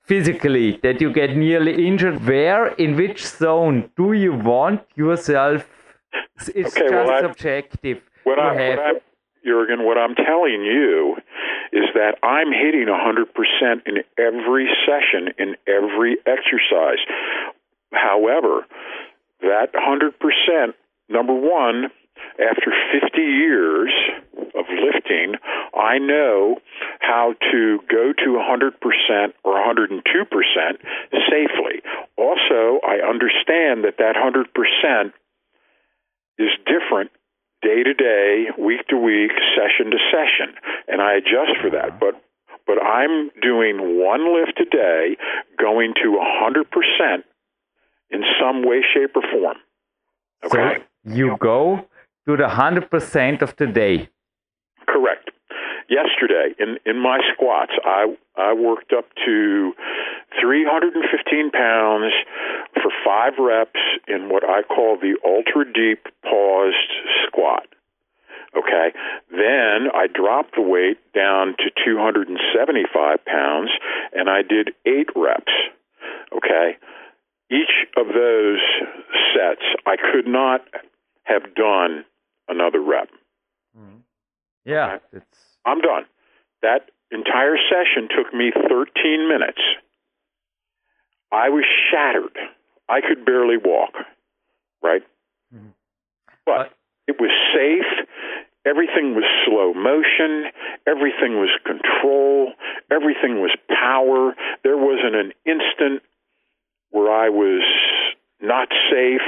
physically, 0.03 0.68
that 0.82 1.01
you 1.01 1.12
get 1.12 1.36
nearly 1.36 1.86
injured, 1.86 2.26
where, 2.26 2.66
in 2.84 2.97
which 2.97 3.24
zone 3.24 3.76
do 3.97 4.12
you 4.24 4.32
want 4.32 4.82
yourself? 4.97 5.64
It's 6.61 6.76
okay, 6.76 6.88
just 6.90 7.09
well, 7.09 7.22
subjective. 7.22 7.99
What, 8.24 8.38
I, 8.38 8.53
what 8.70 8.78
I'm, 8.88 9.01
Jurgen, 9.45 9.84
what 9.84 9.99
I'm 9.99 10.14
telling 10.14 10.62
you 10.64 11.16
is 11.75 11.91
that 11.95 12.14
I'm 12.22 12.53
hitting 12.53 12.87
100% 12.87 13.83
in 13.85 14.07
every 14.16 14.68
session, 14.87 15.35
in 15.39 15.57
every 15.66 16.16
exercise. 16.25 17.03
However, 17.93 18.64
that 19.41 19.75
100%, 19.75 20.75
number 21.09 21.35
one, 21.35 21.91
after 22.39 22.72
50 23.03 23.20
years 23.20 23.93
of 24.55 24.66
lifting, 24.70 25.35
I 25.75 25.99
know 25.99 26.59
how 27.01 27.35
to 27.51 27.81
go 27.91 28.12
to 28.12 28.31
100% 28.39 29.33
or 29.43 29.55
102% 29.55 29.99
safely. 31.29 31.83
Also, 32.16 32.79
I 32.87 33.03
understand 33.03 33.83
that 33.83 33.99
that 33.99 34.14
100% 34.14 35.12
is 36.39 36.51
different 36.66 37.11
day 37.64 37.82
to 37.82 37.94
day, 37.94 38.46
week 38.58 38.86
to 38.88 38.96
week, 38.96 39.32
session 39.56 39.90
to 39.90 39.98
session, 40.12 40.54
and 40.86 41.00
I 41.00 41.14
adjust 41.16 41.56
for 41.60 41.70
that. 41.70 41.98
But 41.98 42.20
but 42.66 42.82
I'm 42.82 43.30
doing 43.42 44.00
one 44.00 44.34
lift 44.34 44.60
a 44.60 44.64
day, 44.64 45.16
going 45.58 45.92
to 46.02 46.16
a 46.16 46.50
100% 46.50 47.22
in 48.10 48.22
some 48.40 48.66
way, 48.66 48.80
shape, 48.94 49.10
or 49.16 49.22
form. 49.30 49.58
Okay. 50.46 50.78
So 51.06 51.14
you 51.14 51.36
go 51.38 51.86
to 52.26 52.36
the 52.36 52.44
100% 52.44 53.42
of 53.42 53.54
the 53.56 53.66
day. 53.66 54.08
Correct. 54.88 55.30
Yesterday, 55.90 56.54
in, 56.58 56.78
in 56.86 56.98
my 56.98 57.18
squats, 57.34 57.72
I, 57.84 58.16
I 58.36 58.54
worked 58.54 58.92
up 58.94 59.04
to 59.26 59.72
315 60.40 61.50
pounds 61.50 62.12
for 62.85 62.93
five 63.05 63.32
reps 63.39 63.80
in 64.07 64.28
what 64.28 64.45
I 64.45 64.62
call 64.62 64.99
the 65.01 65.16
ultra 65.24 65.64
deep 65.64 66.05
paused 66.22 66.93
squat. 67.26 67.66
Okay. 68.57 68.93
Then 69.30 69.89
I 69.95 70.07
dropped 70.07 70.55
the 70.55 70.62
weight 70.62 70.99
down 71.14 71.57
to 71.59 71.70
275 71.85 73.24
pounds 73.24 73.70
and 74.12 74.28
I 74.28 74.43
did 74.43 74.70
eight 74.85 75.09
reps. 75.16 75.53
Okay. 76.37 76.76
Each 77.51 77.89
of 77.97 78.09
those 78.09 78.61
sets, 79.32 79.64
I 79.87 79.97
could 79.97 80.26
not 80.26 80.61
have 81.24 81.55
done 81.55 82.05
another 82.49 82.80
rep. 82.80 83.09
Mm-hmm. 83.76 83.99
Yeah. 84.66 84.99
Okay? 85.14 85.24
I'm 85.64 85.80
done. 85.80 86.05
That 86.61 86.91
entire 87.11 87.57
session 87.57 88.09
took 88.14 88.35
me 88.35 88.53
13 88.53 89.28
minutes. 89.28 89.61
I 91.32 91.49
was 91.49 91.64
shattered. 91.91 92.37
I 92.89 93.01
could 93.01 93.24
barely 93.24 93.57
walk, 93.57 93.95
right? 94.82 95.03
Mm-hmm. 95.55 95.68
But 96.47 96.72
it 97.07 97.16
was 97.20 97.30
safe. 97.55 98.07
Everything 98.66 99.14
was 99.14 99.24
slow 99.45 99.74
motion. 99.74 100.51
Everything 100.87 101.39
was 101.39 101.51
control. 101.64 102.53
Everything 102.91 103.41
was 103.41 103.55
power. 103.68 104.35
There 104.62 104.76
wasn't 104.76 105.14
an 105.14 105.32
instant 105.45 106.03
where 106.91 107.12
I 107.12 107.28
was 107.28 107.62
not 108.41 108.68
safe. 108.91 109.24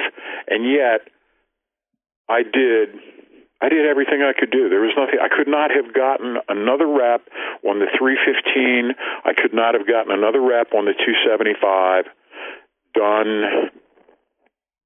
And 0.49 0.71
yet, 0.71 1.09
I 2.29 2.43
did 2.43 2.97
I 3.61 3.69
did 3.71 3.87
everything 3.87 4.21
I 4.21 4.39
could 4.39 4.51
do. 4.51 4.69
There 4.69 4.81
was 4.81 4.93
nothing. 4.97 5.19
I 5.21 5.29
could 5.33 5.49
not 5.49 5.71
have 5.71 5.95
gotten 5.95 6.37
another 6.49 6.87
rep 6.87 7.23
on 7.65 7.81
the 7.81 7.89
315. 7.97 8.93
I 9.25 9.33
could 9.33 9.55
not 9.55 9.73
have 9.73 9.87
gotten 9.87 10.13
another 10.13 10.41
rep 10.41 10.75
on 10.75 10.85
the 10.85 10.93
275. 10.93 12.05
Done, 12.97 13.71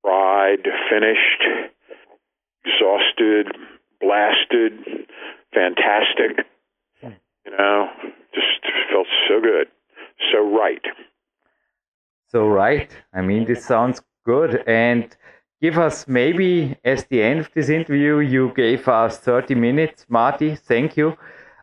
ride, 0.04 0.66
finished, 0.90 1.42
exhausted, 2.64 3.56
blasted, 4.00 5.06
fantastic. 5.54 6.46
Hmm. 7.00 7.12
You 7.46 7.56
know, 7.56 7.86
just 8.34 8.66
felt 8.90 9.06
so 9.28 9.40
good, 9.40 9.68
so 10.32 10.38
right. 10.40 10.82
So 12.28 12.46
right. 12.46 12.90
I 13.12 13.22
mean, 13.22 13.44
this 13.44 13.64
sounds 13.64 14.00
good. 14.24 14.62
And 14.66 15.16
give 15.60 15.78
us 15.78 16.06
maybe 16.06 16.76
as 16.84 17.04
the 17.06 17.22
end 17.22 17.40
of 17.40 17.50
this 17.54 17.68
interview, 17.68 18.18
you 18.18 18.52
gave 18.54 18.86
us 18.88 19.18
30 19.18 19.54
minutes, 19.56 20.06
Marty. 20.08 20.54
Thank 20.54 20.96
you. 20.96 21.16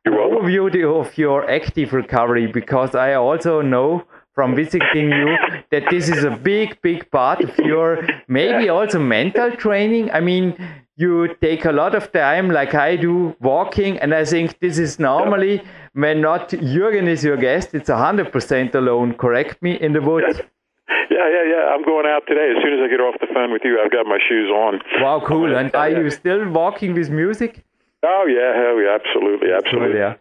An 0.06 0.14
overview 0.14 1.00
of 1.00 1.18
your 1.18 1.50
active 1.50 1.94
recovery 1.94 2.48
because 2.48 2.96
I 2.96 3.14
also 3.14 3.62
know 3.62 4.04
from 4.38 4.56
visiting 4.56 5.10
you 5.20 5.30
that 5.72 5.86
this 5.90 6.08
is 6.10 6.24
a 6.24 6.30
big, 6.30 6.80
big 6.84 7.10
part 7.10 7.40
of 7.44 7.58
your 7.58 8.08
maybe 8.28 8.70
also 8.70 9.00
mental 9.00 9.50
training. 9.64 10.12
I 10.12 10.20
mean, 10.20 10.46
you 10.96 11.36
take 11.42 11.66
a 11.66 11.72
lot 11.72 11.96
of 11.96 12.12
time, 12.12 12.52
like 12.52 12.76
I 12.76 12.98
do, 12.98 13.36
walking, 13.42 13.98
and 13.98 14.14
I 14.14 14.26
think 14.26 14.60
this 14.60 14.78
is 14.78 15.00
normally 15.00 15.64
when 15.94 16.22
not 16.22 16.50
Jürgen 16.50 17.08
is 17.08 17.24
your 17.24 17.38
guest, 17.38 17.74
it's 17.74 17.90
100% 17.90 18.76
alone. 18.76 19.16
Correct 19.16 19.60
me 19.64 19.72
in 19.88 19.94
the 19.94 20.02
woods. 20.02 20.40
Yeah, 21.10 21.28
yeah, 21.36 21.46
yeah. 21.54 21.64
I'm 21.74 21.84
going 21.84 22.06
out 22.06 22.24
today. 22.28 22.48
As 22.56 22.62
soon 22.64 22.74
as 22.76 22.82
I 22.86 22.88
get 22.90 23.02
off 23.02 23.16
the 23.20 23.28
phone 23.34 23.52
with 23.52 23.64
you, 23.66 23.80
I've 23.82 23.92
got 23.92 24.06
my 24.06 24.20
shoes 24.30 24.50
on. 24.50 24.80
Wow, 25.02 25.22
cool. 25.26 25.56
And 25.56 25.74
are 25.76 25.90
you 25.90 26.10
still 26.12 26.48
walking 26.50 26.94
with 26.94 27.10
music? 27.10 27.64
Oh 28.04 28.26
yeah, 28.28 28.56
hell 28.56 28.80
yeah, 28.80 28.98
absolutely, 29.00 29.50
absolutely. 29.52 30.00
Yeah. 30.00 30.16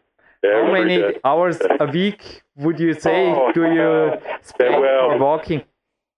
How 0.53 0.73
many 0.73 1.03
hours 1.25 1.59
a 1.61 1.87
week 1.93 2.43
would 2.57 2.79
you 2.79 2.95
say 2.95 3.33
oh, 3.33 3.53
do 3.53 3.65
you 3.65 4.13
spend 4.43 4.81
well, 4.81 5.19
walking? 5.19 5.63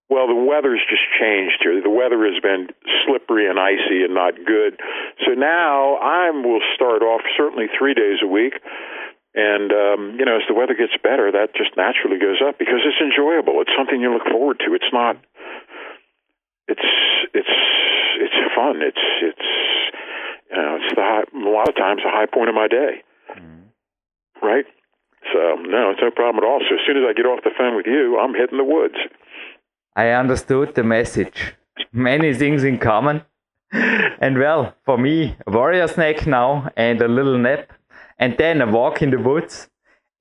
Well, 0.09 0.27
the 0.27 0.35
weather's 0.35 0.81
just 0.89 1.05
changed 1.21 1.61
here. 1.61 1.81
The 1.81 1.89
weather 1.89 2.25
has 2.25 2.41
been 2.41 2.73
slippery 3.05 3.47
and 3.47 3.59
icy 3.59 4.01
and 4.01 4.13
not 4.15 4.33
good. 4.43 4.79
So 5.25 5.33
now 5.37 6.01
I 6.01 6.31
will 6.31 6.61
start 6.73 7.03
off 7.03 7.21
certainly 7.37 7.67
three 7.77 7.93
days 7.93 8.17
a 8.23 8.27
week. 8.27 8.53
And 9.35 9.71
um, 9.71 10.17
you 10.17 10.25
know, 10.25 10.37
as 10.37 10.47
the 10.49 10.55
weather 10.57 10.73
gets 10.73 10.97
better, 11.03 11.31
that 11.31 11.53
just 11.53 11.77
naturally 11.77 12.17
goes 12.17 12.41
up 12.41 12.57
because 12.57 12.81
it's 12.81 12.97
enjoyable. 12.97 13.61
It's 13.61 13.71
something 13.77 14.01
you 14.01 14.11
look 14.11 14.25
forward 14.25 14.57
to. 14.65 14.73
It's 14.73 14.89
not. 14.91 15.21
It's 16.67 16.89
it's 17.37 17.55
it's 18.17 18.39
fun. 18.57 18.81
It's 18.81 19.05
it's 19.21 19.49
you 20.49 20.57
know, 20.57 20.77
it's 20.81 20.95
the 20.95 21.01
high, 21.05 21.23
a 21.29 21.49
lot 21.53 21.69
of 21.69 21.75
times 21.75 22.01
the 22.01 22.09
high 22.09 22.25
point 22.25 22.49
of 22.49 22.55
my 22.55 22.67
day. 22.67 23.05
Right? 24.41 24.65
So 25.33 25.39
no, 25.61 25.91
it's 25.91 26.01
no 26.01 26.11
problem 26.11 26.43
at 26.43 26.47
all. 26.47 26.61
So 26.67 26.75
as 26.75 26.81
soon 26.85 26.97
as 26.97 27.03
I 27.07 27.13
get 27.13 27.25
off 27.25 27.43
the 27.43 27.51
phone 27.57 27.75
with 27.75 27.85
you, 27.85 28.17
I'm 28.19 28.33
hitting 28.33 28.57
the 28.57 28.63
woods. 28.63 28.95
I 29.95 30.09
understood 30.09 30.75
the 30.75 30.83
message. 30.83 31.55
Many 31.91 32.33
things 32.33 32.63
in 32.63 32.77
common. 32.77 33.23
And 33.71 34.37
well, 34.37 34.75
for 34.85 34.97
me, 34.97 35.35
a 35.45 35.51
warrior 35.51 35.87
snack 35.87 36.25
now 36.25 36.69
and 36.75 37.01
a 37.01 37.07
little 37.07 37.37
nap 37.37 37.71
and 38.17 38.35
then 38.37 38.61
a 38.61 38.67
walk 38.69 39.01
in 39.01 39.11
the 39.11 39.19
woods 39.19 39.69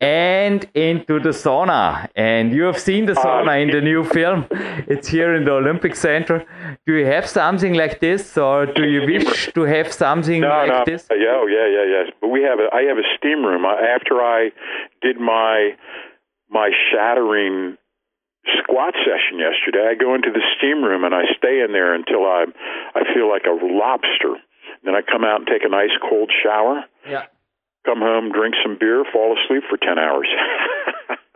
and 0.00 0.68
into 0.74 1.18
the 1.18 1.30
sauna. 1.30 2.08
And 2.14 2.52
you 2.52 2.62
have 2.64 2.78
seen 2.78 3.06
the 3.06 3.18
ah, 3.18 3.22
sauna 3.22 3.62
in 3.62 3.70
the 3.70 3.80
new 3.80 4.04
film. 4.04 4.46
It's 4.86 5.08
here 5.08 5.34
in 5.34 5.44
the 5.44 5.52
Olympic 5.52 5.96
Center. 5.96 6.44
Do 6.86 6.94
you 6.94 7.06
have 7.06 7.28
something 7.28 7.74
like 7.74 8.00
this, 8.00 8.38
or 8.38 8.66
do 8.66 8.84
you 8.84 9.00
wish 9.06 9.52
to 9.54 9.62
have 9.62 9.92
something 9.92 10.40
no, 10.42 10.48
like 10.48 10.68
no. 10.68 10.82
this? 10.86 11.06
Yeah, 11.10 11.40
oh, 11.40 11.46
yeah, 11.46 11.66
yeah, 11.66 11.84
yeah. 11.84 12.07
But 12.28 12.32
we 12.32 12.42
have 12.42 12.60
a, 12.60 12.68
I 12.68 12.82
have 12.92 12.98
a 12.98 13.08
steam 13.16 13.40
room. 13.40 13.64
After 13.64 14.20
I 14.20 14.50
did 15.00 15.18
my 15.18 15.72
my 16.50 16.70
shattering 16.92 17.78
squat 18.60 18.92
session 19.00 19.40
yesterday, 19.40 19.88
I 19.88 19.94
go 19.94 20.14
into 20.14 20.28
the 20.30 20.44
steam 20.56 20.84
room 20.84 21.04
and 21.04 21.14
I 21.14 21.24
stay 21.36 21.64
in 21.64 21.72
there 21.72 21.94
until 21.94 22.24
I 22.24 22.44
I 22.94 23.14
feel 23.14 23.28
like 23.28 23.44
a 23.48 23.56
lobster. 23.56 24.36
Then 24.84 24.94
I 24.94 25.00
come 25.00 25.24
out 25.24 25.40
and 25.40 25.46
take 25.48 25.64
a 25.64 25.70
nice 25.70 25.96
cold 26.08 26.30
shower. 26.44 26.84
Yeah 27.08 27.24
come 27.88 28.00
home, 28.00 28.32
drink 28.32 28.54
some 28.62 28.76
beer, 28.78 29.04
fall 29.12 29.32
asleep 29.32 29.62
for 29.70 29.78
10 29.78 29.98
hours. 29.98 30.28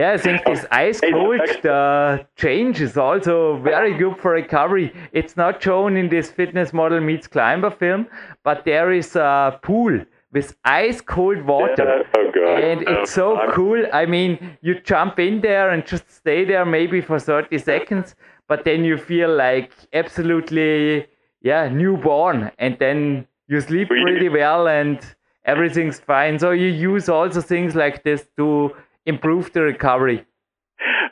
yeah, 0.00 0.12
I 0.12 0.16
think 0.16 0.44
this 0.46 0.64
ice 0.72 1.00
cold 1.00 1.66
uh, 1.66 2.24
change 2.34 2.80
is 2.80 2.96
also 2.96 3.58
very 3.58 3.92
good 3.98 4.16
for 4.16 4.30
recovery. 4.30 4.94
It's 5.12 5.36
not 5.36 5.62
shown 5.62 5.98
in 5.98 6.08
this 6.08 6.30
fitness 6.30 6.72
model 6.72 7.00
meets 7.00 7.26
climber 7.26 7.70
film, 7.70 8.06
but 8.42 8.64
there 8.64 8.92
is 8.92 9.14
a 9.14 9.58
pool 9.62 10.00
with 10.32 10.56
ice 10.64 11.02
cold 11.02 11.42
water. 11.42 11.84
Yeah, 11.84 12.40
oh 12.40 12.56
and 12.56 12.82
it's 12.88 13.12
so 13.12 13.36
I'm... 13.36 13.50
cool. 13.52 13.84
I 13.92 14.06
mean, 14.06 14.56
you 14.62 14.80
jump 14.80 15.18
in 15.18 15.42
there 15.42 15.68
and 15.68 15.84
just 15.84 16.10
stay 16.10 16.46
there 16.46 16.64
maybe 16.64 17.02
for 17.02 17.18
30 17.18 17.58
seconds, 17.58 18.14
but 18.48 18.64
then 18.64 18.84
you 18.84 18.96
feel 18.96 19.34
like 19.36 19.70
absolutely, 19.92 21.08
yeah, 21.42 21.68
newborn. 21.68 22.50
And 22.58 22.78
then 22.78 23.26
you 23.48 23.60
sleep 23.60 23.88
pretty 23.88 24.30
well 24.30 24.66
and 24.66 24.98
everything's 25.44 26.00
fine. 26.00 26.38
So 26.38 26.52
you 26.52 26.68
use 26.68 27.10
also 27.10 27.42
things 27.42 27.74
like 27.74 28.02
this 28.02 28.26
to 28.38 28.74
improve 29.06 29.52
the 29.52 29.62
recovery. 29.62 30.24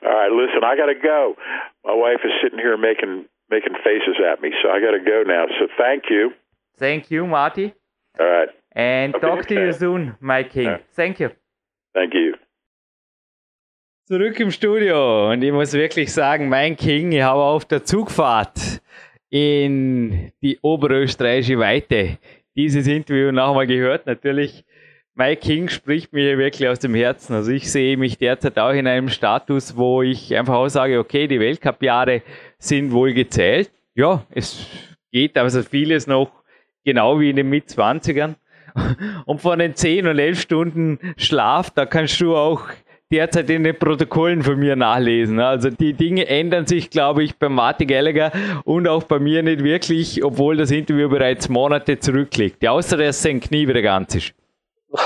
All 0.03 0.11
right, 0.11 0.31
listen, 0.31 0.63
I 0.65 0.77
got 0.77 0.87
to 0.87 0.95
go. 0.95 1.35
My 1.85 1.95
wife 1.95 2.21
is 2.25 2.33
sitting 2.43 2.59
here 2.59 2.77
making 2.77 3.27
making 3.51 3.75
faces 3.83 4.17
at 4.31 4.41
me, 4.41 4.51
so 4.63 4.69
I 4.71 4.81
got 4.81 4.93
to 4.93 5.01
go 5.01 5.23
now. 5.27 5.47
So 5.59 5.67
thank 5.77 6.05
you. 6.11 6.33
Thank 6.77 7.11
you, 7.11 7.27
Marty. 7.27 7.75
All 8.21 8.27
right. 8.27 8.49
And 8.73 9.15
okay, 9.15 9.27
talk 9.27 9.47
to 9.47 9.55
you 9.55 9.73
soon, 9.73 10.17
my 10.21 10.43
king. 10.45 10.67
Yeah. 10.67 10.79
Thank 10.95 11.21
you. 11.21 11.31
Thank 11.95 12.15
you. 12.15 12.35
Zurück 14.07 14.41
im 14.41 14.51
Studio 14.51 15.31
und 15.31 15.43
ich 15.43 15.53
muss 15.53 15.75
wirklich 15.75 16.13
sagen, 16.13 16.49
mein 16.49 16.77
King, 16.77 17.13
ich 17.13 17.21
habe 17.21 17.43
auf 17.43 17.67
der 17.67 17.85
Zugfahrt 17.85 18.81
in 19.29 20.33
die 20.43 20.59
oberösterreichische 20.63 21.59
Weite 21.59 22.19
dieses 22.57 22.87
Interview 22.87 23.33
nochmal 23.33 23.67
gehört. 23.67 24.07
Natürlich, 24.07 24.65
Mike 25.19 25.41
King 25.41 25.69
spricht 25.69 26.13
mir 26.13 26.39
wirklich 26.39 26.69
aus 26.69 26.79
dem 26.79 26.95
Herzen. 26.95 27.35
Also 27.35 27.51
ich 27.51 27.73
sehe 27.73 27.97
mich 27.97 28.19
derzeit 28.19 28.57
auch 28.57 28.71
in 28.71 28.87
einem 28.87 29.09
Status, 29.09 29.77
wo 29.77 30.01
ich 30.01 30.37
einfach 30.37 30.55
auch 30.55 30.69
sage, 30.69 31.01
okay, 31.01 31.27
die 31.27 31.41
Weltcup-Jahre 31.41 32.23
sind 32.59 32.93
wohl 32.93 33.13
gezählt. 33.13 33.69
Ja, 33.97 34.25
es 34.31 34.65
geht 35.11 35.37
also 35.37 35.65
vieles 35.65 36.07
noch 36.07 36.31
genau 36.85 37.19
wie 37.19 37.31
in 37.31 37.37
den 37.37 37.51
Mitzwanzigern. 37.51 38.37
Und 39.27 39.41
von 39.41 39.59
den 39.59 39.75
10 39.75 40.07
und 40.07 40.21
11 40.21 40.41
Stunden 40.41 40.99
Schlaf, 41.17 41.71
da 41.71 41.85
kannst 41.85 42.21
du 42.21 42.37
auch 42.37 42.63
derzeit 43.11 43.51
in 43.51 43.65
den 43.65 43.77
Protokollen 43.77 44.43
von 44.43 44.57
mir 44.57 44.77
nachlesen. 44.77 45.41
Also 45.41 45.71
die 45.71 45.95
Dinge 45.95 46.29
ändern 46.29 46.67
sich, 46.67 46.91
glaube 46.91 47.25
ich, 47.25 47.37
bei 47.37 47.49
Martin 47.49 47.89
Gallagher 47.89 48.31
und 48.63 48.87
auch 48.87 49.03
bei 49.03 49.19
mir 49.19 49.43
nicht 49.43 49.65
wirklich, 49.65 50.23
obwohl 50.23 50.57
das 50.59 50.71
Interview 50.71 51.09
bereits 51.09 51.49
Monate 51.49 51.99
zurückliegt. 51.99 52.63
Ja, 52.63 52.71
außer 52.71 52.97
dass 52.99 53.21
sein 53.21 53.41
Knie 53.41 53.67
wieder 53.67 53.83
ganz 53.83 54.15
ist. 54.15 54.38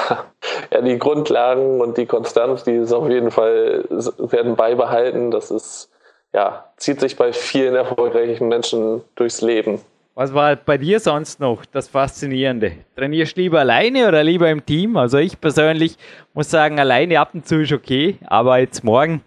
Ja, 0.71 0.81
die 0.81 0.99
Grundlagen 0.99 1.81
und 1.81 1.99
die 1.99 2.07
Konstanz, 2.07 2.65
die 2.65 2.77
ist 2.77 2.93
auf 2.93 3.09
jeden 3.09 3.31
Fall 3.31 3.85
werden 3.91 4.57
beibehalten. 4.57 5.31
Das 5.31 5.51
ist 5.51 5.91
ja 6.33 6.65
zieht 6.77 7.01
sich 7.01 7.17
bei 7.17 7.33
vielen 7.33 7.75
erfolgreichen 7.75 8.49
Menschen 8.49 9.03
durchs 9.15 9.43
Leben. 9.43 9.81
Was 10.15 10.35
war 10.35 10.57
bei 10.57 10.77
dir 10.77 11.01
sonst 11.01 11.41
noch 11.41 11.65
das 11.65 11.89
Faszinierende? 11.89 12.73
Trainierst 12.97 13.37
du 13.37 13.41
lieber 13.41 13.61
alleine 13.61 14.09
oder 14.09 14.23
lieber 14.23 14.51
im 14.51 14.65
Team? 14.65 14.97
Also 14.97 15.19
ich 15.19 15.41
persönlich 15.41 15.97
muss 16.35 16.51
sagen, 16.51 16.79
alleine 16.79 17.19
ab 17.19 17.31
und 17.33 17.47
zu 17.47 17.63
ist 17.63 17.73
okay, 17.73 18.19
aber 18.27 18.59
jetzt 18.59 18.85
morgen 18.85 19.23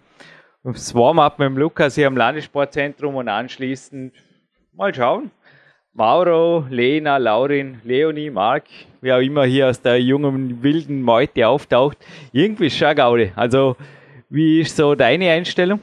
das 0.62 0.94
Warm-up 0.94 1.38
mit 1.38 1.46
dem 1.46 1.58
Lukas 1.58 1.94
hier 1.94 2.06
am 2.06 2.16
Landessportzentrum 2.16 3.16
und 3.16 3.28
anschließend 3.28 4.12
mal 4.74 4.94
schauen. 4.94 5.30
Mauro, 5.96 6.66
Lena, 6.68 7.16
Laurin, 7.16 7.80
Leonie, 7.82 8.28
Marc, 8.28 8.64
wer 9.00 9.16
auch 9.16 9.20
immer 9.20 9.44
hier 9.44 9.70
aus 9.70 9.80
der 9.80 9.98
jungen, 9.98 10.62
wilden 10.62 11.00
Meute 11.00 11.48
auftaucht, 11.48 11.96
irgendwie 12.32 12.66
ist 12.66 12.76
schon 12.76 12.94
Gaude. 12.94 13.32
Also 13.34 13.76
wie 14.28 14.60
ist 14.60 14.76
so 14.76 14.94
deine 14.94 15.30
Einstellung? 15.30 15.80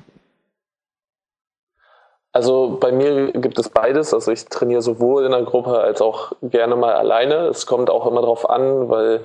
Also 2.32 2.78
bei 2.80 2.91
mir 2.91 3.32
gibt 3.32 3.57
es 3.57 3.70
beides. 3.70 4.14
Also 4.14 4.32
ich 4.32 4.45
trainiere 4.45 4.84
sowohl 4.84 5.26
in 5.26 5.32
der 5.32 5.41
Gruppe 5.41 5.80
als 5.80 5.99
auch 5.99 6.34
gerne 6.43 6.76
mal 6.76 6.93
alleine. 6.93 7.47
Es 7.47 7.66
kommt 7.66 7.89
auch 7.89 8.05
immer 8.05 8.22
darauf 8.22 8.47
an, 8.47 8.89
weil 8.89 9.22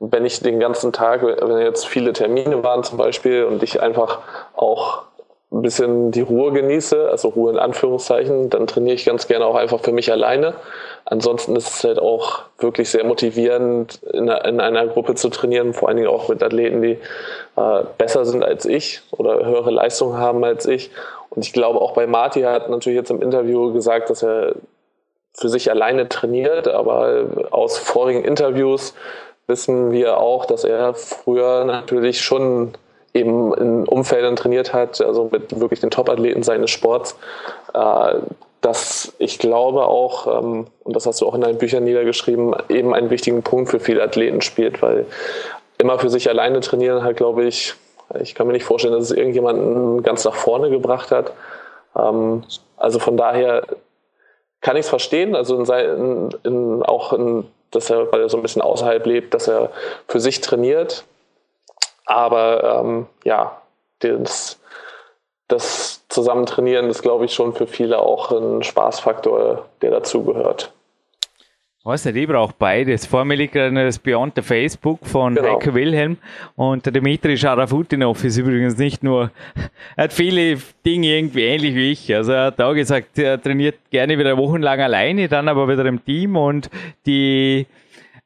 wenn 0.00 0.26
ich 0.26 0.40
den 0.40 0.60
ganzen 0.60 0.92
Tag, 0.92 1.22
wenn 1.22 1.58
jetzt 1.60 1.86
viele 1.86 2.12
Termine 2.12 2.62
waren 2.62 2.84
zum 2.84 2.98
Beispiel 2.98 3.44
und 3.44 3.62
ich 3.62 3.80
einfach 3.80 4.18
auch 4.54 5.04
ein 5.52 5.62
bisschen 5.62 6.10
die 6.10 6.22
Ruhe 6.22 6.52
genieße, 6.52 7.08
also 7.08 7.28
Ruhe 7.28 7.52
in 7.52 7.58
Anführungszeichen, 7.58 8.50
dann 8.50 8.66
trainiere 8.66 8.94
ich 8.96 9.04
ganz 9.04 9.28
gerne 9.28 9.46
auch 9.46 9.54
einfach 9.54 9.80
für 9.80 9.92
mich 9.92 10.10
alleine. 10.10 10.54
Ansonsten 11.04 11.54
ist 11.54 11.70
es 11.70 11.84
halt 11.84 12.00
auch 12.00 12.42
wirklich 12.58 12.90
sehr 12.90 13.04
motivierend, 13.04 14.02
in 14.12 14.28
einer, 14.28 14.86
Gruppe 14.88 15.14
zu 15.14 15.28
trainieren, 15.28 15.72
vor 15.72 15.88
allen 15.88 15.98
Dingen 15.98 16.08
auch 16.08 16.28
mit 16.28 16.42
Athleten, 16.42 16.82
die 16.82 16.98
äh, 17.56 17.82
besser 17.96 18.24
sind 18.24 18.42
als 18.42 18.64
ich 18.64 19.02
oder 19.12 19.46
höhere 19.46 19.70
Leistungen 19.70 20.18
haben 20.18 20.42
als 20.42 20.66
ich. 20.66 20.90
Und 21.30 21.44
ich 21.44 21.52
glaube, 21.52 21.80
auch 21.80 21.92
bei 21.92 22.08
Marty 22.08 22.42
hat 22.42 22.68
natürlich 22.68 22.96
jetzt 22.96 23.10
im 23.10 23.22
Interview 23.22 23.72
gesagt, 23.72 24.10
dass 24.10 24.24
er 24.24 24.54
für 25.32 25.48
sich 25.48 25.70
alleine 25.70 26.08
trainiert, 26.08 26.66
aber 26.66 27.26
aus 27.50 27.78
vorigen 27.78 28.24
Interviews 28.24 28.94
wissen 29.46 29.92
wir 29.92 30.18
auch, 30.18 30.46
dass 30.46 30.64
er 30.64 30.94
früher 30.94 31.64
natürlich 31.64 32.20
schon 32.20 32.72
eben 33.16 33.54
in 33.54 33.88
Umfeldern 33.88 34.36
trainiert 34.36 34.72
hat, 34.72 35.00
also 35.00 35.28
mit 35.32 35.58
wirklich 35.58 35.80
den 35.80 35.90
Top-Athleten 35.90 36.42
seines 36.42 36.70
Sports. 36.70 37.16
Äh, 37.74 38.14
dass 38.60 39.14
ich 39.18 39.38
glaube 39.38 39.86
auch, 39.86 40.26
ähm, 40.26 40.66
und 40.82 40.96
das 40.96 41.06
hast 41.06 41.20
du 41.20 41.26
auch 41.26 41.34
in 41.34 41.40
deinen 41.40 41.58
Büchern 41.58 41.84
niedergeschrieben, 41.84 42.54
eben 42.68 42.94
einen 42.94 43.10
wichtigen 43.10 43.42
Punkt 43.42 43.70
für 43.70 43.78
viele 43.78 44.02
Athleten 44.02 44.40
spielt, 44.40 44.82
weil 44.82 45.06
immer 45.78 45.98
für 45.98 46.08
sich 46.08 46.28
alleine 46.28 46.60
trainieren 46.60 47.04
halt, 47.04 47.16
glaube 47.16 47.44
ich, 47.44 47.74
ich 48.20 48.34
kann 48.34 48.46
mir 48.46 48.54
nicht 48.54 48.64
vorstellen, 48.64 48.94
dass 48.94 49.04
es 49.04 49.16
irgendjemanden 49.16 50.02
ganz 50.02 50.24
nach 50.24 50.34
vorne 50.34 50.70
gebracht 50.70 51.10
hat. 51.10 51.32
Ähm, 51.96 52.44
also 52.76 52.98
von 52.98 53.16
daher 53.16 53.62
kann 54.60 54.76
ich 54.76 54.84
es 54.84 54.88
verstehen, 54.88 55.36
also 55.36 55.62
in 55.62 56.30
in, 56.42 56.82
auch 56.82 57.12
in, 57.12 57.46
dass 57.70 57.90
er, 57.90 58.10
weil 58.10 58.22
er 58.22 58.28
so 58.28 58.36
ein 58.36 58.42
bisschen 58.42 58.62
außerhalb 58.62 59.04
lebt, 59.06 59.34
dass 59.34 59.48
er 59.48 59.70
für 60.08 60.18
sich 60.18 60.40
trainiert. 60.40 61.04
Aber 62.06 62.82
ähm, 62.84 63.06
ja, 63.24 63.60
das, 63.98 64.60
das 65.48 66.06
Zusammentrainieren 66.08 66.88
ist, 66.88 67.02
glaube 67.02 67.24
ich, 67.26 67.34
schon 67.34 67.52
für 67.52 67.66
viele 67.66 67.98
auch 67.98 68.30
ein 68.30 68.62
Spaßfaktor, 68.62 69.66
der 69.82 69.90
dazugehört. 69.90 70.72
Weiß 71.86 72.04
nicht, 72.06 72.16
ich 72.16 72.26
brauche 72.26 72.52
beides. 72.58 73.06
Vor 73.06 73.24
mir 73.24 73.36
liegt 73.36 73.54
das 73.54 74.00
Beyond 74.00 74.34
the 74.34 74.42
Facebook 74.42 75.06
von 75.06 75.36
genau. 75.36 75.54
Heike 75.54 75.72
Wilhelm 75.72 76.16
und 76.56 76.84
der 76.84 76.92
Dimitri 76.92 77.36
Scharafutinov 77.36 78.24
ist 78.24 78.38
übrigens 78.38 78.76
nicht 78.76 79.04
nur, 79.04 79.30
er 79.96 80.04
hat 80.04 80.12
viele 80.12 80.58
Dinge 80.84 81.06
irgendwie 81.06 81.44
ähnlich 81.44 81.76
wie 81.76 81.92
ich. 81.92 82.12
Also 82.12 82.32
er 82.32 82.46
hat 82.46 82.60
auch 82.60 82.74
gesagt, 82.74 83.16
er 83.20 83.40
trainiert 83.40 83.76
gerne 83.90 84.18
wieder 84.18 84.36
wochenlang 84.36 84.80
alleine, 84.80 85.28
dann 85.28 85.46
aber 85.46 85.68
wieder 85.68 85.84
im 85.86 86.04
Team 86.04 86.34
und 86.36 86.70
die 87.06 87.66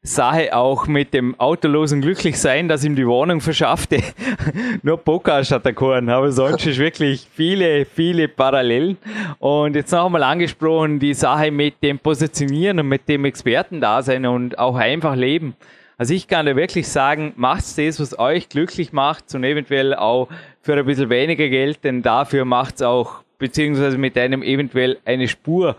Sache 0.02 0.56
auch 0.56 0.86
mit 0.86 1.12
dem 1.12 1.38
autolosen 1.38 2.00
Glücklichsein, 2.00 2.68
das 2.68 2.84
ihm 2.84 2.96
die 2.96 3.06
Wohnung 3.06 3.42
verschaffte. 3.42 3.98
Nur 4.82 4.96
Podcast 4.96 5.52
hat 5.52 5.66
er 5.66 5.74
keinen, 5.74 6.08
aber 6.08 6.32
sonst 6.32 6.66
ist 6.66 6.78
wirklich 6.78 7.28
viele, 7.34 7.84
viele 7.84 8.26
Parallelen. 8.26 8.96
Und 9.40 9.76
jetzt 9.76 9.92
noch 9.92 10.06
einmal 10.06 10.22
angesprochen, 10.22 10.98
die 10.98 11.12
Sache 11.12 11.50
mit 11.50 11.82
dem 11.82 11.98
Positionieren 11.98 12.80
und 12.80 12.88
mit 12.88 13.10
dem 13.10 13.26
Expertendasein 13.26 14.24
und 14.24 14.58
auch 14.58 14.76
einfach 14.76 15.16
leben. 15.16 15.54
Also 15.98 16.14
ich 16.14 16.26
kann 16.26 16.46
dir 16.46 16.56
wirklich 16.56 16.88
sagen, 16.88 17.34
macht 17.36 17.76
das, 17.76 18.00
was 18.00 18.18
euch 18.18 18.48
glücklich 18.48 18.94
macht 18.94 19.34
und 19.34 19.44
eventuell 19.44 19.94
auch 19.94 20.28
für 20.62 20.78
ein 20.78 20.86
bisschen 20.86 21.10
weniger 21.10 21.50
Geld, 21.50 21.84
denn 21.84 22.00
dafür 22.00 22.46
macht 22.46 22.76
es 22.76 22.82
auch 22.82 23.22
beziehungsweise 23.38 23.98
mit 23.98 24.16
einem 24.16 24.42
eventuell 24.42 24.98
eine 25.04 25.28
Spur 25.28 25.76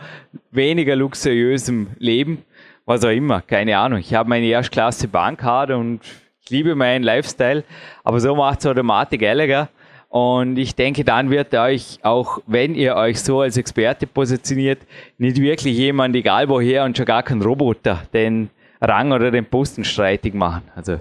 weniger 0.51 0.95
luxuriösem 0.95 1.88
Leben 1.97 2.43
was 2.92 3.06
auch 3.06 3.10
immer, 3.10 3.42
keine 3.42 3.78
Ahnung. 3.78 4.00
Ich 4.00 4.14
habe 4.14 4.28
meine 4.28 4.46
Erstklasse 4.48 5.08
Bankkarte 5.08 5.78
und 5.78 6.02
ich 6.44 6.50
liebe 6.50 6.76
meinen 6.76 7.04
Lifestyle, 7.04 7.64
aber 8.04 8.20
so 8.20 8.36
macht 8.36 8.60
es 8.60 8.66
Automatik 8.66 9.22
Gallagher. 9.22 9.70
Und 10.10 10.58
ich 10.58 10.76
denke, 10.76 11.06
dann 11.06 11.30
wird 11.30 11.56
euch 11.56 12.00
auch, 12.02 12.39
wenn 12.48 12.76
ihr 12.76 12.96
euch 12.96 13.22
so 13.22 13.39
als 13.39 13.56
Experte 13.56 14.08
positioniert, 14.08 14.80
nicht 15.18 15.38
wirklich 15.38 15.78
jemand, 15.78 16.18
egal 16.18 16.50
woher 16.50 16.84
und 16.84 16.98
schon 16.98 17.06
gar 17.06 17.24
kein 17.24 17.42
Roboter, 17.42 18.04
den 18.14 18.50
Rang 18.82 19.14
oder 19.14 19.32
den 19.32 19.46
Posten 19.46 19.86
streitig 19.86 20.34
machen. 20.34 20.64
Also 20.76 21.00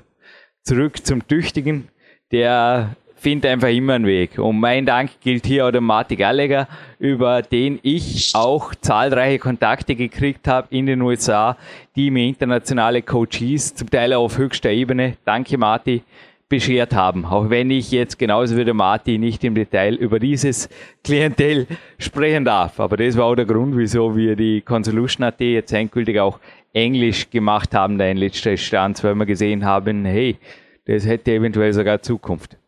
zurück 0.62 1.04
zum 1.04 1.26
Tüchtigen, 1.26 1.88
der 2.30 2.90
finde 3.20 3.50
einfach 3.50 3.68
immer 3.68 3.94
einen 3.94 4.06
Weg. 4.06 4.38
Und 4.38 4.58
mein 4.58 4.86
Dank 4.86 5.10
gilt 5.20 5.44
hier 5.44 5.66
auch 5.66 5.70
dem 5.70 5.84
Martin 5.84 6.16
Gallagher, 6.16 6.66
über 6.98 7.42
den 7.42 7.78
ich 7.82 8.32
auch 8.34 8.74
zahlreiche 8.74 9.38
Kontakte 9.38 9.94
gekriegt 9.94 10.48
habe 10.48 10.68
in 10.70 10.86
den 10.86 11.02
USA, 11.02 11.56
die 11.96 12.10
mir 12.10 12.26
internationale 12.26 13.02
Coaches, 13.02 13.74
zum 13.74 13.90
Teil 13.90 14.14
auf 14.14 14.38
höchster 14.38 14.70
Ebene, 14.70 15.16
danke 15.24 15.58
Martin, 15.58 16.00
beschert 16.48 16.94
haben. 16.94 17.26
Auch 17.26 17.50
wenn 17.50 17.70
ich 17.70 17.92
jetzt 17.92 18.18
genauso 18.18 18.56
wie 18.56 18.64
der 18.64 18.74
Martin 18.74 19.20
nicht 19.20 19.44
im 19.44 19.54
Detail 19.54 19.94
über 19.94 20.18
dieses 20.18 20.68
Klientel 21.04 21.66
sprechen 21.98 22.44
darf. 22.44 22.80
Aber 22.80 22.96
das 22.96 23.16
war 23.16 23.26
auch 23.26 23.36
der 23.36 23.44
Grund, 23.44 23.76
wieso 23.76 24.16
wir 24.16 24.34
die 24.34 24.62
Consolution 24.62 25.24
AT 25.24 25.40
jetzt 25.40 25.72
endgültig 25.72 26.18
auch 26.18 26.40
Englisch 26.72 27.30
gemacht 27.30 27.74
haben, 27.74 27.98
da 27.98 28.06
in 28.06 28.16
letzter 28.16 28.52
Instanz, 28.52 29.04
weil 29.04 29.14
wir 29.14 29.26
gesehen 29.26 29.64
haben, 29.64 30.04
hey, 30.04 30.38
das 30.86 31.06
hätte 31.06 31.32
eventuell 31.32 31.72
sogar 31.72 32.02
Zukunft. 32.02 32.59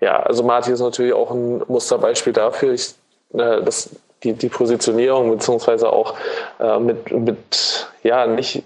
Ja, 0.00 0.20
also 0.22 0.42
Martin 0.42 0.74
ist 0.74 0.80
natürlich 0.80 1.12
auch 1.12 1.30
ein 1.30 1.62
Musterbeispiel 1.68 2.32
dafür, 2.32 2.72
ich, 2.72 2.94
äh, 3.34 3.62
dass 3.62 3.90
die, 4.22 4.34
die 4.34 4.48
Positionierung 4.48 5.30
beziehungsweise 5.30 5.92
auch 5.92 6.14
äh, 6.58 6.78
mit, 6.78 7.10
mit 7.10 7.88
ja 8.02 8.26
nicht 8.26 8.64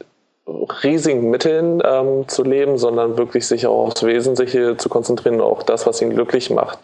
riesigen 0.83 1.31
Mitteln 1.31 1.83
ähm, 1.85 2.29
zu 2.29 2.43
leben, 2.43 2.77
sondern 2.77 3.17
wirklich 3.17 3.47
sich 3.47 3.67
auch 3.67 3.87
aufs 3.87 4.03
Wesentliche 4.03 4.77
zu 4.77 4.89
konzentrieren 4.89 5.37
und 5.37 5.47
auch 5.47 5.63
das, 5.63 5.87
was 5.87 6.03
ihn 6.03 6.11
glücklich 6.11 6.51
macht. 6.51 6.79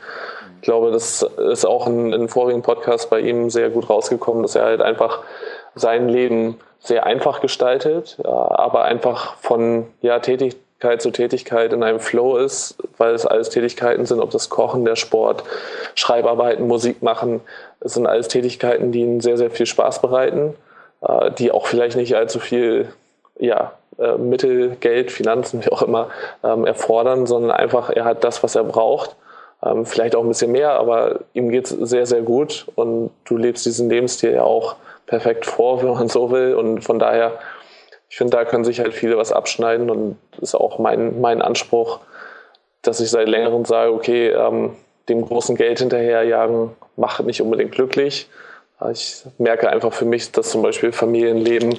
Ich 0.56 0.62
glaube, 0.62 0.90
das 0.90 1.22
ist 1.22 1.64
auch 1.66 1.86
in, 1.86 2.12
in 2.12 2.28
vorigen 2.28 2.62
Podcast 2.62 3.10
bei 3.10 3.20
ihm 3.20 3.50
sehr 3.50 3.70
gut 3.70 3.88
rausgekommen, 3.88 4.42
dass 4.42 4.56
er 4.56 4.64
halt 4.64 4.80
einfach 4.80 5.20
sein 5.74 6.08
Leben 6.08 6.58
sehr 6.80 7.04
einfach 7.04 7.40
gestaltet, 7.40 8.18
aber 8.24 8.84
einfach 8.84 9.36
von 9.36 9.86
ja, 10.00 10.18
tätig, 10.18 10.56
Tätigkeit 10.80 11.02
zu 11.02 11.10
Tätigkeit 11.10 11.72
in 11.74 11.82
einem 11.82 12.00
Flow 12.00 12.38
ist, 12.38 12.76
weil 12.96 13.14
es 13.14 13.26
alles 13.26 13.50
Tätigkeiten 13.50 14.06
sind, 14.06 14.20
ob 14.20 14.30
das 14.30 14.48
Kochen, 14.48 14.86
der 14.86 14.96
Sport, 14.96 15.44
Schreibarbeiten, 15.94 16.66
Musik 16.66 17.02
machen. 17.02 17.42
Es 17.80 17.94
sind 17.94 18.06
alles 18.06 18.28
Tätigkeiten, 18.28 18.90
die 18.90 19.00
ihnen 19.00 19.20
sehr, 19.20 19.36
sehr 19.36 19.50
viel 19.50 19.66
Spaß 19.66 20.00
bereiten, 20.00 20.54
äh, 21.06 21.32
die 21.32 21.52
auch 21.52 21.66
vielleicht 21.66 21.96
nicht 21.96 22.16
allzu 22.16 22.40
viel 22.40 22.88
ja, 23.38 23.72
äh, 23.98 24.16
Mittel, 24.16 24.76
Geld, 24.80 25.10
Finanzen, 25.10 25.62
wie 25.62 25.70
auch 25.70 25.82
immer, 25.82 26.08
ähm, 26.42 26.64
erfordern, 26.64 27.26
sondern 27.26 27.50
einfach, 27.50 27.90
er 27.90 28.06
hat 28.06 28.24
das, 28.24 28.42
was 28.42 28.54
er 28.54 28.64
braucht. 28.64 29.16
Ähm, 29.62 29.84
vielleicht 29.84 30.16
auch 30.16 30.22
ein 30.22 30.28
bisschen 30.28 30.52
mehr, 30.52 30.72
aber 30.72 31.20
ihm 31.34 31.50
geht 31.50 31.70
es 31.70 31.90
sehr, 31.90 32.06
sehr 32.06 32.22
gut 32.22 32.66
und 32.74 33.10
du 33.26 33.36
lebst 33.36 33.66
diesen 33.66 33.90
Lebensstil 33.90 34.32
ja 34.32 34.44
auch 34.44 34.76
perfekt 35.06 35.44
vor, 35.44 35.82
wenn 35.82 35.92
man 35.92 36.08
so 36.08 36.30
will. 36.30 36.54
Und 36.54 36.82
von 36.82 36.98
daher 36.98 37.32
ich 38.10 38.16
finde, 38.16 38.36
da 38.36 38.44
können 38.44 38.64
sich 38.64 38.80
halt 38.80 38.92
viele 38.92 39.16
was 39.16 39.32
abschneiden 39.32 39.88
und 39.88 40.18
ist 40.40 40.56
auch 40.56 40.80
mein, 40.80 41.20
mein 41.20 41.40
Anspruch, 41.40 42.00
dass 42.82 42.98
ich 43.00 43.08
seit 43.08 43.28
längerem 43.28 43.64
sage, 43.64 43.92
okay, 43.92 44.30
ähm, 44.30 44.72
dem 45.08 45.24
großen 45.24 45.54
Geld 45.54 45.78
hinterherjagen 45.78 46.70
macht 46.96 47.24
nicht 47.24 47.40
unbedingt 47.40 47.70
glücklich. 47.70 48.28
Ich 48.90 49.24
merke 49.38 49.70
einfach 49.70 49.92
für 49.92 50.06
mich, 50.06 50.32
dass 50.32 50.50
zum 50.50 50.62
Beispiel 50.62 50.90
Familienleben 50.90 51.78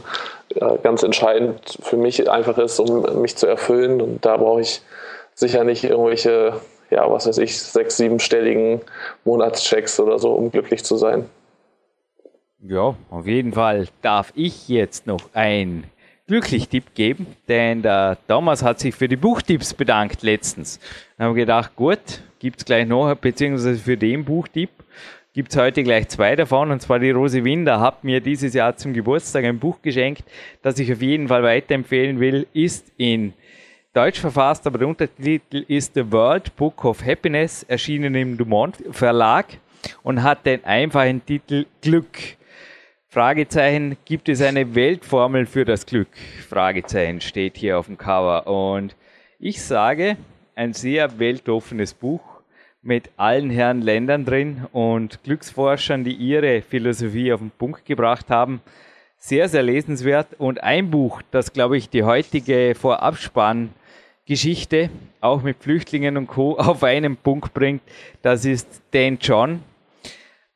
äh, 0.56 0.78
ganz 0.82 1.04
entscheidend 1.04 1.80
für 1.82 1.98
mich 1.98 2.30
einfach 2.30 2.58
ist, 2.58 2.80
um 2.80 3.22
mich 3.22 3.36
zu 3.36 3.48
erfüllen. 3.48 4.02
Und 4.02 4.26
da 4.26 4.38
brauche 4.38 4.62
ich 4.62 4.82
sicher 5.34 5.66
nicht 5.66 5.84
irgendwelche, 5.84 6.54
ja, 6.92 7.12
was 7.12 7.28
weiß 7.28 7.40
ich, 7.40 7.60
sechs, 7.60 7.98
siebenstelligen 7.98 8.82
Monatschecks 9.26 10.00
oder 10.00 10.18
so, 10.18 10.32
um 10.32 10.50
glücklich 10.50 10.86
zu 10.86 10.96
sein. 10.96 11.30
Ja, 12.60 12.96
auf 13.10 13.26
jeden 13.26 13.54
Fall 13.54 13.88
darf 14.02 14.32
ich 14.36 14.70
jetzt 14.70 15.08
noch 15.08 15.30
ein 15.34 15.86
Glücklich-Tipp 16.32 16.96
geben, 16.96 17.28
denn 17.50 17.82
der 17.82 18.18
Thomas 18.26 18.64
hat 18.64 18.80
sich 18.80 18.96
für 18.96 19.10
die 19.10 19.18
Buchtipps 19.18 19.74
bedankt 19.74 20.24
letztens. 20.24 20.80
Dann 21.18 21.28
haben 21.28 21.36
wir 21.36 21.42
gedacht, 21.42 21.76
gut, 21.76 22.00
gibt 22.40 22.60
es 22.60 22.64
gleich 22.64 22.88
noch, 22.88 23.14
beziehungsweise 23.16 23.78
für 23.78 23.98
den 23.98 24.24
Buchtipp 24.24 24.70
gibt 25.34 25.52
es 25.52 25.58
heute 25.58 25.84
gleich 25.84 26.08
zwei 26.08 26.38
davon, 26.38 26.72
und 26.72 26.82
zwar 26.82 27.00
die 27.00 27.12
Rose 27.12 27.44
Winder 27.44 27.82
hat 27.82 28.06
mir 28.06 28.22
dieses 28.22 28.54
Jahr 28.54 28.78
zum 28.78 28.94
Geburtstag 28.94 29.44
ein 29.44 29.60
Buch 29.60 29.82
geschenkt, 29.82 30.24
das 30.62 30.80
ich 30.80 30.90
auf 30.94 31.02
jeden 31.02 31.28
Fall 31.28 31.44
weiterempfehlen 31.44 32.22
will, 32.22 32.48
ist 32.54 32.94
in 32.96 33.34
Deutsch 33.94 34.22
verfasst, 34.22 34.66
aber 34.66 34.78
der 34.78 34.88
Untertitel 34.88 35.66
ist 35.68 35.96
The 35.96 36.14
World 36.14 36.56
Book 36.56 36.86
of 36.86 37.06
Happiness, 37.06 37.64
erschienen 37.64 38.16
im 38.16 38.38
Dumont 38.38 38.78
Verlag 38.92 39.48
und 40.02 40.24
hat 40.24 40.46
den 40.46 40.64
einfachen 40.64 41.26
Titel 41.26 41.66
Glück. 41.82 42.38
Fragezeichen, 43.14 43.98
gibt 44.06 44.30
es 44.30 44.42
eine 44.42 44.74
Weltformel 44.74 45.46
für 45.46 45.66
das 45.66 45.86
Glück? 45.86 46.08
Fragezeichen 46.48 47.20
steht 47.20 47.58
hier 47.58 47.78
auf 47.78 47.88
dem 47.88 47.98
Cover. 47.98 48.48
Und 48.48 48.96
ich 49.38 49.62
sage, 49.62 50.16
ein 50.56 50.72
sehr 50.72 51.20
weltoffenes 51.20 51.94
Buch 51.94 52.22
mit 52.82 53.10
allen 53.18 53.50
Herren 53.50 53.82
Ländern 53.82 54.24
drin 54.24 54.66
und 54.72 55.22
Glücksforschern, 55.26 56.06
die 56.06 56.14
ihre 56.14 56.62
Philosophie 56.62 57.34
auf 57.34 57.42
den 57.42 57.52
Punkt 57.52 57.84
gebracht 57.84 58.30
haben. 58.30 58.62
Sehr, 59.18 59.50
sehr 59.50 59.64
lesenswert 59.64 60.28
und 60.38 60.64
ein 60.64 60.90
Buch, 60.90 61.22
das, 61.32 61.52
glaube 61.52 61.76
ich, 61.76 61.90
die 61.90 62.04
heutige 62.04 62.76
Vorabspann-Geschichte 62.80 64.90
auch 65.20 65.42
mit 65.42 65.58
Flüchtlingen 65.58 66.16
und 66.16 66.28
Co. 66.28 66.52
auf 66.58 66.82
einen 66.82 67.18
Punkt 67.18 67.54
bringt. 67.54 67.82
Das 68.22 68.46
ist 68.46 68.82
Dan 68.92 69.18
John, 69.20 69.62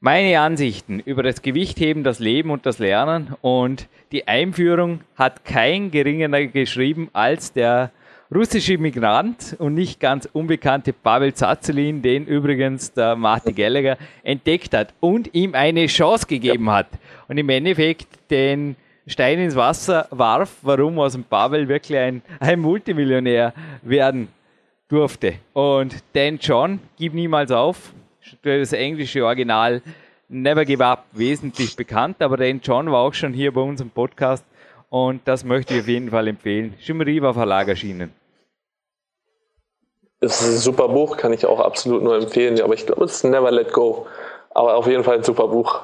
meine 0.05 0.39
Ansichten 0.39 0.99
über 0.99 1.23
das 1.23 1.41
Gewichtheben, 1.41 2.03
das 2.03 2.19
Leben 2.19 2.51
und 2.51 2.67
das 2.67 2.77
Lernen 2.77 3.35
und 3.41 3.87
die 4.11 4.27
Einführung 4.27 4.99
hat 5.15 5.43
kein 5.45 5.89
geringerer 5.89 6.45
geschrieben 6.45 7.09
als 7.11 7.53
der 7.53 7.89
russische 8.33 8.77
Migrant 8.77 9.55
und 9.57 9.73
nicht 9.73 9.99
ganz 9.99 10.29
unbekannte 10.31 10.93
Pavel 10.93 11.33
Zazelin, 11.33 12.03
den 12.03 12.27
übrigens 12.27 12.93
der 12.93 13.15
Martin 13.15 13.55
Gallagher 13.55 13.97
entdeckt 14.21 14.75
hat 14.75 14.93
und 14.99 15.33
ihm 15.33 15.55
eine 15.55 15.87
Chance 15.87 16.27
gegeben 16.27 16.69
hat 16.69 16.89
und 17.27 17.39
im 17.39 17.49
Endeffekt 17.49 18.29
den 18.29 18.75
Stein 19.07 19.39
ins 19.39 19.55
Wasser 19.55 20.07
warf, 20.11 20.57
warum 20.61 20.99
aus 20.99 21.13
dem 21.13 21.23
Pavel 21.23 21.67
wirklich 21.67 21.97
ein, 21.97 22.21
ein 22.39 22.59
Multimillionär 22.59 23.55
werden 23.81 24.27
durfte. 24.87 25.33
Und 25.53 25.95
Dan 26.13 26.37
John, 26.39 26.79
gib 26.95 27.15
niemals 27.15 27.51
auf, 27.51 27.91
das 28.43 28.73
englische 28.73 29.25
Original 29.25 29.81
Never 30.27 30.65
Give 30.65 30.83
Up, 30.83 31.05
wesentlich 31.11 31.75
bekannt, 31.75 32.21
aber 32.21 32.37
Dan 32.37 32.59
John 32.63 32.91
war 32.91 33.01
auch 33.01 33.13
schon 33.13 33.33
hier 33.33 33.53
bei 33.53 33.61
uns 33.61 33.79
im 33.81 33.91
Podcast 33.91 34.43
und 34.89 35.21
das 35.25 35.43
möchte 35.43 35.75
ich 35.75 35.81
auf 35.81 35.87
jeden 35.87 36.09
Fall 36.09 36.27
empfehlen. 36.27 36.73
Shimriva 36.79 37.33
Verlag 37.33 37.67
erschienen. 37.67 38.11
Das 40.19 40.41
ist 40.41 40.47
ein 40.47 40.57
super 40.57 40.87
Buch, 40.87 41.17
kann 41.17 41.33
ich 41.33 41.45
auch 41.45 41.59
absolut 41.59 42.01
nur 42.01 42.15
empfehlen, 42.15 42.59
aber 42.61 42.73
ich 42.73 42.85
glaube, 42.85 43.03
es 43.03 43.17
ist 43.17 43.23
Never 43.25 43.51
Let 43.51 43.71
Go. 43.73 44.07
Aber 44.49 44.75
auf 44.75 44.87
jeden 44.87 45.03
Fall 45.03 45.17
ein 45.17 45.23
super 45.23 45.47
Buch. 45.47 45.81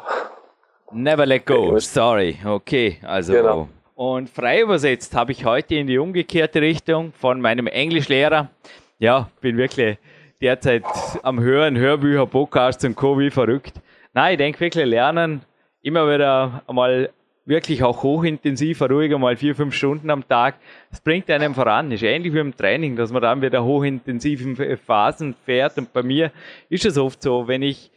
Never 0.91 1.25
Let 1.25 1.45
Go, 1.45 1.77
sorry. 1.79 2.37
Okay, 2.43 2.97
also. 3.03 3.33
Genau. 3.33 3.69
Und 3.95 4.29
frei 4.29 4.61
übersetzt 4.61 5.13
habe 5.13 5.33
ich 5.33 5.45
heute 5.45 5.75
in 5.75 5.85
die 5.85 5.99
umgekehrte 5.99 6.61
Richtung 6.61 7.13
von 7.13 7.39
meinem 7.39 7.67
Englischlehrer. 7.67 8.49
Ja, 8.97 9.29
bin 9.41 9.57
wirklich 9.57 9.97
derzeit 10.41 10.83
am 11.21 11.39
Hören, 11.39 11.77
Hörbücher, 11.77 12.25
Podcasts 12.25 12.83
und 12.83 12.95
Co. 12.95 13.17
wie 13.19 13.29
verrückt. 13.29 13.79
Nein, 14.13 14.33
ich 14.33 14.37
denke 14.39 14.59
wirklich 14.59 14.85
lernen, 14.85 15.41
immer 15.83 16.11
wieder 16.11 16.63
einmal 16.67 17.11
wirklich 17.45 17.83
auch 17.83 18.01
hochintensiv, 18.01 18.81
ruhig 18.81 19.13
einmal 19.13 19.35
vier, 19.35 19.55
fünf 19.55 19.75
Stunden 19.75 20.09
am 20.09 20.27
Tag. 20.27 20.55
Das 20.89 20.99
bringt 21.01 21.29
einem 21.29 21.53
voran. 21.53 21.91
Ist 21.91 22.03
ähnlich 22.03 22.33
wie 22.33 22.39
im 22.39 22.55
Training, 22.55 22.95
dass 22.95 23.11
man 23.11 23.21
dann 23.21 23.41
wieder 23.41 23.63
hochintensiv 23.63 24.41
in 24.41 24.77
Phasen 24.77 25.35
fährt. 25.45 25.77
Und 25.77 25.93
bei 25.93 26.01
mir 26.01 26.31
ist 26.69 26.85
es 26.85 26.97
oft 26.97 27.21
so, 27.21 27.47
wenn 27.47 27.61
ich 27.61 27.91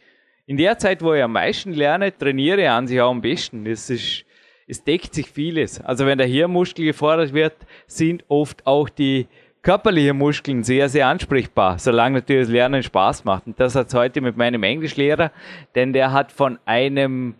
in 0.45 0.57
der 0.57 0.77
Zeit, 0.77 1.01
wo 1.01 1.13
ich 1.13 1.23
am 1.23 1.31
meisten 1.33 1.73
lerne, 1.73 2.15
trainiere 2.15 2.69
an 2.69 2.87
sich 2.87 3.01
auch 3.01 3.11
am 3.11 3.21
besten. 3.21 3.65
Es 3.65 3.89
ist, 3.89 4.23
es 4.67 4.83
deckt 4.83 5.15
sich 5.15 5.29
vieles. 5.29 5.81
Also 5.81 6.05
wenn 6.05 6.19
der 6.19 6.27
Hirnmuskel 6.27 6.85
gefordert 6.85 7.33
wird, 7.33 7.55
sind 7.87 8.23
oft 8.27 8.65
auch 8.67 8.89
die 8.89 9.27
körperlichen 9.65 10.15
Muskeln 10.15 10.63
sehr, 10.63 10.89
sehr 10.89 11.07
ansprechbar, 11.07 11.79
solange 11.79 12.19
natürlich 12.19 12.45
das 12.45 12.53
Lernen 12.53 12.83
Spaß 12.83 13.25
macht. 13.25 13.47
Und 13.47 13.59
das 13.59 13.75
hat 13.75 13.91
heute 13.95 14.21
mit 14.21 14.37
meinem 14.37 14.61
Englischlehrer, 14.61 15.31
denn 15.73 15.91
der 15.91 16.11
hat 16.11 16.31
von 16.31 16.59
einem 16.65 17.33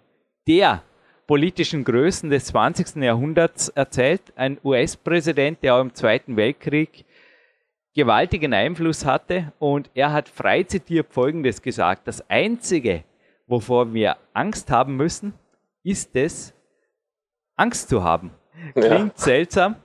der 0.48 0.82
politischen 1.28 1.84
Größen 1.84 2.32
des 2.32 2.46
20. 2.46 2.96
Jahrhunderts 3.04 3.70
erzählt. 3.70 4.22
Ein 4.36 4.58
US-Präsident, 4.64 5.62
der 5.62 5.76
auch 5.76 5.82
im 5.82 5.94
Zweiten 5.94 6.36
Weltkrieg 6.36 7.06
gewaltigen 7.94 8.54
Einfluss 8.56 9.06
hatte. 9.06 9.54
Und 9.60 9.92
er 9.94 10.12
hat 10.12 10.28
frei 10.28 10.64
zitiert 10.64 11.14
Folgendes 11.14 11.62
gesagt. 11.62 12.08
Das 12.08 12.28
Einzige, 12.28 13.04
wovor 13.46 13.94
wir 13.94 14.18
Angst 14.34 14.72
haben 14.72 14.98
müssen, 14.98 15.34
ist 15.84 16.16
es, 16.16 16.56
Angst 17.56 17.90
zu 17.90 18.04
haben. 18.04 18.32
Klingt 18.74 19.14
ja. 19.18 19.24
seltsam, 19.24 19.76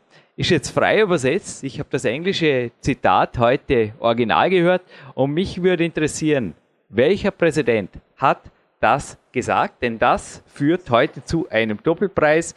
ist 0.41 0.49
jetzt 0.49 0.71
frei 0.71 1.03
übersetzt. 1.03 1.63
Ich 1.65 1.79
habe 1.79 1.91
das 1.91 2.07
englische 2.07 2.71
Zitat 2.81 3.37
heute 3.37 3.93
original 4.01 4.49
gehört 4.49 4.81
und 5.15 5.35
mich 5.35 5.63
würde 5.63 5.85
interessieren, 5.85 6.55
welcher 6.89 7.31
Präsident 7.31 7.91
hat 8.17 8.41
das 8.81 9.19
gesagt, 9.33 9.83
denn 9.83 9.99
das 9.99 10.43
führt 10.47 10.89
heute 10.89 11.23
zu 11.23 11.47
einem 11.51 11.83
Doppelpreis. 11.83 12.55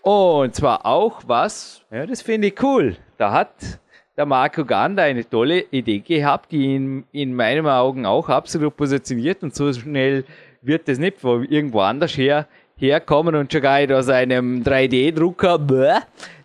Und 0.00 0.54
zwar 0.54 0.86
auch 0.86 1.24
was, 1.26 1.82
ja, 1.90 2.06
das 2.06 2.22
finde 2.22 2.48
ich 2.48 2.62
cool. 2.62 2.96
Da 3.18 3.32
hat 3.32 3.80
der 4.16 4.24
Marco 4.24 4.64
Ganda 4.64 5.02
eine 5.02 5.28
tolle 5.28 5.60
Idee 5.70 5.98
gehabt, 5.98 6.52
die 6.52 6.74
ihn 6.74 7.04
in 7.12 7.34
meinen 7.34 7.66
Augen 7.66 8.06
auch 8.06 8.30
absolut 8.30 8.74
positioniert 8.78 9.42
und 9.42 9.54
so 9.54 9.70
schnell 9.74 10.24
wird 10.62 10.88
das 10.88 10.98
nicht 10.98 11.18
von 11.18 11.44
irgendwo 11.44 11.80
anders 11.80 12.16
her 12.16 12.46
herkommen 12.78 13.34
und 13.34 13.52
schon 13.52 13.62
gar 13.62 13.80
nicht 13.80 13.92
aus 13.92 14.08
einem 14.08 14.62
3D-Drucker. 14.62 15.58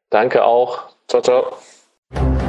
Danke 0.10 0.44
auch. 0.44 0.90
Ciao, 1.08 1.22
ciao. 1.22 2.49